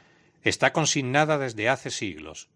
está 0.42 0.72
consignada 0.72 1.36
desde 1.38 1.68
hace 1.68 1.90
siglos. 1.90 2.48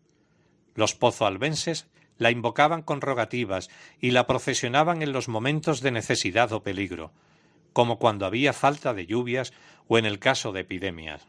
Los 0.75 0.95
pozoalbenses 0.95 1.89
la 2.19 2.31
invocaban 2.31 2.83
con 2.83 3.01
rogativas 3.01 3.69
y 4.01 4.11
la 4.11 4.27
procesionaban 4.27 5.03
en 5.03 5.13
los 5.13 5.29
momentos 5.29 5.81
de 5.81 5.91
necesidad 5.91 6.53
o 6.53 6.63
peligro, 6.63 7.13
como 7.73 7.99
cuando 7.99 8.27
había 8.27 8.53
falta 8.53 8.95
de 8.95 9.07
lluvias 9.07 9.53
o 9.87 9.99
en 9.99 10.07
el 10.07 10.19
caso 10.19 10.53
de 10.53 10.61
epidemias. 10.61 11.27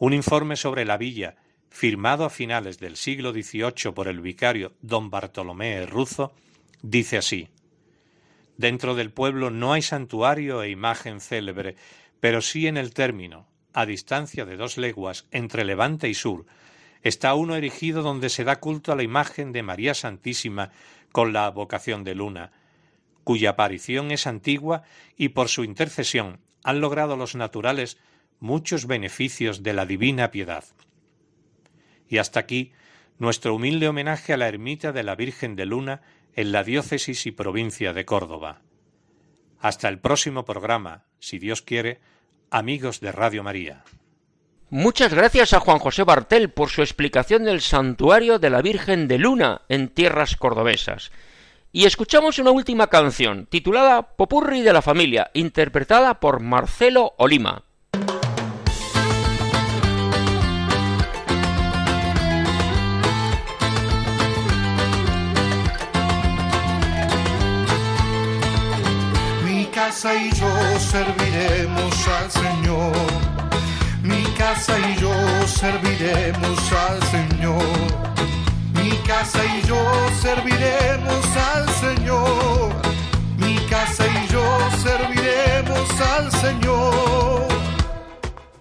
Un 0.00 0.12
informe 0.12 0.54
sobre 0.54 0.84
la 0.84 0.96
villa 0.96 1.34
firmado 1.70 2.24
a 2.24 2.30
finales 2.30 2.78
del 2.78 2.96
siglo 2.96 3.32
XVIII 3.32 3.92
por 3.92 4.06
el 4.06 4.20
vicario 4.20 4.72
don 4.80 5.10
Bartolomé 5.10 5.86
Ruzo, 5.86 6.32
dice 6.82 7.18
así 7.18 7.48
Dentro 8.56 8.94
del 8.94 9.10
pueblo 9.10 9.50
no 9.50 9.72
hay 9.72 9.82
santuario 9.82 10.62
e 10.62 10.70
imagen 10.70 11.20
célebre, 11.20 11.74
pero 12.20 12.42
sí 12.42 12.68
en 12.68 12.76
el 12.76 12.94
término, 12.94 13.48
a 13.72 13.86
distancia 13.86 14.44
de 14.44 14.56
dos 14.56 14.78
leguas 14.78 15.26
entre 15.32 15.64
levante 15.64 16.08
y 16.08 16.14
sur, 16.14 16.46
está 17.02 17.34
uno 17.34 17.56
erigido 17.56 18.02
donde 18.02 18.28
se 18.28 18.44
da 18.44 18.60
culto 18.60 18.92
a 18.92 18.96
la 18.96 19.02
imagen 19.02 19.50
de 19.52 19.64
María 19.64 19.94
Santísima 19.94 20.70
con 21.10 21.32
la 21.32 21.50
vocación 21.50 22.04
de 22.04 22.14
luna, 22.14 22.52
cuya 23.24 23.50
aparición 23.50 24.12
es 24.12 24.28
antigua 24.28 24.84
y 25.16 25.30
por 25.30 25.48
su 25.48 25.64
intercesión 25.64 26.38
han 26.62 26.80
logrado 26.80 27.16
los 27.16 27.34
naturales 27.34 27.98
muchos 28.40 28.86
beneficios 28.86 29.62
de 29.62 29.72
la 29.72 29.86
divina 29.86 30.30
piedad. 30.30 30.64
Y 32.08 32.18
hasta 32.18 32.40
aquí 32.40 32.72
nuestro 33.18 33.54
humilde 33.54 33.88
homenaje 33.88 34.32
a 34.32 34.36
la 34.36 34.48
ermita 34.48 34.92
de 34.92 35.02
la 35.02 35.14
Virgen 35.14 35.56
de 35.56 35.66
Luna 35.66 36.02
en 36.34 36.52
la 36.52 36.64
diócesis 36.64 37.26
y 37.26 37.32
provincia 37.32 37.92
de 37.92 38.04
Córdoba. 38.04 38.62
Hasta 39.60 39.88
el 39.88 39.98
próximo 39.98 40.44
programa, 40.44 41.04
si 41.18 41.38
Dios 41.38 41.62
quiere, 41.62 42.00
amigos 42.50 43.00
de 43.00 43.12
Radio 43.12 43.42
María. 43.42 43.82
Muchas 44.70 45.14
gracias 45.14 45.54
a 45.54 45.60
Juan 45.60 45.78
José 45.78 46.04
Bartel 46.04 46.50
por 46.50 46.68
su 46.68 46.82
explicación 46.82 47.44
del 47.44 47.60
santuario 47.60 48.38
de 48.38 48.50
la 48.50 48.62
Virgen 48.62 49.08
de 49.08 49.18
Luna 49.18 49.62
en 49.68 49.88
tierras 49.88 50.36
cordobesas. 50.36 51.10
Y 51.72 51.86
escuchamos 51.86 52.38
una 52.38 52.50
última 52.50 52.86
canción, 52.86 53.46
titulada 53.46 54.16
Popurri 54.16 54.62
de 54.62 54.72
la 54.72 54.82
Familia, 54.82 55.30
interpretada 55.34 56.20
por 56.20 56.40
Marcelo 56.40 57.14
Olima. 57.18 57.64
Casa 69.88 70.14
y 70.14 70.30
yo 70.32 70.50
serviremos 70.80 72.08
al 72.08 72.30
Señor. 72.30 72.92
Mi 74.02 74.22
casa 74.36 74.78
y 74.78 75.00
yo 75.00 75.14
serviremos 75.46 76.58
al 76.72 77.02
Señor. 77.04 77.62
Mi 78.74 78.90
casa 79.08 79.40
y 79.46 79.66
yo 79.66 79.82
serviremos 80.20 81.24
al 81.54 81.66
Señor. 81.80 82.70
Mi 83.38 83.56
casa 83.70 84.04
y 84.06 84.28
yo 84.30 84.44
serviremos 84.84 85.88
al 86.16 86.32
Señor. 86.32 87.48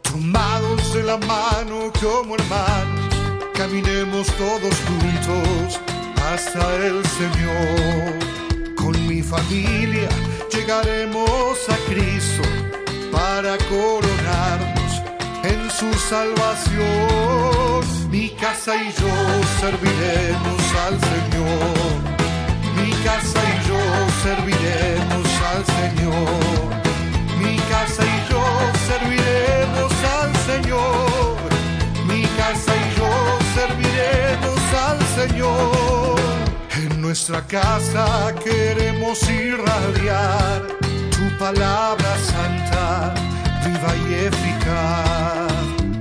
Tomados 0.04 0.94
de 0.94 1.04
la 1.04 1.18
mano 1.18 1.92
como 2.02 2.36
hermanos, 2.36 3.16
caminemos 3.54 4.28
todos 4.38 4.76
juntos 4.88 5.82
hasta 6.32 6.76
el 6.86 7.06
Señor. 7.06 8.37
Familia 9.30 10.08
llegaremos 10.54 11.58
a 11.68 11.76
Cristo 11.90 12.44
para 13.12 13.58
coronarnos 13.70 15.02
en 15.44 15.70
su 15.70 15.94
salvación. 16.10 17.84
Mi 18.10 18.30
casa 18.30 18.74
y 18.78 18.86
yo 18.86 19.14
serviremos 19.60 20.62
al 20.86 20.98
Señor. 21.12 21.98
Mi 22.78 22.92
casa 23.04 23.40
y 23.44 23.68
yo 23.68 23.82
serviremos 24.24 25.28
al 25.52 25.66
Señor. 25.76 26.70
Mi 27.38 27.58
casa 27.72 28.04
y 28.06 28.18
yo 28.32 28.44
serviremos 28.88 29.94
al 30.22 30.32
Señor. 30.48 31.36
Mi 32.08 32.22
casa 32.40 32.72
y 32.76 32.86
yo 32.98 33.12
serviremos 33.56 34.62
al 34.88 35.00
Señor 35.18 35.77
nuestra 37.08 37.42
casa 37.48 38.36
queremos 38.44 39.18
irradiar 39.30 40.68
tu 41.16 41.38
palabra 41.40 42.12
santa, 42.34 43.14
viva 43.64 43.92
y 44.10 44.14
eficaz. 44.30 45.54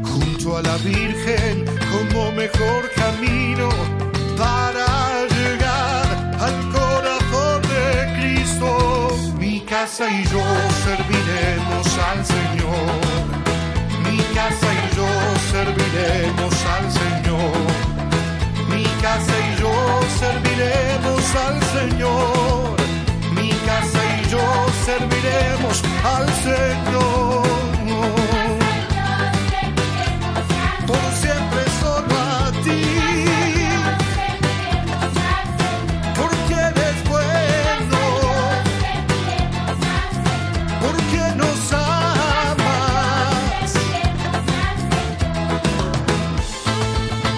Junto 0.03 0.57
a 0.57 0.63
la 0.63 0.77
Virgen 0.79 1.65
como 1.93 2.33
mejor 2.33 2.91
camino 2.97 3.69
para 4.37 4.89
llegar 5.37 6.07
al 6.47 6.57
corazón 6.77 7.63
de 7.75 7.87
Cristo. 8.17 9.17
Mi 9.39 9.61
casa 9.61 10.11
y 10.11 10.25
yo 10.25 10.45
serviremos 10.87 11.87
al 12.11 12.21
Señor. 12.35 12.99
Mi 14.11 14.19
casa 14.35 14.69
y 14.83 14.97
yo 14.97 15.09
serviremos 15.53 16.46
al 21.35 21.61
Señor. 21.75 22.77
Mi 23.35 23.51
casa 23.51 24.01
y 24.17 24.29
yo 24.29 24.39
serviremos 24.85 25.83
al 26.05 26.29
Señor. 26.45 27.43
Por 30.87 31.13
siempre 31.23 31.63
solo 31.81 32.15
a 32.15 32.53
ti. 32.65 32.85
Porque 36.15 36.55
eres 36.55 37.09
bueno. 37.09 38.01
Porque 40.81 41.23
nos 41.37 41.73
amas. 41.73 42.63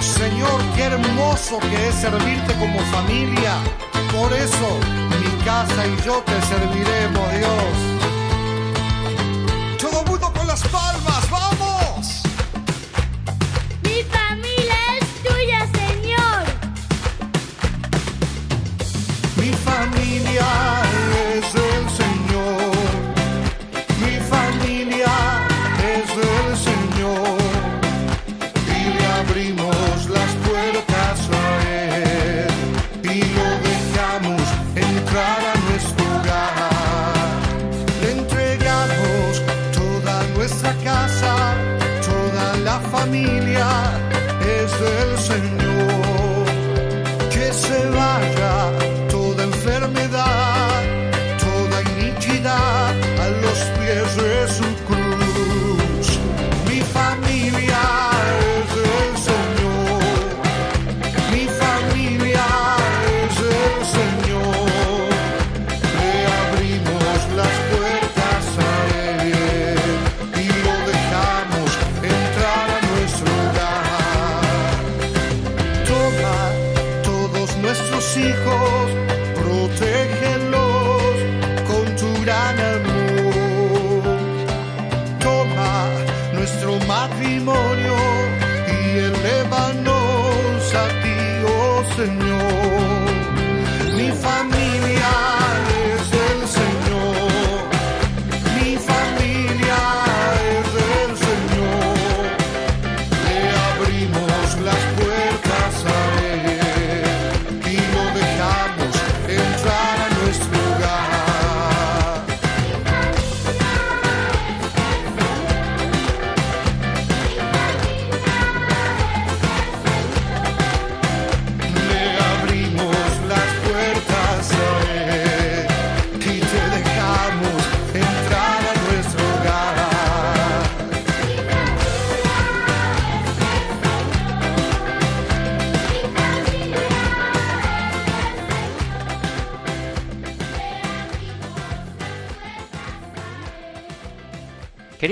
Señor, 0.00 0.60
qué 0.76 0.82
hermoso 0.84 1.58
que 1.60 1.88
es 1.88 1.94
servirte 1.94 2.54
como 2.58 2.78
familia. 2.92 3.54
Por 4.18 4.32
eso 4.32 4.80
mi 5.20 5.44
casa 5.44 5.86
y 5.86 5.96
yo 6.04 6.20
te 6.26 6.42
serviremos, 6.42 7.32
Dios. 7.34 7.97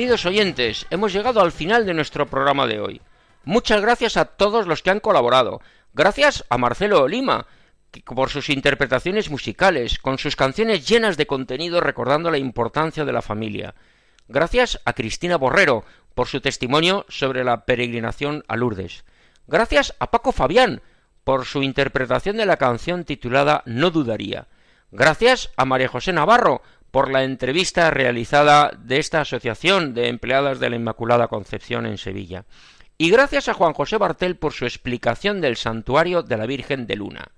Queridos 0.07 0.27
oyentes, 0.27 0.87
hemos 0.91 1.13
llegado 1.13 1.41
al 1.41 1.51
final 1.51 1.85
de 1.85 1.93
nuestro 1.93 2.27
programa 2.27 2.69
de 2.69 2.79
hoy. 2.79 3.01
Muchas 3.43 3.81
gracias 3.83 4.17
a 4.17 4.25
todos 4.25 4.69
los 4.69 4.81
que 4.81 4.91
han 4.91 5.01
colaborado. 5.01 5.61
Gracias 5.95 6.45
a 6.49 6.59
Marcelo 6.59 7.09
Lima 7.09 7.49
que- 7.91 8.03
por 8.03 8.31
sus 8.31 8.49
interpretaciones 8.49 9.31
musicales, 9.31 9.99
con 9.99 10.19
sus 10.19 10.37
canciones 10.37 10.87
llenas 10.87 11.17
de 11.17 11.27
contenido 11.27 11.81
recordando 11.81 12.31
la 12.31 12.39
importancia 12.39 13.05
de 13.05 13.13
la 13.13 13.21
familia. 13.21 13.75
Gracias 14.29 14.81
a 14.85 14.93
Cristina 14.93 15.39
Borrero 15.39 15.85
por 16.15 16.29
su 16.29 16.41
testimonio 16.41 17.05
sobre 17.09 17.43
la 17.43 17.65
peregrinación 17.65 18.45
a 18.47 18.55
Lourdes. 18.55 19.05
Gracias 19.49 19.93
a 19.99 20.13
Paco 20.13 20.31
Fabián 20.31 20.83
por 21.25 21.47
su 21.47 21.65
interpretación 21.65 22.37
de 22.37 22.47
la 22.47 22.59
canción 22.59 23.03
titulada 23.03 23.65
No 23.67 23.91
dudaría. 23.91 24.47
Gracias 24.93 25.51
a 25.57 25.65
María 25.65 25.89
José 25.89 26.13
Navarro 26.13 26.63
por 26.97 27.11
la 27.11 27.25
entrevista 27.25 27.91
realizada 27.91 28.71
de 28.79 28.97
esta 28.97 29.21
asociación 29.21 29.93
de 29.93 30.09
empleadas 30.09 30.61
de 30.61 30.71
la 30.71 30.77
Inmaculada 30.77 31.29
Concepción 31.29 31.85
en 31.85 31.99
Sevilla. 31.99 32.47
Y 32.97 33.11
gracias 33.11 33.51
a 33.51 33.53
Juan 33.53 33.75
José 33.75 33.99
Bartel 33.99 34.37
por 34.37 34.55
su 34.55 34.65
explicación 34.65 35.43
del 35.43 35.59
santuario 35.59 36.23
de 36.23 36.39
la 36.39 36.47
Virgen 36.47 36.87
de 36.87 36.97
Luna. 36.97 37.33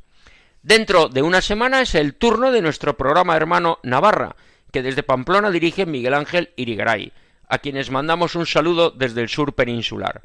Dentro 0.62 1.08
de 1.08 1.22
una 1.22 1.40
semana 1.40 1.80
es 1.80 1.94
el 1.94 2.14
turno 2.14 2.52
de 2.52 2.60
nuestro 2.60 2.96
programa 2.96 3.34
hermano 3.34 3.78
Navarra, 3.82 4.36
que 4.70 4.82
desde 4.82 5.02
Pamplona 5.02 5.50
dirige 5.50 5.86
Miguel 5.86 6.12
Ángel 6.12 6.50
Irigaray, 6.56 7.12
a 7.48 7.58
quienes 7.58 7.90
mandamos 7.90 8.34
un 8.34 8.44
saludo 8.44 8.90
desde 8.90 9.22
el 9.22 9.30
sur 9.30 9.54
peninsular. 9.54 10.20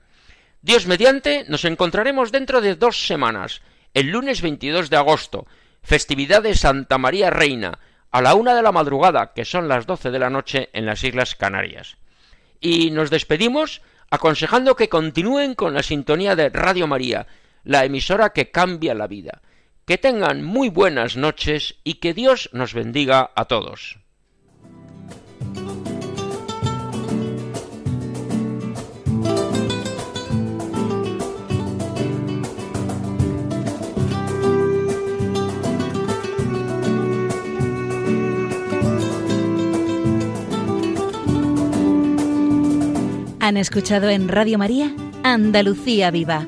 Dios 0.61 0.87
mediante, 0.87 1.45
nos 1.47 1.63
encontraremos 1.63 2.33
dentro 2.33 2.59
de 2.59 2.75
dos 2.75 3.07
semanas, 3.07 3.61
el 3.93 4.07
lunes 4.07 4.41
22 4.41 4.89
de 4.89 4.97
agosto, 4.97 5.47
festividad 5.81 6.43
de 6.43 6.53
Santa 6.53 6.97
María 6.97 7.29
Reina, 7.29 7.79
a 8.11 8.21
la 8.21 8.35
una 8.35 8.53
de 8.55 8.61
la 8.61 8.73
madrugada, 8.73 9.31
que 9.33 9.45
son 9.45 9.69
las 9.69 9.85
doce 9.85 10.11
de 10.11 10.19
la 10.19 10.29
noche 10.29 10.69
en 10.73 10.85
las 10.85 11.01
Islas 11.03 11.35
Canarias. 11.35 11.95
Y 12.59 12.91
nos 12.91 13.09
despedimos 13.09 13.81
aconsejando 14.09 14.75
que 14.75 14.89
continúen 14.89 15.55
con 15.55 15.73
la 15.73 15.83
sintonía 15.83 16.35
de 16.35 16.49
Radio 16.49 16.87
María, 16.87 17.25
la 17.63 17.85
emisora 17.85 18.31
que 18.33 18.51
cambia 18.51 18.93
la 18.93 19.07
vida. 19.07 19.41
Que 19.85 19.99
tengan 19.99 20.43
muy 20.43 20.69
buenas 20.69 21.15
noches 21.15 21.75
y 21.83 21.95
que 21.95 22.15
Dios 22.15 22.49
nos 22.53 22.73
bendiga 22.73 23.31
a 23.35 23.45
todos. 23.45 23.99
Han 43.39 43.57
escuchado 43.57 44.09
en 44.09 44.27
Radio 44.27 44.57
María 44.57 44.91
Andalucía 45.21 46.09
Viva 46.09 46.47